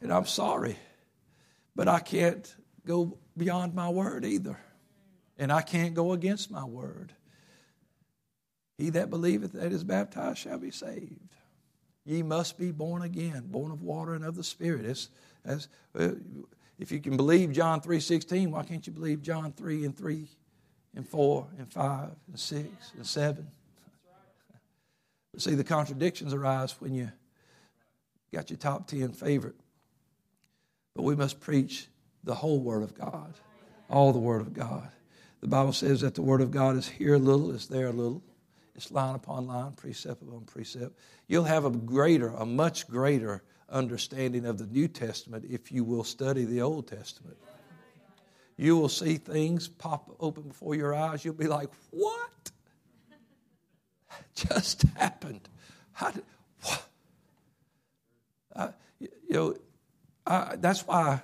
and 0.00 0.12
I'm 0.12 0.26
sorry, 0.26 0.76
but 1.74 1.88
I 1.88 2.00
can't 2.00 2.54
go 2.86 3.18
beyond 3.36 3.74
my 3.74 3.88
word 3.88 4.24
either, 4.24 4.58
and 5.38 5.52
I 5.52 5.62
can't 5.62 5.94
go 5.94 6.12
against 6.12 6.50
my 6.50 6.64
word. 6.64 7.12
He 8.78 8.90
that 8.90 9.10
believeth 9.10 9.52
that 9.52 9.72
is 9.72 9.84
baptized 9.84 10.38
shall 10.38 10.58
be 10.58 10.70
saved. 10.70 11.34
Ye 12.04 12.22
must 12.22 12.58
be 12.58 12.70
born 12.70 13.02
again, 13.02 13.44
born 13.46 13.72
of 13.72 13.82
water 13.82 14.14
and 14.14 14.24
of 14.24 14.36
the 14.36 14.44
Spirit. 14.44 14.84
It's, 14.84 15.08
uh, 15.98 16.10
if 16.78 16.92
you 16.92 17.00
can 17.00 17.16
believe 17.16 17.52
John 17.52 17.80
3.16, 17.80 18.50
why 18.50 18.62
can't 18.62 18.86
you 18.86 18.92
believe 18.92 19.22
John 19.22 19.52
3 19.52 19.86
and 19.86 19.96
3 19.96 20.28
and 20.94 21.08
4 21.08 21.46
and 21.58 21.72
5 21.72 22.10
and 22.28 22.38
6 22.38 22.68
and 22.96 23.06
7? 23.06 23.46
But 25.32 25.42
see, 25.42 25.54
the 25.54 25.64
contradictions 25.64 26.32
arise 26.32 26.74
when 26.80 26.94
you 26.94 27.10
got 28.32 28.50
your 28.50 28.58
top 28.58 28.86
10 28.86 29.12
favorite. 29.12 29.56
But 30.94 31.02
we 31.02 31.16
must 31.16 31.40
preach 31.40 31.88
the 32.24 32.34
whole 32.34 32.60
Word 32.60 32.82
of 32.82 32.94
God, 32.94 33.34
all 33.90 34.12
the 34.12 34.18
Word 34.18 34.42
of 34.42 34.52
God. 34.52 34.88
The 35.40 35.48
Bible 35.48 35.72
says 35.72 36.02
that 36.02 36.14
the 36.14 36.22
Word 36.22 36.40
of 36.40 36.50
God 36.50 36.76
is 36.76 36.88
here 36.88 37.14
a 37.14 37.18
little, 37.18 37.50
is 37.50 37.66
there 37.66 37.88
a 37.88 37.92
little. 37.92 38.22
It's 38.76 38.90
line 38.90 39.14
upon 39.14 39.46
line, 39.46 39.72
precept 39.72 40.22
upon 40.22 40.44
precept. 40.44 40.98
You'll 41.28 41.44
have 41.44 41.64
a 41.64 41.70
greater, 41.70 42.28
a 42.28 42.44
much 42.44 42.86
greater 42.86 43.42
understanding 43.70 44.44
of 44.44 44.58
the 44.58 44.66
New 44.66 44.86
Testament 44.86 45.46
if 45.48 45.72
you 45.72 45.82
will 45.82 46.04
study 46.04 46.44
the 46.44 46.60
Old 46.60 46.86
Testament. 46.86 47.38
You 48.58 48.76
will 48.76 48.88
see 48.88 49.16
things 49.16 49.66
pop 49.66 50.14
open 50.20 50.44
before 50.44 50.74
your 50.74 50.94
eyes. 50.94 51.24
You'll 51.24 51.34
be 51.34 51.46
like, 51.46 51.70
what? 51.90 52.50
Just 54.34 54.82
happened. 54.96 55.48
How 55.92 56.10
did, 56.10 56.24
what? 56.62 56.86
You 59.00 59.08
know, 59.30 59.54
I, 60.26 60.56
that's 60.56 60.86
why 60.86 61.22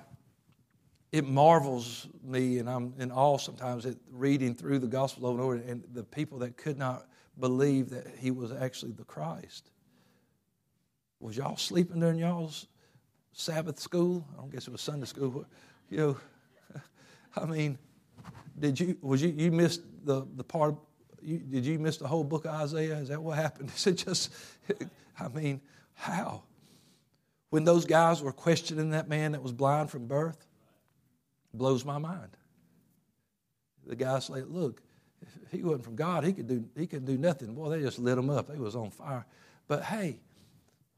it 1.11 1.27
marvels 1.27 2.07
me, 2.23 2.57
and 2.57 2.69
I'm 2.69 2.93
in 2.97 3.11
awe 3.11 3.37
sometimes 3.37 3.85
at 3.85 3.95
reading 4.11 4.55
through 4.55 4.79
the 4.79 4.87
gospel 4.87 5.27
over 5.27 5.53
and 5.53 5.63
over, 5.63 5.71
and 5.71 5.83
the 5.93 6.03
people 6.03 6.39
that 6.39 6.57
could 6.57 6.77
not 6.77 7.07
believe 7.39 7.89
that 7.89 8.07
he 8.17 8.31
was 8.31 8.51
actually 8.51 8.91
the 8.91 9.03
Christ. 9.03 9.71
Was 11.19 11.37
y'all 11.37 11.57
sleeping 11.57 11.99
during 11.99 12.19
y'all's 12.19 12.67
Sabbath 13.31 13.79
school? 13.79 14.25
I 14.33 14.41
don't 14.41 14.51
guess 14.51 14.67
it 14.67 14.71
was 14.71 14.81
Sunday 14.81 15.05
school. 15.05 15.45
You 15.89 15.97
know, 15.97 16.17
I 17.35 17.45
mean, 17.45 17.77
did 18.59 18.79
you 18.79 18.97
was 19.01 19.21
you 19.21 19.29
you 19.29 19.51
missed 19.51 19.81
the 20.03 20.27
the 20.35 20.43
part? 20.43 20.75
You, 21.21 21.39
did 21.39 21.65
you 21.65 21.79
miss 21.79 21.97
the 21.97 22.07
whole 22.07 22.23
book 22.23 22.45
of 22.45 22.51
Isaiah? 22.51 22.97
Is 22.97 23.07
that 23.07 23.21
what 23.21 23.37
happened? 23.37 23.71
Is 23.75 23.87
it 23.87 23.93
just? 23.93 24.33
I 25.19 25.27
mean, 25.29 25.61
how? 25.93 26.43
When 27.49 27.63
those 27.63 27.85
guys 27.85 28.21
were 28.21 28.33
questioning 28.33 28.89
that 28.91 29.07
man 29.07 29.31
that 29.33 29.41
was 29.41 29.53
blind 29.53 29.91
from 29.91 30.07
birth, 30.07 30.45
blows 31.53 31.85
my 31.85 31.99
mind. 31.99 32.35
The 33.85 33.95
guys 33.95 34.25
say, 34.25 34.41
look, 34.41 34.81
if 35.43 35.51
he 35.51 35.63
wasn't 35.63 35.83
from 35.83 35.95
God, 35.95 36.23
he 36.23 36.33
could 36.33 36.47
do 36.47 36.65
he 36.75 36.87
could 36.87 37.05
do 37.05 37.17
nothing. 37.17 37.53
Boy, 37.53 37.69
they 37.69 37.81
just 37.81 37.99
lit 37.99 38.17
him 38.17 38.29
up. 38.29 38.47
They 38.47 38.57
was 38.57 38.75
on 38.75 38.91
fire. 38.91 39.25
But 39.67 39.83
hey, 39.83 40.19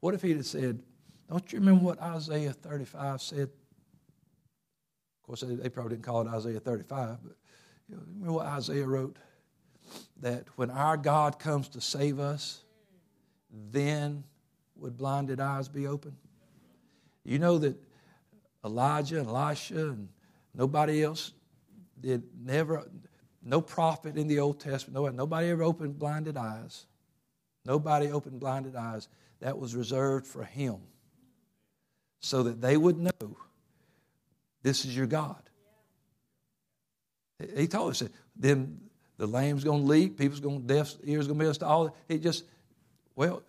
what 0.00 0.14
if 0.14 0.22
he 0.22 0.32
had 0.32 0.44
said, 0.44 0.80
Don't 1.28 1.52
you 1.52 1.58
remember 1.58 1.84
what 1.84 2.00
Isaiah 2.00 2.52
35 2.52 3.22
said? 3.22 3.40
Of 3.40 5.22
course, 5.22 5.44
they 5.46 5.68
probably 5.68 5.90
didn't 5.90 6.04
call 6.04 6.22
it 6.22 6.28
Isaiah 6.28 6.60
35, 6.60 7.18
but 7.22 7.36
you 7.88 7.96
know, 7.96 8.02
remember 8.06 8.32
what 8.32 8.46
Isaiah 8.46 8.86
wrote? 8.86 9.16
That 10.20 10.46
when 10.56 10.70
our 10.70 10.96
God 10.96 11.38
comes 11.38 11.68
to 11.70 11.80
save 11.80 12.18
us, 12.18 12.62
then 13.70 14.24
would 14.76 14.96
blinded 14.96 15.40
eyes 15.40 15.68
be 15.68 15.86
open? 15.86 16.16
You 17.24 17.38
know 17.38 17.58
that 17.58 17.76
Elijah 18.64 19.18
and 19.18 19.28
Elisha 19.28 19.90
and 19.90 20.08
Nobody 20.56 21.02
else 21.02 21.32
did 22.00 22.22
never, 22.42 22.88
no 23.46 23.60
prophet 23.60 24.16
in 24.16 24.26
the 24.26 24.40
Old 24.40 24.60
Testament, 24.60 24.94
nobody, 24.94 25.16
nobody 25.16 25.48
ever 25.50 25.62
opened 25.62 25.98
blinded 25.98 26.36
eyes. 26.36 26.86
Nobody 27.64 28.10
opened 28.10 28.40
blinded 28.40 28.74
eyes. 28.74 29.08
That 29.40 29.58
was 29.58 29.74
reserved 29.74 30.26
for 30.26 30.44
him 30.44 30.76
so 32.20 32.42
that 32.44 32.60
they 32.60 32.76
would 32.76 32.98
know 32.98 33.36
this 34.62 34.84
is 34.84 34.96
your 34.96 35.06
God. 35.06 35.40
He 37.56 37.68
told 37.68 37.90
us 37.90 38.02
then 38.34 38.80
the 39.16 39.26
lamb's 39.26 39.62
going 39.62 39.82
to 39.82 39.86
leap, 39.86 40.18
people's 40.18 40.40
going 40.40 40.62
to, 40.62 40.74
deaf 40.74 40.94
ears 41.04 41.26
going 41.26 41.38
to 41.38 41.46
be 41.46 41.58
to 41.58 41.66
all. 41.66 41.96
He 42.08 42.18
just, 42.18 42.44
well, 43.14 43.42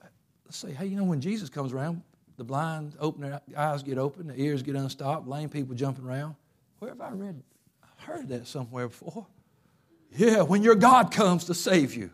let's 0.46 0.58
say, 0.58 0.74
hey, 0.74 0.88
you 0.88 0.98
know, 0.98 1.06
when 1.06 1.22
Jesus 1.22 1.50
comes 1.50 1.74
around, 1.74 2.02
the 2.38 2.44
blind 2.44 2.96
open 3.00 3.22
their 3.22 3.42
eyes 3.56 3.82
get 3.82 3.98
open, 3.98 4.28
the 4.28 4.40
ears 4.40 4.62
get 4.62 4.76
unstopped, 4.76 5.28
lame 5.28 5.50
people 5.50 5.74
jumping 5.74 6.06
around. 6.06 6.36
Where 6.80 6.92
have 6.92 7.02
I 7.02 7.12
read? 7.12 7.42
I 7.82 8.04
heard 8.04 8.28
that 8.30 8.46
somewhere 8.46 8.90
before. 8.90 9.26
Yeah, 10.16 10.42
when 10.42 10.64
your 10.64 10.76
God 10.76 11.12
comes 11.12 11.46
to 11.46 11.54
save 11.54 11.94
you. 11.96 12.12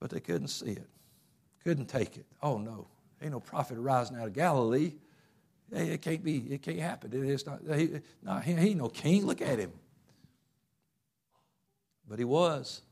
But 0.00 0.10
they 0.10 0.20
couldn't 0.20 0.48
see 0.48 0.72
it, 0.72 0.88
couldn't 1.62 1.86
take 1.86 2.16
it. 2.16 2.26
Oh 2.42 2.58
no, 2.58 2.88
ain't 3.22 3.32
no 3.32 3.40
prophet 3.40 3.78
rising 3.78 4.16
out 4.18 4.26
of 4.26 4.32
Galilee. 4.34 4.92
It 5.72 6.02
can't 6.02 6.22
be. 6.22 6.36
It 6.36 6.62
can't 6.62 6.78
happen. 6.78 7.12
It 7.12 7.28
is 7.28 7.46
not. 7.46 7.60
He, 7.74 8.00
no, 8.22 8.38
he 8.38 8.52
ain't 8.52 8.76
no 8.76 8.88
king. 8.88 9.24
Look 9.24 9.40
at 9.40 9.58
him. 9.58 9.72
But 12.08 12.18
he 12.18 12.24
was. 12.24 12.82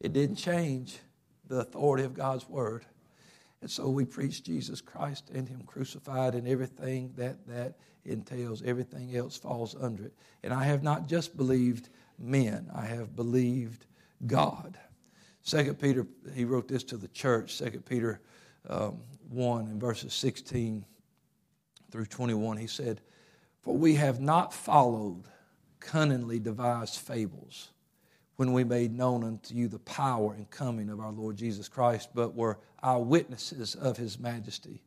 It 0.00 0.12
didn't 0.12 0.36
change 0.36 0.98
the 1.46 1.60
authority 1.60 2.04
of 2.04 2.14
God's 2.14 2.48
word. 2.48 2.84
And 3.60 3.70
so 3.70 3.88
we 3.88 4.04
preach 4.04 4.44
Jesus 4.44 4.80
Christ 4.80 5.30
and 5.34 5.48
Him 5.48 5.62
crucified, 5.66 6.34
and 6.34 6.46
everything 6.46 7.12
that 7.16 7.46
that 7.48 7.74
entails, 8.04 8.62
everything 8.62 9.16
else 9.16 9.36
falls 9.36 9.74
under 9.80 10.04
it. 10.04 10.14
And 10.42 10.52
I 10.52 10.64
have 10.64 10.82
not 10.82 11.08
just 11.08 11.36
believed 11.36 11.88
men, 12.18 12.70
I 12.74 12.84
have 12.86 13.14
believed 13.14 13.86
God. 14.26 14.78
Second 15.42 15.78
Peter, 15.78 16.06
he 16.34 16.44
wrote 16.44 16.68
this 16.68 16.84
to 16.84 16.96
the 16.96 17.08
church, 17.08 17.54
Second 17.54 17.86
Peter 17.86 18.20
um, 18.68 18.98
1 19.30 19.68
in 19.68 19.78
verses 19.78 20.12
16 20.14 20.84
through 21.90 22.06
21. 22.06 22.56
He 22.56 22.66
said, 22.66 23.00
For 23.62 23.76
we 23.76 23.94
have 23.94 24.20
not 24.20 24.52
followed 24.52 25.24
cunningly 25.80 26.38
devised 26.38 26.96
fables 26.96 27.70
when 28.36 28.52
we 28.52 28.62
made 28.62 28.92
known 28.92 29.24
unto 29.24 29.54
you 29.54 29.68
the 29.68 29.78
power 29.80 30.34
and 30.34 30.48
coming 30.50 30.90
of 30.90 31.00
our 31.00 31.12
Lord 31.12 31.36
Jesus 31.36 31.68
Christ, 31.68 32.10
but 32.14 32.34
were 32.34 32.58
eyewitnesses 32.82 33.74
of 33.74 33.96
his 33.96 34.18
majesty. 34.18 34.82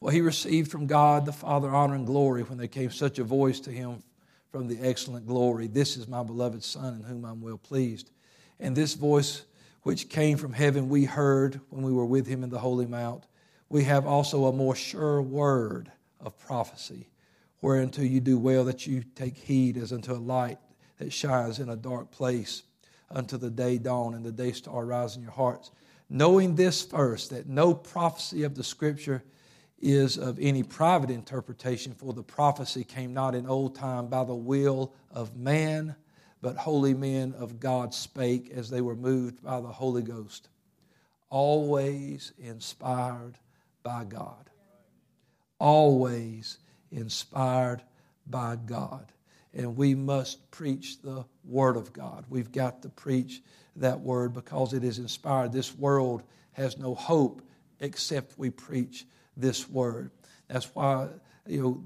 For 0.00 0.10
he 0.10 0.20
received 0.20 0.70
from 0.70 0.86
God 0.86 1.26
the 1.26 1.32
Father 1.32 1.70
honor 1.70 1.94
and 1.94 2.06
glory 2.06 2.42
when 2.44 2.56
there 2.56 2.68
came 2.68 2.90
such 2.90 3.18
a 3.18 3.24
voice 3.24 3.60
to 3.60 3.70
him 3.70 4.02
from 4.50 4.66
the 4.66 4.78
excellent 4.80 5.26
glory 5.26 5.66
This 5.66 5.96
is 5.96 6.08
my 6.08 6.22
beloved 6.22 6.62
Son, 6.62 6.94
in 6.94 7.02
whom 7.02 7.24
I'm 7.24 7.40
well 7.40 7.58
pleased. 7.58 8.10
And 8.58 8.74
this 8.74 8.94
voice 8.94 9.44
which 9.82 10.08
came 10.08 10.36
from 10.36 10.52
heaven 10.52 10.88
we 10.88 11.04
heard 11.04 11.60
when 11.70 11.84
we 11.84 11.92
were 11.92 12.06
with 12.06 12.26
him 12.26 12.42
in 12.42 12.50
the 12.50 12.58
Holy 12.58 12.86
Mount. 12.86 13.26
We 13.68 13.84
have 13.84 14.06
also 14.06 14.46
a 14.46 14.52
more 14.52 14.74
sure 14.74 15.22
word 15.22 15.92
of 16.20 16.38
prophecy, 16.38 17.08
whereunto 17.60 18.02
you 18.02 18.20
do 18.20 18.38
well 18.38 18.64
that 18.64 18.86
you 18.86 19.04
take 19.14 19.36
heed 19.36 19.76
as 19.76 19.92
unto 19.92 20.12
a 20.12 20.14
light 20.14 20.58
that 20.98 21.12
shines 21.12 21.58
in 21.58 21.68
a 21.68 21.76
dark 21.76 22.10
place 22.10 22.64
unto 23.10 23.36
the 23.36 23.50
day 23.50 23.78
dawn 23.78 24.14
and 24.14 24.24
the 24.24 24.32
day 24.32 24.52
star 24.52 24.84
rise 24.84 25.16
in 25.16 25.22
your 25.22 25.30
hearts. 25.30 25.70
Knowing 26.10 26.54
this 26.54 26.82
first, 26.82 27.30
that 27.30 27.46
no 27.46 27.74
prophecy 27.74 28.42
of 28.42 28.54
the 28.54 28.64
Scripture 28.64 29.22
is 29.80 30.18
of 30.18 30.38
any 30.40 30.62
private 30.62 31.10
interpretation, 31.10 31.94
for 31.94 32.12
the 32.12 32.22
prophecy 32.22 32.84
came 32.84 33.12
not 33.12 33.34
in 33.34 33.46
old 33.46 33.74
time 33.74 34.08
by 34.08 34.24
the 34.24 34.34
will 34.34 34.92
of 35.10 35.36
man, 35.36 35.94
but 36.40 36.56
holy 36.56 36.94
men 36.94 37.34
of 37.38 37.60
God 37.60 37.94
spake 37.94 38.50
as 38.50 38.70
they 38.70 38.80
were 38.80 38.96
moved 38.96 39.42
by 39.42 39.60
the 39.60 39.68
Holy 39.68 40.02
Ghost, 40.02 40.48
always 41.30 42.32
inspired 42.38 43.34
by 43.82 44.04
God. 44.04 44.50
Always 45.58 46.58
inspired 46.92 47.82
by 48.26 48.56
God. 48.56 49.12
And 49.52 49.76
we 49.76 49.94
must 49.94 50.50
preach 50.50 51.00
the 51.02 51.24
Word 51.44 51.76
of 51.76 51.92
God. 51.92 52.24
We've 52.28 52.52
got 52.52 52.82
to 52.82 52.88
preach 52.88 53.42
that 53.76 54.00
Word 54.00 54.34
because 54.34 54.72
it 54.72 54.84
is 54.84 54.98
inspired. 54.98 55.52
This 55.52 55.74
world 55.74 56.22
has 56.52 56.78
no 56.78 56.94
hope 56.94 57.42
except 57.80 58.38
we 58.38 58.50
preach 58.50 59.06
this 59.38 59.68
word. 59.68 60.10
That's 60.48 60.66
why 60.74 61.08
you 61.46 61.62
know 61.62 61.84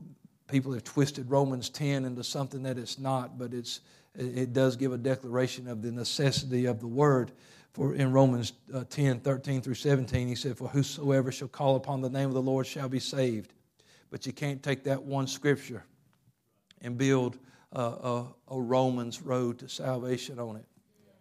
people 0.48 0.72
have 0.72 0.84
twisted 0.84 1.30
Romans 1.30 1.70
10 1.70 2.04
into 2.04 2.24
something 2.24 2.62
that 2.64 2.78
it's 2.78 2.98
not, 2.98 3.38
but 3.38 3.54
it's 3.54 3.80
it 4.14 4.52
does 4.52 4.76
give 4.76 4.92
a 4.92 4.98
declaration 4.98 5.68
of 5.68 5.80
the 5.80 5.90
necessity 5.90 6.66
of 6.66 6.80
the 6.80 6.86
word. 6.86 7.32
For 7.72 7.94
in 7.94 8.12
Romans 8.12 8.52
uh, 8.74 8.84
10, 8.90 9.20
13 9.20 9.62
through 9.62 9.74
17, 9.74 10.28
he 10.28 10.34
said, 10.34 10.58
For 10.58 10.68
whosoever 10.68 11.32
shall 11.32 11.48
call 11.48 11.76
upon 11.76 12.02
the 12.02 12.10
name 12.10 12.28
of 12.28 12.34
the 12.34 12.42
Lord 12.42 12.66
shall 12.66 12.88
be 12.88 12.98
saved. 12.98 13.54
But 14.10 14.26
you 14.26 14.32
can't 14.34 14.62
take 14.62 14.84
that 14.84 15.02
one 15.02 15.26
scripture 15.26 15.82
and 16.82 16.98
build 16.98 17.38
a, 17.72 17.80
a, 17.80 18.26
a 18.48 18.60
Romans 18.60 19.22
road 19.22 19.58
to 19.60 19.68
salvation 19.70 20.38
on 20.38 20.56
it. 20.56 20.66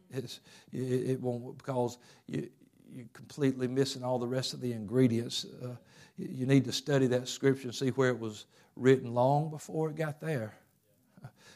It's, 0.09 0.41
it, 0.73 1.11
it 1.11 1.21
won't 1.21 1.57
because 1.57 1.97
you, 2.27 2.49
you're 2.93 3.05
completely 3.13 3.69
missing 3.69 4.03
all 4.03 4.19
the 4.19 4.27
rest 4.27 4.53
of 4.53 4.59
the 4.59 4.73
ingredients. 4.73 5.45
Uh, 5.63 5.75
you 6.29 6.45
need 6.45 6.65
to 6.65 6.71
study 6.71 7.07
that 7.07 7.27
scripture 7.27 7.67
and 7.67 7.75
see 7.75 7.89
where 7.89 8.09
it 8.09 8.19
was 8.19 8.45
written 8.75 9.13
long 9.13 9.49
before 9.49 9.89
it 9.89 9.95
got 9.95 10.19
there. 10.19 10.53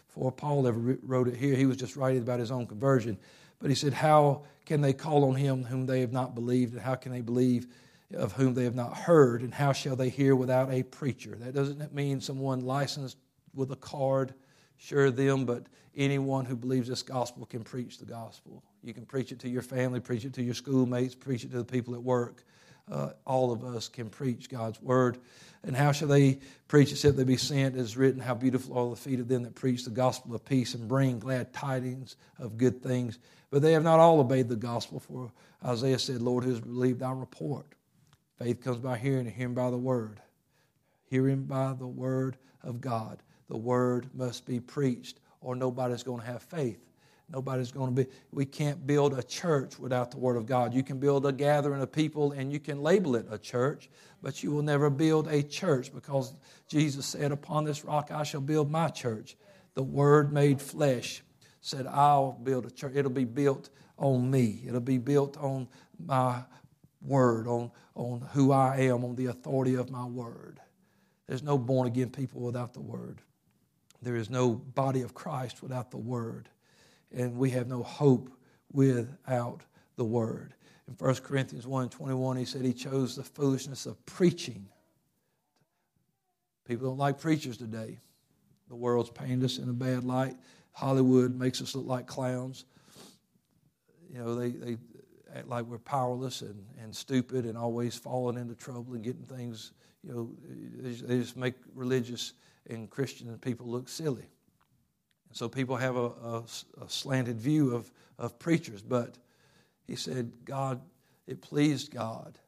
Before 0.07 0.32
Paul 0.32 0.68
ever 0.68 0.97
wrote 1.03 1.28
it 1.28 1.36
here, 1.36 1.55
he 1.55 1.66
was 1.66 1.78
just 1.78 1.95
writing 1.95 2.22
about 2.22 2.39
his 2.39 2.51
own 2.51 2.68
conversion. 2.68 3.18
But 3.59 3.70
he 3.70 3.76
said, 3.76 3.93
How 3.93 4.43
can 4.66 4.82
they 4.82 4.93
call 4.93 5.26
on 5.26 5.36
him 5.36 5.63
whom 5.63 5.86
they 5.86 6.01
have 6.01 6.13
not 6.13 6.36
believed? 6.36 6.74
And 6.74 6.82
how 6.82 6.95
can 6.95 7.11
they 7.11 7.22
believe 7.22 7.68
of 8.13 8.32
whom 8.32 8.53
they 8.53 8.63
have 8.63 8.76
not 8.76 8.95
heard? 8.95 9.41
And 9.41 9.53
how 9.53 9.74
shall 9.74 9.95
they 9.95 10.09
hear 10.09 10.36
without 10.36 10.72
a 10.72 10.84
preacher? 10.84 11.36
That 11.39 11.53
doesn't 11.53 11.93
mean 11.93 12.22
someone 12.22 12.61
licensed 12.61 13.18
with 13.53 13.72
a 13.72 13.76
card, 13.76 14.34
sure 14.78 15.11
them, 15.11 15.45
but 15.45 15.68
anyone 15.95 16.45
who 16.45 16.55
believes 16.55 16.88
this 16.88 17.03
gospel 17.03 17.45
can 17.45 17.63
preach 17.63 17.97
the 17.97 18.05
gospel. 18.05 18.63
You 18.84 18.93
can 18.93 19.05
preach 19.05 19.32
it 19.32 19.39
to 19.39 19.49
your 19.49 19.61
family, 19.61 19.99
preach 19.99 20.26
it 20.26 20.34
to 20.34 20.43
your 20.43 20.53
schoolmates, 20.53 21.16
preach 21.16 21.43
it 21.43 21.51
to 21.51 21.57
the 21.57 21.66
people 21.66 21.93
at 21.93 22.03
work 22.03 22.43
uh, 22.92 23.10
all 23.26 23.52
of 23.52 23.64
us 23.64 23.88
can 23.88 24.10
preach 24.10 24.50
God's 24.50 24.82
word. 24.82 25.18
And 25.64 25.76
how 25.76 25.92
shall 25.92 26.08
they 26.08 26.40
preach 26.68 26.92
except 26.92 27.18
they 27.18 27.24
be 27.24 27.38
sent? 27.38 27.76
As 27.76 27.98
written, 27.98 28.22
how 28.22 28.36
beautiful 28.36 28.78
are 28.78 28.90
the 28.90 28.96
feet 28.96 29.20
of 29.20 29.28
them 29.28 29.44
that 29.44 29.56
preach 29.56 29.84
the 29.84 29.92
gospel 29.92 30.36
of 30.36 30.46
peace 30.46 30.76
and 30.76 30.88
bring 30.88 31.20
glad 31.20 31.54
tidings 31.54 32.16
of 32.38 32.58
good 32.58 32.84
things. 32.84 33.18
But 33.50 33.62
they 33.62 33.74
have 33.74 33.84
not 33.84 34.00
all 34.00 34.20
obeyed 34.20 34.50
the 34.50 34.56
gospel, 34.56 35.00
for 35.00 35.32
Isaiah 35.64 35.98
said, 35.98 36.22
Lord, 36.22 36.44
who 36.44 36.52
has 36.52 36.60
believed 36.60 37.02
our 37.02 37.16
report? 37.16 37.66
Faith 38.38 38.64
comes 38.64 38.78
by 38.78 38.98
hearing, 38.98 39.26
and 39.26 39.36
hearing 39.36 39.54
by 39.54 39.72
the 39.72 39.78
word. 39.78 40.20
Hearing 41.10 41.46
by 41.46 41.74
the 41.74 41.88
word 41.88 42.38
of 42.64 42.82
God. 42.82 43.24
The 43.50 43.58
word 43.58 44.10
must 44.14 44.46
be 44.46 44.60
preached, 44.60 45.20
or 45.42 45.56
nobody's 45.56 46.04
going 46.04 46.20
to 46.22 46.28
have 46.28 46.44
faith. 46.44 46.85
Nobody's 47.30 47.71
going 47.71 47.95
to 47.95 48.03
be, 48.03 48.09
we 48.32 48.45
can't 48.45 48.86
build 48.86 49.17
a 49.17 49.23
church 49.23 49.80
without 49.80 50.11
the 50.11 50.17
Word 50.17 50.38
of 50.38 50.45
God. 50.45 50.73
You 50.73 50.84
can 50.84 50.99
build 50.99 51.26
a 51.26 51.32
gathering 51.32 51.82
of 51.82 51.91
people 51.91 52.32
and 52.34 52.51
you 52.51 52.59
can 52.59 52.82
label 52.82 53.15
it 53.15 53.26
a 53.32 53.38
church, 53.38 53.89
but 54.21 54.43
you 54.43 54.51
will 54.51 54.61
never 54.61 54.89
build 54.89 55.28
a 55.28 55.41
church 55.41 55.91
because 55.93 56.34
Jesus 56.67 57.05
said, 57.05 57.32
Upon 57.32 57.63
this 57.63 57.84
rock 57.84 58.11
I 58.11 58.23
shall 58.23 58.41
build 58.41 58.69
my 58.69 58.89
church. 58.89 59.36
The 59.73 59.84
Word 59.84 60.32
made 60.32 60.61
flesh 60.61 61.23
said, 61.61 61.88
I'll 61.88 62.34
build 62.34 62.67
a 62.67 62.71
church. 62.71 62.93
It'll 62.95 63.09
be 63.09 63.26
built 63.26 63.69
on 63.97 64.30
me, 64.30 64.61
it'll 64.67 64.80
be 64.80 64.99
built 64.99 65.38
on 65.38 65.67
my 65.97 66.41
Word, 67.01 67.47
on, 67.47 67.71
on 67.95 68.21
who 68.34 68.51
I 68.51 68.78
am, 68.82 69.03
on 69.03 69.15
the 69.15 69.28
authority 69.28 69.76
of 69.76 69.89
my 69.89 70.05
Word. 70.05 70.59
There's 71.28 71.43
no 71.43 71.57
born 71.57 71.88
again 71.88 72.09
people 72.09 72.41
without 72.41 72.73
the 72.73 72.82
Word. 72.82 73.21
There 74.01 74.15
is 74.15 74.30
no 74.30 74.51
body 74.51 75.01
of 75.01 75.15
Christ 75.15 75.63
without 75.63 75.89
the 75.89 75.97
Word 75.97 76.49
and 77.16 77.38
we 77.38 77.49
have 77.51 77.68
no 77.68 77.82
hope 77.82 78.30
without 78.72 79.61
the 79.95 80.03
word. 80.03 80.53
In 80.88 80.93
1 80.93 81.16
Corinthians 81.16 81.66
1 81.66 81.89
21, 81.89 82.38
he 82.38 82.45
said 82.45 82.63
he 82.63 82.74
chose 82.74 83.16
the 83.16 83.24
foolishness 83.24 83.86
of 83.86 84.05
preaching. 84.05 84.68
People 86.68 86.89
don't 86.89 86.97
like 86.97 87.20
preachers 87.20 87.57
today. 87.57 87.99
The 88.68 88.76
world's 88.76 89.09
painted 89.09 89.43
us 89.43 89.57
in 89.57 89.70
a 89.70 89.74
bad 89.74 90.03
light. 90.03 90.36
Hollywood 90.72 91.36
makes 91.36 91.61
us 91.61 91.74
look 91.76 91.86
like 91.86 92.05
clowns. 92.05 92.66
You 94.11 94.20
know, 94.20 94.36
they, 94.36 94.49
they 94.49 94.78
act 95.36 95.47
like 95.47 95.66
we're 95.66 95.78
powerless 95.78 96.41
and, 96.41 96.63
and 96.82 96.95
stupid 96.95 97.45
and 97.45 97.57
always 97.57 97.95
falling 97.95 98.38
into 98.38 98.55
trouble 98.55 98.93
and 98.93 99.03
getting 99.03 99.24
things, 99.24 99.74
you 100.03 100.13
know, 100.13 100.30
they 100.82 101.18
just 101.20 101.38
make 101.38 101.55
religious 101.74 102.34
and 102.70 102.89
Christian 102.89 103.38
people 103.39 103.68
look 103.68 103.89
silly. 103.89 104.26
So 105.36 105.50
people 105.50 105.76
have 105.76 105.98
a, 105.98 106.06
a, 106.06 106.44
a 106.82 106.88
slanted 106.88 107.42
view 107.42 107.76
of, 107.76 107.92
of 108.18 108.40
preachers. 108.40 108.82
But 108.82 109.18
he 109.86 109.98
said, 109.98 110.32
God, 110.46 110.80
it 111.28 111.42
pleased 111.42 111.94
God. 111.94 112.40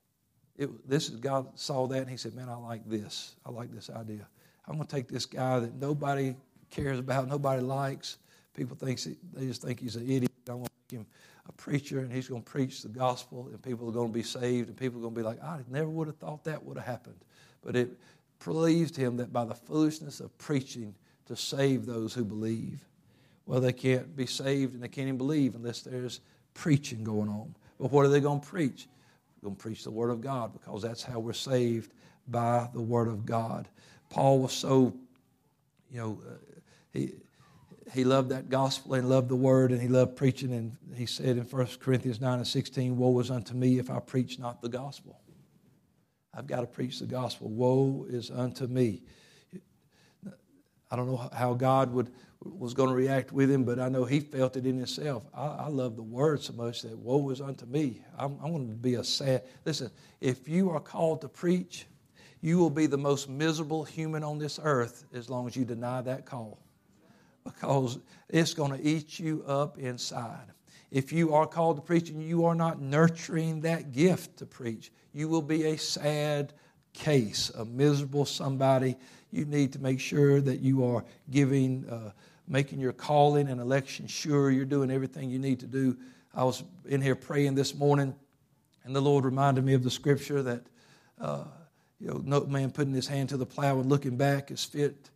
It, 0.56 0.88
this 0.88 1.10
is 1.10 1.18
God 1.18 1.60
saw 1.60 1.86
that 1.88 2.00
and 2.00 2.10
he 2.10 2.16
said, 2.16 2.34
Man, 2.34 2.48
I 2.48 2.56
like 2.56 2.88
this. 2.90 3.36
I 3.46 3.52
like 3.52 3.74
this 3.74 3.90
idea. 3.90 4.26
I'm 4.66 4.76
going 4.76 4.88
to 4.88 4.96
take 4.96 5.10
this 5.10 5.26
guy 5.26 5.60
that 5.60 5.76
nobody 5.76 6.34
cares 6.70 6.98
about, 6.98 7.28
nobody 7.28 7.62
likes. 7.62 8.20
People 8.56 8.78
think 8.78 9.02
they 9.34 9.48
just 9.48 9.64
think 9.64 9.82
he's 9.82 9.98
an 9.98 10.10
idiot. 10.10 10.32
I'm 10.48 10.60
going 10.60 10.66
to 10.66 10.72
make 10.96 11.02
him 11.02 11.08
a 11.50 11.52
preacher 11.52 12.00
and 12.00 12.12
he's 12.12 12.30
going 12.30 12.42
to 12.42 12.50
preach 12.50 12.84
the 12.84 12.90
gospel 12.90 13.50
and 13.52 13.62
people 13.62 13.90
are 13.90 13.92
going 13.94 14.08
to 14.08 14.14
be 14.14 14.24
saved 14.24 14.70
and 14.70 14.78
people 14.78 15.00
are 15.00 15.02
going 15.02 15.14
to 15.14 15.20
be 15.20 15.26
like, 15.26 15.44
I 15.44 15.60
never 15.70 15.90
would 15.90 16.08
have 16.08 16.18
thought 16.18 16.46
that 16.46 16.64
would 16.64 16.78
have 16.78 16.86
happened. 16.88 17.20
But 17.62 17.76
it 17.76 18.00
pleased 18.40 18.96
him 18.96 19.18
that 19.18 19.34
by 19.34 19.44
the 19.44 19.56
foolishness 19.56 20.22
of 20.22 20.36
preaching, 20.38 20.96
to 21.28 21.36
save 21.36 21.86
those 21.86 22.14
who 22.14 22.26
believe. 22.26 22.86
Well, 23.46 23.62
they 23.62 23.74
can't 23.74 24.16
be 24.16 24.26
saved 24.26 24.74
and 24.74 24.84
they 24.84 24.88
can't 24.88 25.08
even 25.08 25.18
believe 25.18 25.56
unless 25.56 25.82
there's 25.82 26.20
preaching 26.54 27.04
going 27.04 27.30
on. 27.30 27.56
But 27.80 27.92
what 27.92 28.06
are 28.06 28.10
they 28.10 28.20
going 28.20 28.42
to 28.42 28.46
preach? 28.46 28.88
They're 29.36 29.50
going 29.50 29.56
to 29.56 29.62
preach 29.62 29.84
the 29.84 29.92
Word 29.92 30.10
of 30.10 30.22
God 30.22 30.52
because 30.54 30.82
that's 30.82 31.04
how 31.04 31.20
we're 31.20 31.34
saved 31.34 31.94
by 32.28 32.70
the 32.74 32.82
Word 32.82 33.08
of 33.08 33.26
God. 33.26 33.68
Paul 34.10 34.40
was 34.40 34.52
so, 34.52 34.94
you 35.92 36.00
know, 36.00 36.20
uh, 36.28 36.34
he, 36.92 37.14
he 37.94 38.04
loved 38.04 38.30
that 38.30 38.50
gospel 38.50 38.96
and 38.96 39.10
loved 39.10 39.30
the 39.30 39.36
Word 39.36 39.72
and 39.72 39.82
he 39.82 39.88
loved 39.88 40.16
preaching. 40.16 40.52
And 40.52 40.76
he 40.96 41.06
said 41.06 41.38
in 41.38 41.44
1 41.44 41.68
Corinthians 41.80 42.20
9 42.20 42.40
and 42.40 42.48
16, 42.48 42.98
Woe 42.98 43.20
is 43.20 43.32
unto 43.32 43.54
me 43.54 43.80
if 43.80 43.90
I 43.90 44.00
preach 44.00 44.40
not 44.40 44.62
the 44.62 44.70
gospel. 44.70 45.20
I've 46.34 46.48
got 46.48 46.62
to 46.62 46.68
preach 46.68 47.00
the 47.00 47.06
gospel. 47.06 47.50
Woe 47.50 48.06
is 48.10 48.30
unto 48.30 48.68
me. 48.68 49.02
I 50.90 50.96
don't 50.96 51.08
know 51.08 51.30
how 51.34 51.54
God 51.54 51.94
would 51.94 52.12
was 52.44 52.74
going 52.74 52.90
to 52.90 52.96
react 52.96 53.32
with 53.32 53.50
him, 53.50 53.64
but 53.64 53.80
I 53.80 53.90
know 53.90 54.06
he 54.06 54.20
felt 54.20 54.58
it 54.58 54.66
in 54.66 54.78
himself. 54.78 55.24
I, 55.34 55.48
I 55.48 55.68
love 55.70 55.96
the 55.96 56.04
word 56.04 56.42
so 56.42 56.54
much 56.54 56.84
that 56.84 56.98
woe 56.98 57.30
is 57.30 57.42
unto 57.42 57.66
me. 57.66 58.02
I'm, 58.18 58.38
I'm 58.44 58.52
going 58.52 58.70
to 58.70 58.76
be 58.76 58.96
a 58.96 59.04
sad. 59.04 59.44
Listen, 59.66 59.90
if 60.22 60.48
you 60.48 60.70
are 60.70 60.80
called 60.80 61.22
to 61.22 61.30
preach, 61.30 61.88
you 62.42 62.60
will 62.60 62.70
be 62.70 62.86
the 62.86 62.98
most 62.98 63.28
miserable 63.28 63.84
human 63.84 64.24
on 64.24 64.38
this 64.38 64.60
earth 64.62 65.06
as 65.14 65.30
long 65.30 65.48
as 65.48 65.56
you 65.56 65.66
deny 65.66 66.02
that 66.02 66.26
call, 66.26 66.60
because 67.44 67.98
it's 68.30 68.54
going 68.54 68.72
to 68.72 68.82
eat 68.82 69.20
you 69.20 69.44
up 69.48 69.80
inside. 69.80 70.46
If 70.92 71.12
you 71.12 71.34
are 71.34 71.48
called 71.48 71.78
to 71.78 71.82
preach 71.82 72.10
and 72.10 72.24
you 72.24 72.46
are 72.46 72.56
not 72.56 72.80
nurturing 72.80 73.62
that 73.62 73.92
gift 73.92 74.38
to 74.38 74.46
preach, 74.46 74.92
you 75.12 75.28
will 75.28 75.42
be 75.42 75.66
a 75.66 75.78
sad 75.78 76.54
case, 76.94 77.50
a 77.50 77.66
miserable 77.66 78.26
somebody 78.26 78.96
you 79.32 79.46
need 79.46 79.74
to 79.74 79.80
make 79.80 80.00
sure 80.00 80.42
that 80.42 80.60
you 80.60 80.86
are 80.86 81.04
giving, 81.30 81.88
uh, 81.90 82.12
making 82.48 82.80
your 82.80 82.94
calling 82.94 83.50
and 83.50 83.60
election 83.60 84.08
sure. 84.08 84.50
You're 84.52 84.66
doing 84.66 84.90
everything 84.90 85.30
you 85.30 85.40
need 85.40 85.60
to 85.60 85.68
do. 85.68 85.98
I 86.34 86.44
was 86.44 86.64
in 86.86 87.02
here 87.02 87.16
praying 87.16 87.56
this 87.56 87.76
morning, 87.76 88.16
and 88.84 88.96
the 88.96 89.02
Lord 89.02 89.26
reminded 89.26 89.66
me 89.66 89.74
of 89.74 89.84
the 89.84 89.92
scripture 89.92 90.42
that, 90.44 90.62
uh, 91.20 91.46
you 92.00 92.08
know, 92.08 92.22
no 92.24 92.46
man 92.46 92.72
putting 92.72 92.94
his 92.94 93.08
hand 93.08 93.30
to 93.30 93.38
the 93.38 93.46
plow 93.46 93.80
and 93.80 93.90
looking 93.90 94.18
back 94.18 94.52
is 94.52 94.64
fit 94.64 95.10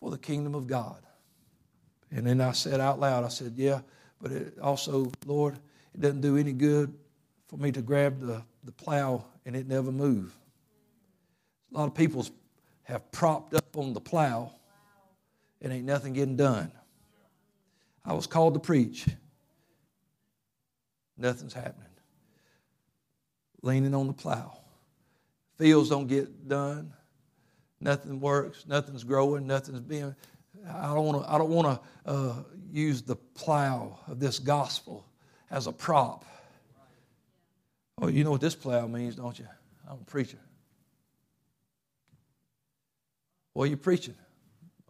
for 0.00 0.10
the 0.10 0.18
kingdom 0.18 0.54
of 0.54 0.66
God. 0.66 1.00
And 2.10 2.26
then 2.26 2.40
I 2.40 2.52
said 2.52 2.80
out 2.80 2.98
loud, 2.98 3.24
I 3.24 3.28
said, 3.28 3.54
Yeah, 3.56 3.80
but 4.20 4.32
it 4.32 4.58
also, 4.58 5.12
Lord, 5.24 5.58
it 5.94 6.00
doesn't 6.00 6.20
do 6.20 6.36
any 6.36 6.52
good 6.52 6.92
for 7.48 7.56
me 7.56 7.72
to 7.72 7.82
grab 7.82 8.20
the, 8.20 8.42
the 8.64 8.72
plow 8.72 9.24
and 9.46 9.54
it 9.56 9.66
never 9.66 9.92
move. 9.92 10.34
A 11.72 11.78
lot 11.78 11.86
of 11.86 11.94
people's 11.94 12.30
have 12.90 13.10
propped 13.12 13.54
up 13.54 13.76
on 13.76 13.94
the 13.94 14.00
plow 14.00 14.52
and 15.62 15.72
ain't 15.72 15.84
nothing 15.84 16.12
getting 16.12 16.36
done. 16.36 16.72
I 18.04 18.14
was 18.14 18.26
called 18.26 18.54
to 18.54 18.60
preach. 18.60 19.06
Nothing's 21.16 21.52
happening. 21.52 21.86
Leaning 23.62 23.94
on 23.94 24.06
the 24.06 24.12
plow. 24.12 24.56
Fields 25.58 25.90
don't 25.90 26.06
get 26.06 26.48
done. 26.48 26.92
Nothing 27.80 28.20
works. 28.20 28.64
Nothing's 28.66 29.04
growing. 29.04 29.46
Nothing's 29.46 29.80
being. 29.80 30.14
I 30.68 30.86
don't 30.94 31.04
want 31.04 31.22
to. 31.22 31.32
I 31.32 31.38
don't 31.38 31.50
want 31.50 31.80
to 32.04 32.10
uh, 32.10 32.34
use 32.72 33.02
the 33.02 33.16
plow 33.16 33.98
of 34.08 34.18
this 34.18 34.38
gospel 34.38 35.06
as 35.50 35.66
a 35.66 35.72
prop. 35.72 36.24
Oh, 38.00 38.08
you 38.08 38.24
know 38.24 38.30
what 38.30 38.40
this 38.40 38.54
plow 38.54 38.86
means, 38.86 39.16
don't 39.16 39.38
you? 39.38 39.46
I'm 39.88 39.98
a 40.00 40.04
preacher. 40.04 40.38
What 43.52 43.64
are 43.64 43.66
you 43.66 43.76
preaching? 43.76 44.14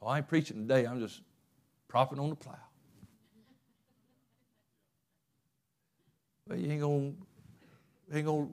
Oh, 0.03 0.09
I 0.09 0.19
ain't 0.19 0.29
preaching 0.29 0.67
today. 0.67 0.87
I'm 0.87 1.01
just 1.01 1.21
propping 1.89 2.19
on 2.19 2.31
the 2.31 2.37
plow. 2.37 2.57
But 6.47 6.59
you 6.59 6.71
ain't 6.71 6.81
gonna, 6.81 7.13
ain't 8.13 8.27
gonna 8.27 8.49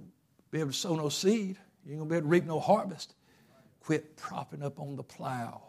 be 0.52 0.60
able 0.60 0.72
to 0.72 0.78
sow 0.78 0.96
no 0.96 1.10
seed. 1.10 1.58
You 1.86 1.94
ain't 1.94 2.00
gonna 2.00 2.10
be 2.10 2.16
able 2.18 2.26
to 2.26 2.30
reap 2.30 2.46
no 2.46 2.60
harvest. 2.60 3.14
Quit 3.80 4.16
propping 4.18 4.62
up 4.62 4.80
on 4.80 4.96
the 4.96 5.04
plow. 5.04 5.62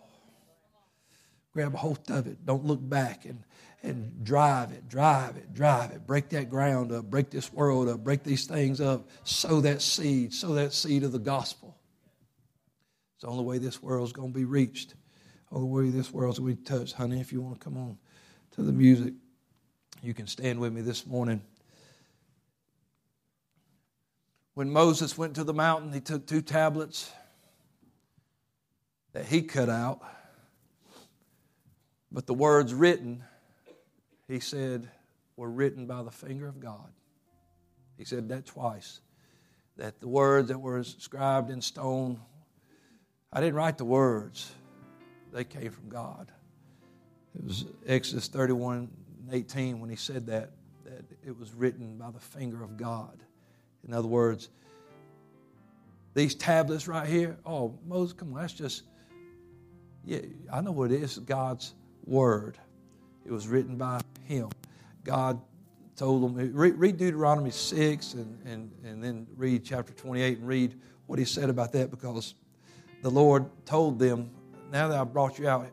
Grab 1.55 1.75
a 1.75 1.79
hold 1.79 1.99
of 2.11 2.27
it. 2.27 2.45
Don't 2.45 2.65
look 2.67 2.87
back 2.87 3.25
and, 3.25 3.43
and 3.83 4.25
drive 4.25 4.73
it, 4.73 4.89
drive 4.89 5.37
it, 5.37 5.55
drive 5.55 5.93
it. 5.93 6.07
Break 6.07 6.29
that 6.31 6.51
ground 6.51 6.93
up, 6.93 7.09
break 7.09 7.31
this 7.31 7.53
world 7.53 7.89
up, 7.89 8.05
break 8.05 8.25
these 8.25 8.45
things 8.47 8.81
up. 8.81 9.09
Sow 9.25 9.61
that 9.63 9.81
seed, 9.81 10.35
sow 10.35 10.55
that 10.55 10.73
seed 10.73 11.05
of 11.05 11.13
the 11.13 11.19
gospel. 11.19 11.78
It's 13.19 13.25
the 13.25 13.31
only 13.31 13.43
way 13.43 13.59
this 13.59 13.83
world's 13.83 14.13
going 14.13 14.33
to 14.33 14.39
be 14.39 14.45
reached. 14.45 14.95
Only 15.51 15.67
way 15.67 15.91
this 15.91 16.13
world's 16.13 16.39
going 16.39 16.55
to 16.55 16.63
be 16.63 16.65
touched. 16.65 16.95
Honey, 16.95 17.21
if 17.21 17.33
you 17.33 17.41
want 17.41 17.59
to 17.59 17.65
come 17.65 17.77
on 17.77 17.99
to 18.53 18.63
the 18.63 18.71
music, 18.71 19.13
you 20.05 20.15
can 20.15 20.29
stand 20.29 20.61
with 20.61 20.73
me 20.73 20.83
this 20.83 21.05
morning. 21.05 21.43
When 24.55 24.71
Moses 24.71 25.19
went 25.19 25.35
to 25.35 25.43
the 25.43 25.53
mountain, 25.53 25.93
he 25.93 25.99
took 25.99 26.29
two 26.29 26.41
tablets 26.41 27.11
that 29.15 29.27
he 29.27 29.43
cut 29.43 29.69
out. 29.69 30.01
But 32.13 32.29
the 32.29 32.35
words 32.35 32.73
written, 32.73 33.25
he 34.29 34.39
said, 34.39 34.89
were 35.35 35.51
written 35.51 35.87
by 35.87 36.05
the 36.05 36.13
finger 36.13 36.47
of 36.47 36.61
God. 36.61 36.93
He 37.97 38.05
said 38.05 38.29
that 38.29 38.47
twice. 38.47 39.01
That 39.77 39.99
the 39.99 40.07
words 40.07 40.47
that 40.51 40.61
were 40.61 40.79
inscribed 40.79 41.51
in 41.51 41.61
stone 41.61 42.21
I 43.33 43.41
didn't 43.41 43.57
write 43.57 43.79
the 43.79 43.85
words, 43.85 44.51
they 45.33 45.45
came 45.45 45.71
from 45.71 45.89
God. 45.89 46.33
It 47.37 47.45
was 47.45 47.67
Exodus 47.87 48.29
31 48.29 48.89
18 49.31 49.81
when 49.81 49.91
he 49.91 49.97
said 49.97 50.27
that, 50.27 50.51
that 50.85 51.05
it 51.25 51.39
was 51.39 51.53
written 51.53 51.99
by 51.99 52.11
the 52.11 52.21
finger 52.21 52.63
of 52.63 52.79
God. 52.79 53.23
In 53.87 53.93
other 53.93 54.09
words, 54.09 54.49
these 56.15 56.35
tablets 56.35 56.89
right 56.89 57.07
here, 57.07 57.37
oh, 57.45 57.79
Moses, 57.87 58.15
come 58.15 58.33
on, 58.33 58.41
that's 58.41 58.55
just, 58.55 58.85
yeah, 60.05 60.21
I 60.53 60.63
know 60.63 60.73
what 60.73 60.91
it 60.91 61.03
is 61.03 61.19
God's 61.19 61.75
word. 62.07 62.59
It 63.27 63.31
was 63.31 63.47
written 63.47 63.77
by 63.77 64.01
him. 64.25 64.49
God 65.05 65.41
told 65.95 66.23
them, 66.23 66.55
read, 66.55 66.75
read 66.77 66.97
Deuteronomy 66.97 67.51
6 67.51 68.15
and, 68.15 68.39
and, 68.47 68.73
and 68.85 69.05
then 69.05 69.27
read 69.37 69.65
chapter 69.65 69.93
28 69.93 70.39
and 70.39 70.47
read 70.47 70.75
what 71.07 71.19
he 71.19 71.25
said 71.25 71.51
about 71.51 71.73
that 71.73 71.91
because 71.91 72.35
the 73.03 73.11
Lord 73.11 73.47
told 73.65 73.99
them, 73.99 74.31
Now 74.71 74.89
that 74.89 74.99
I've 74.99 75.13
brought 75.13 75.39
you 75.39 75.49
out 75.49 75.67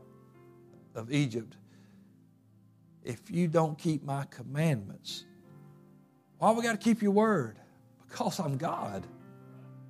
of 0.94 1.12
Egypt, 1.12 1.56
if 3.04 3.30
you 3.30 3.48
don't 3.48 3.78
keep 3.78 4.04
my 4.04 4.26
commandments. 4.26 5.26
Why 6.40 6.52
we 6.52 6.64
got 6.64 6.74
to 6.74 6.78
keep 6.78 7.02
your 7.02 7.12
word? 7.12 7.58
Because 8.08 8.40
I'm 8.40 8.58
God. 8.58 9.06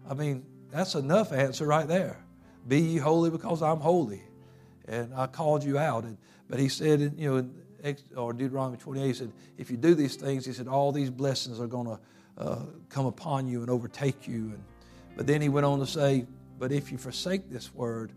I 0.07 0.13
mean, 0.13 0.45
that's 0.71 0.95
enough 0.95 1.31
answer 1.31 1.65
right 1.65 1.87
there. 1.87 2.23
Be 2.67 2.79
ye 2.79 2.97
holy 2.97 3.29
because 3.29 3.61
I'm 3.61 3.79
holy. 3.79 4.21
And 4.87 5.13
I 5.15 5.27
called 5.27 5.63
you 5.63 5.77
out. 5.77 6.03
And, 6.03 6.17
but 6.49 6.59
he 6.59 6.69
said, 6.69 7.15
you 7.17 7.29
know, 7.29 7.37
in 7.37 7.97
or 8.15 8.33
Deuteronomy 8.33 8.77
28, 8.77 9.05
he 9.05 9.13
said, 9.13 9.31
if 9.57 9.69
you 9.69 9.77
do 9.77 9.93
these 9.93 10.15
things, 10.15 10.45
he 10.45 10.53
said, 10.53 10.67
all 10.67 10.91
these 10.91 11.09
blessings 11.09 11.59
are 11.59 11.67
going 11.67 11.85
to 11.85 11.99
uh, 12.37 12.59
come 12.89 13.05
upon 13.05 13.47
you 13.47 13.61
and 13.61 13.69
overtake 13.69 14.27
you. 14.27 14.53
And, 14.53 14.63
but 15.15 15.27
then 15.27 15.41
he 15.41 15.49
went 15.49 15.65
on 15.65 15.79
to 15.79 15.87
say, 15.87 16.25
but 16.57 16.71
if 16.71 16.91
you 16.91 16.97
forsake 16.97 17.49
this 17.49 17.73
word, 17.73 18.11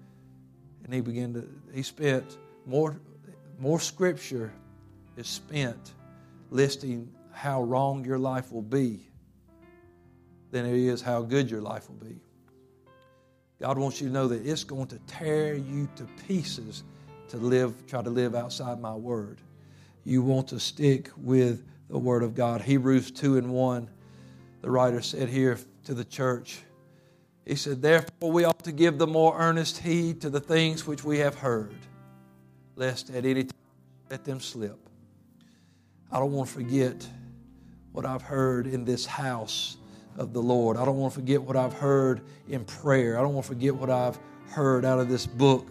and 0.84 0.94
he 0.94 1.00
began 1.00 1.34
to, 1.34 1.48
he 1.74 1.82
spent 1.82 2.38
more, 2.66 3.00
more 3.58 3.80
scripture 3.80 4.52
is 5.16 5.26
spent 5.26 5.94
listing 6.50 7.10
how 7.32 7.62
wrong 7.62 8.04
your 8.04 8.18
life 8.18 8.52
will 8.52 8.62
be 8.62 9.00
than 10.50 10.64
it 10.64 10.74
is 10.74 11.02
how 11.02 11.22
good 11.22 11.50
your 11.50 11.60
life 11.60 11.88
will 11.88 12.08
be. 12.08 12.20
God 13.60 13.76
wants 13.76 14.00
you 14.00 14.06
to 14.06 14.12
know 14.12 14.28
that 14.28 14.46
it's 14.46 14.64
going 14.64 14.86
to 14.88 14.98
tear 15.06 15.54
you 15.54 15.88
to 15.96 16.04
pieces 16.26 16.84
to 17.28 17.36
live, 17.36 17.86
try 17.86 18.02
to 18.02 18.10
live 18.10 18.34
outside 18.34 18.80
my 18.80 18.94
word. 18.94 19.40
You 20.04 20.22
want 20.22 20.48
to 20.48 20.60
stick 20.60 21.10
with 21.16 21.66
the 21.90 21.98
word 21.98 22.22
of 22.22 22.34
God. 22.34 22.62
Hebrews 22.62 23.10
2 23.10 23.36
and 23.38 23.50
1, 23.50 23.90
the 24.62 24.70
writer 24.70 25.02
said 25.02 25.28
here 25.28 25.58
to 25.84 25.94
the 25.94 26.04
church, 26.04 26.60
he 27.48 27.56
said, 27.56 27.80
Therefore 27.80 28.30
we 28.30 28.44
ought 28.44 28.62
to 28.64 28.72
give 28.72 28.98
the 28.98 29.06
more 29.06 29.34
earnest 29.38 29.78
heed 29.78 30.20
to 30.20 30.28
the 30.28 30.38
things 30.38 30.86
which 30.86 31.02
we 31.02 31.18
have 31.18 31.34
heard, 31.34 31.74
lest 32.76 33.08
at 33.08 33.24
any 33.24 33.44
time 33.44 33.58
let 34.10 34.22
them 34.22 34.38
slip. 34.38 34.78
I 36.12 36.18
don't 36.18 36.32
want 36.32 36.48
to 36.50 36.54
forget 36.54 37.08
what 37.92 38.04
I've 38.04 38.20
heard 38.20 38.66
in 38.66 38.84
this 38.84 39.06
house 39.06 39.78
of 40.18 40.34
the 40.34 40.42
Lord. 40.42 40.76
I 40.76 40.84
don't 40.84 40.98
want 40.98 41.14
to 41.14 41.20
forget 41.20 41.40
what 41.42 41.56
I've 41.56 41.72
heard 41.72 42.20
in 42.48 42.66
prayer. 42.66 43.18
I 43.18 43.22
don't 43.22 43.32
want 43.32 43.46
to 43.46 43.52
forget 43.54 43.74
what 43.74 43.88
I've 43.88 44.18
heard 44.50 44.84
out 44.84 44.98
of 44.98 45.08
this 45.08 45.26
book. 45.26 45.70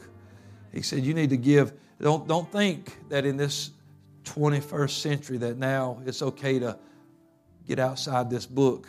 He 0.74 0.82
said, 0.82 1.04
You 1.04 1.14
need 1.14 1.30
to 1.30 1.38
give. 1.38 1.74
Don't, 2.02 2.28
don't 2.28 2.52
think 2.52 2.98
that 3.10 3.24
in 3.24 3.38
this 3.38 3.70
21st 4.24 4.90
century 4.90 5.38
that 5.38 5.58
now 5.58 6.02
it's 6.08 6.24
okay 6.24 6.58
to 6.58 6.78
get 7.68 7.78
outside 7.78 8.32
this 8.32 8.48
book. 8.48 8.88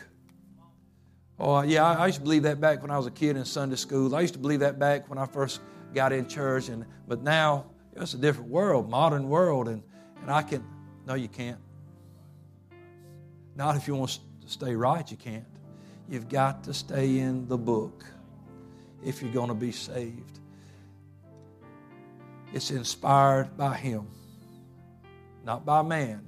Oh, 1.39 1.61
yeah, 1.61 1.85
I, 1.85 1.93
I 1.93 2.07
used 2.07 2.17
to 2.17 2.23
believe 2.23 2.43
that 2.43 2.59
back 2.59 2.81
when 2.81 2.91
I 2.91 2.97
was 2.97 3.05
a 3.05 3.11
kid 3.11 3.37
in 3.37 3.45
Sunday 3.45 3.77
school. 3.77 4.13
I 4.13 4.21
used 4.21 4.33
to 4.33 4.39
believe 4.39 4.59
that 4.59 4.77
back 4.77 5.09
when 5.09 5.17
I 5.17 5.25
first 5.25 5.61
got 5.93 6.11
in 6.11 6.27
church. 6.27 6.67
And, 6.67 6.85
but 7.07 7.23
now 7.23 7.67
it's 7.95 8.13
a 8.13 8.17
different 8.17 8.49
world, 8.49 8.89
modern 8.89 9.29
world. 9.29 9.69
And, 9.69 9.81
and 10.21 10.29
I 10.29 10.41
can, 10.41 10.65
no, 11.05 11.13
you 11.13 11.29
can't. 11.29 11.59
Not 13.55 13.77
if 13.77 13.87
you 13.87 13.95
want 13.95 14.19
to 14.41 14.49
stay 14.49 14.75
right, 14.75 15.09
you 15.09 15.17
can't. 15.17 15.45
You've 16.09 16.27
got 16.27 16.63
to 16.65 16.73
stay 16.73 17.19
in 17.19 17.47
the 17.47 17.57
book 17.57 18.03
if 19.05 19.21
you're 19.21 19.31
going 19.31 19.49
to 19.49 19.53
be 19.53 19.71
saved. 19.71 20.39
It's 22.51 22.71
inspired 22.71 23.55
by 23.55 23.75
Him, 23.75 24.07
not 25.45 25.65
by 25.65 25.83
man. 25.83 26.27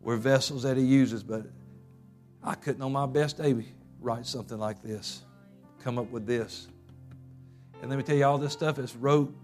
We're 0.00 0.16
vessels 0.16 0.62
that 0.64 0.76
He 0.76 0.84
uses, 0.84 1.22
but 1.22 1.46
I 2.42 2.54
couldn't 2.54 2.82
on 2.82 2.92
my 2.92 3.06
best 3.06 3.38
day 3.38 3.54
write 4.00 4.26
something 4.26 4.58
like 4.58 4.82
this, 4.82 5.22
come 5.82 5.98
up 5.98 6.10
with 6.10 6.26
this. 6.26 6.68
And 7.80 7.90
let 7.90 7.96
me 7.96 8.02
tell 8.02 8.16
you, 8.16 8.24
all 8.24 8.38
this 8.38 8.52
stuff 8.52 8.78
is 8.78 8.94
wrote, 8.96 9.34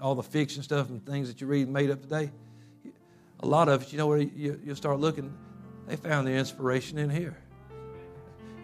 all 0.00 0.14
the 0.14 0.22
fiction 0.22 0.62
stuff 0.62 0.88
and 0.88 1.04
things 1.04 1.28
that 1.28 1.40
you 1.40 1.46
read 1.46 1.68
made 1.68 1.90
up 1.90 2.02
today 2.02 2.30
a 3.40 3.46
lot 3.46 3.68
of 3.68 3.82
it, 3.82 3.92
you 3.92 3.98
know 3.98 4.06
where 4.06 4.18
you, 4.18 4.60
you 4.64 4.74
start 4.74 4.98
looking, 4.98 5.32
they 5.86 5.96
found 5.96 6.26
the 6.26 6.32
inspiration 6.32 6.98
in 6.98 7.10
here. 7.10 7.36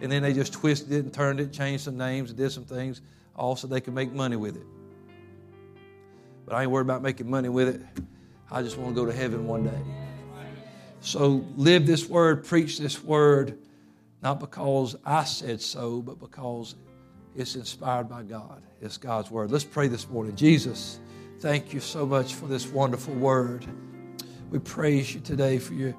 And 0.01 0.11
then 0.11 0.23
they 0.23 0.33
just 0.33 0.51
twisted 0.53 0.91
it 0.91 1.03
and 1.03 1.13
turned 1.13 1.39
it, 1.39 1.53
changed 1.53 1.83
some 1.85 1.97
names, 1.97 2.29
and 2.29 2.37
did 2.37 2.51
some 2.51 2.65
things, 2.65 3.01
all 3.35 3.55
so 3.55 3.67
they 3.67 3.79
could 3.79 3.93
make 3.93 4.11
money 4.11 4.35
with 4.35 4.57
it. 4.57 4.65
But 6.45 6.55
I 6.55 6.63
ain't 6.63 6.71
worried 6.71 6.85
about 6.85 7.01
making 7.01 7.29
money 7.29 7.49
with 7.49 7.69
it. 7.69 7.81
I 8.51 8.61
just 8.61 8.77
want 8.77 8.95
to 8.95 9.01
go 9.01 9.05
to 9.05 9.13
heaven 9.13 9.47
one 9.47 9.63
day. 9.63 9.81
So 10.99 11.45
live 11.55 11.85
this 11.85 12.09
word, 12.09 12.45
preach 12.45 12.79
this 12.79 13.01
word, 13.03 13.57
not 14.23 14.39
because 14.39 14.95
I 15.05 15.25
said 15.25 15.61
so, 15.61 16.01
but 16.01 16.17
because 16.17 16.75
it's 17.35 17.55
inspired 17.55 18.07
by 18.07 18.23
God. 18.23 18.63
It's 18.81 18.97
God's 18.97 19.29
word. 19.29 19.51
Let's 19.51 19.65
pray 19.65 19.89
this 19.89 20.09
morning. 20.09 20.35
Jesus, 20.35 20.99
thank 21.39 21.73
you 21.73 21.81
so 21.81 22.05
much 22.05 22.33
for 22.33 22.47
this 22.47 22.65
wonderful 22.65 23.13
word. 23.15 23.65
We 24.49 24.59
praise 24.59 25.13
you 25.13 25.19
today 25.19 25.59
for 25.59 25.73
your 25.73 25.93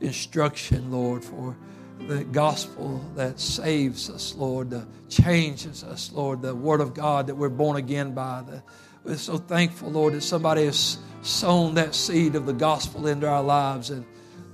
instruction, 0.00 0.90
Lord, 0.90 1.22
for 1.22 1.54
the 2.08 2.24
gospel 2.24 3.04
that 3.14 3.38
saves 3.40 4.08
us, 4.08 4.34
Lord, 4.34 4.70
that 4.70 4.86
changes 5.10 5.84
us, 5.84 6.10
Lord, 6.12 6.40
the 6.40 6.54
word 6.54 6.80
of 6.80 6.94
God 6.94 7.26
that 7.26 7.34
we're 7.34 7.48
born 7.50 7.76
again 7.76 8.14
by. 8.14 8.42
The, 8.46 8.62
we're 9.04 9.16
so 9.16 9.36
thankful, 9.36 9.90
Lord, 9.90 10.14
that 10.14 10.22
somebody 10.22 10.64
has 10.64 10.98
sown 11.20 11.74
that 11.74 11.94
seed 11.94 12.36
of 12.36 12.46
the 12.46 12.52
gospel 12.52 13.06
into 13.06 13.28
our 13.28 13.42
lives. 13.42 13.90
And 13.90 14.06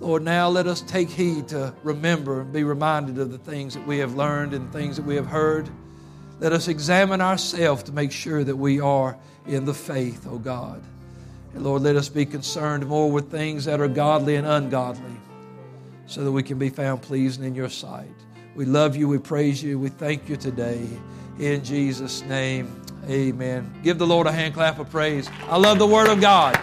Lord, 0.03 0.25
now 0.25 0.49
let 0.49 0.67
us 0.67 0.81
take 0.81 1.09
heed 1.09 1.47
to 1.49 1.73
remember 1.85 2.41
and 2.41 2.53
be 2.53 2.65
reminded 2.65 3.19
of 3.19 3.31
the 3.31 3.39
things 3.39 3.75
that 3.75 3.87
we 3.87 3.99
have 3.99 4.17
learned 4.17 4.53
and 4.53 4.73
things 4.73 4.97
that 4.97 5.05
we 5.05 5.15
have 5.15 5.29
heard. 5.29 5.71
Let 6.41 6.53
us 6.53 6.67
examine 6.67 7.21
ourselves 7.21 7.85
to 7.85 7.93
make 7.93 8.11
sure 8.11 8.43
that 8.43 8.57
we 8.57 8.81
are 8.81 9.17
in 9.47 9.65
the 9.65 9.73
faith, 9.73 10.27
O 10.27 10.33
oh 10.33 10.39
God. 10.39 10.83
And 11.55 11.63
Lord, 11.63 11.83
let 11.83 11.95
us 11.95 12.09
be 12.09 12.27
concerned 12.27 12.85
more 12.85 13.13
with 13.13 13.31
things 13.31 13.65
that 13.67 13.81
are 13.81 13.87
godly 13.87 14.35
and 14.35 14.45
ungodly 14.45 15.17
so 16.07 16.25
that 16.25 16.33
we 16.33 16.43
can 16.43 16.59
be 16.59 16.69
found 16.69 17.01
pleasing 17.01 17.45
in 17.45 17.55
your 17.55 17.69
sight. 17.69 18.11
We 18.57 18.65
love 18.65 18.97
you. 18.97 19.07
We 19.07 19.19
praise 19.19 19.63
you. 19.63 19.79
We 19.79 19.89
thank 19.89 20.29
you 20.29 20.37
today. 20.37 20.85
In 21.39 21.63
Jesus' 21.63 22.23
name, 22.25 22.83
amen. 23.09 23.73
Give 23.85 23.99
the 23.99 24.07
Lord 24.07 24.27
a 24.27 24.33
hand 24.33 24.55
clap 24.55 24.81
of 24.81 24.91
praise. 24.91 25.31
I 25.43 25.59
love 25.59 25.79
the 25.79 25.87
Word 25.87 26.09
of 26.09 26.21
God. 26.21 26.61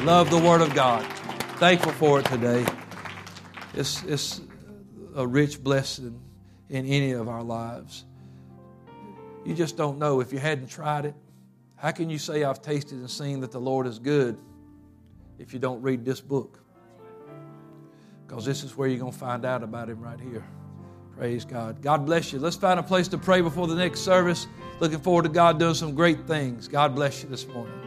Love 0.00 0.30
the 0.30 0.38
Word 0.38 0.62
of 0.62 0.74
God. 0.74 1.06
Thankful 1.56 1.92
for 1.92 2.18
it 2.18 2.26
today. 2.26 2.66
It's, 3.74 4.02
it's 4.02 4.40
a 5.14 5.24
rich 5.26 5.62
blessing 5.62 6.20
in 6.68 6.84
any 6.84 7.12
of 7.12 7.28
our 7.28 7.44
lives. 7.44 8.04
You 9.44 9.54
just 9.54 9.76
don't 9.76 9.98
know 9.98 10.20
if 10.20 10.32
you 10.32 10.40
hadn't 10.40 10.66
tried 10.66 11.04
it. 11.04 11.14
How 11.76 11.92
can 11.92 12.10
you 12.10 12.18
say, 12.18 12.42
I've 12.42 12.60
tasted 12.60 12.98
and 12.98 13.08
seen 13.08 13.40
that 13.40 13.52
the 13.52 13.60
Lord 13.60 13.86
is 13.86 14.00
good 14.00 14.36
if 15.38 15.52
you 15.52 15.60
don't 15.60 15.80
read 15.80 16.04
this 16.04 16.20
book? 16.20 16.58
Because 18.26 18.44
this 18.44 18.64
is 18.64 18.76
where 18.76 18.88
you're 18.88 18.98
going 18.98 19.12
to 19.12 19.18
find 19.18 19.44
out 19.44 19.62
about 19.62 19.88
Him 19.88 20.00
right 20.00 20.18
here. 20.18 20.44
Praise 21.16 21.44
God. 21.44 21.80
God 21.80 22.04
bless 22.04 22.32
you. 22.32 22.40
Let's 22.40 22.56
find 22.56 22.80
a 22.80 22.82
place 22.82 23.06
to 23.08 23.18
pray 23.18 23.40
before 23.40 23.68
the 23.68 23.76
next 23.76 24.00
service. 24.00 24.48
Looking 24.80 24.98
forward 24.98 25.22
to 25.22 25.28
God 25.28 25.60
doing 25.60 25.74
some 25.74 25.94
great 25.94 26.26
things. 26.26 26.66
God 26.66 26.96
bless 26.96 27.22
you 27.22 27.28
this 27.28 27.46
morning. 27.46 27.83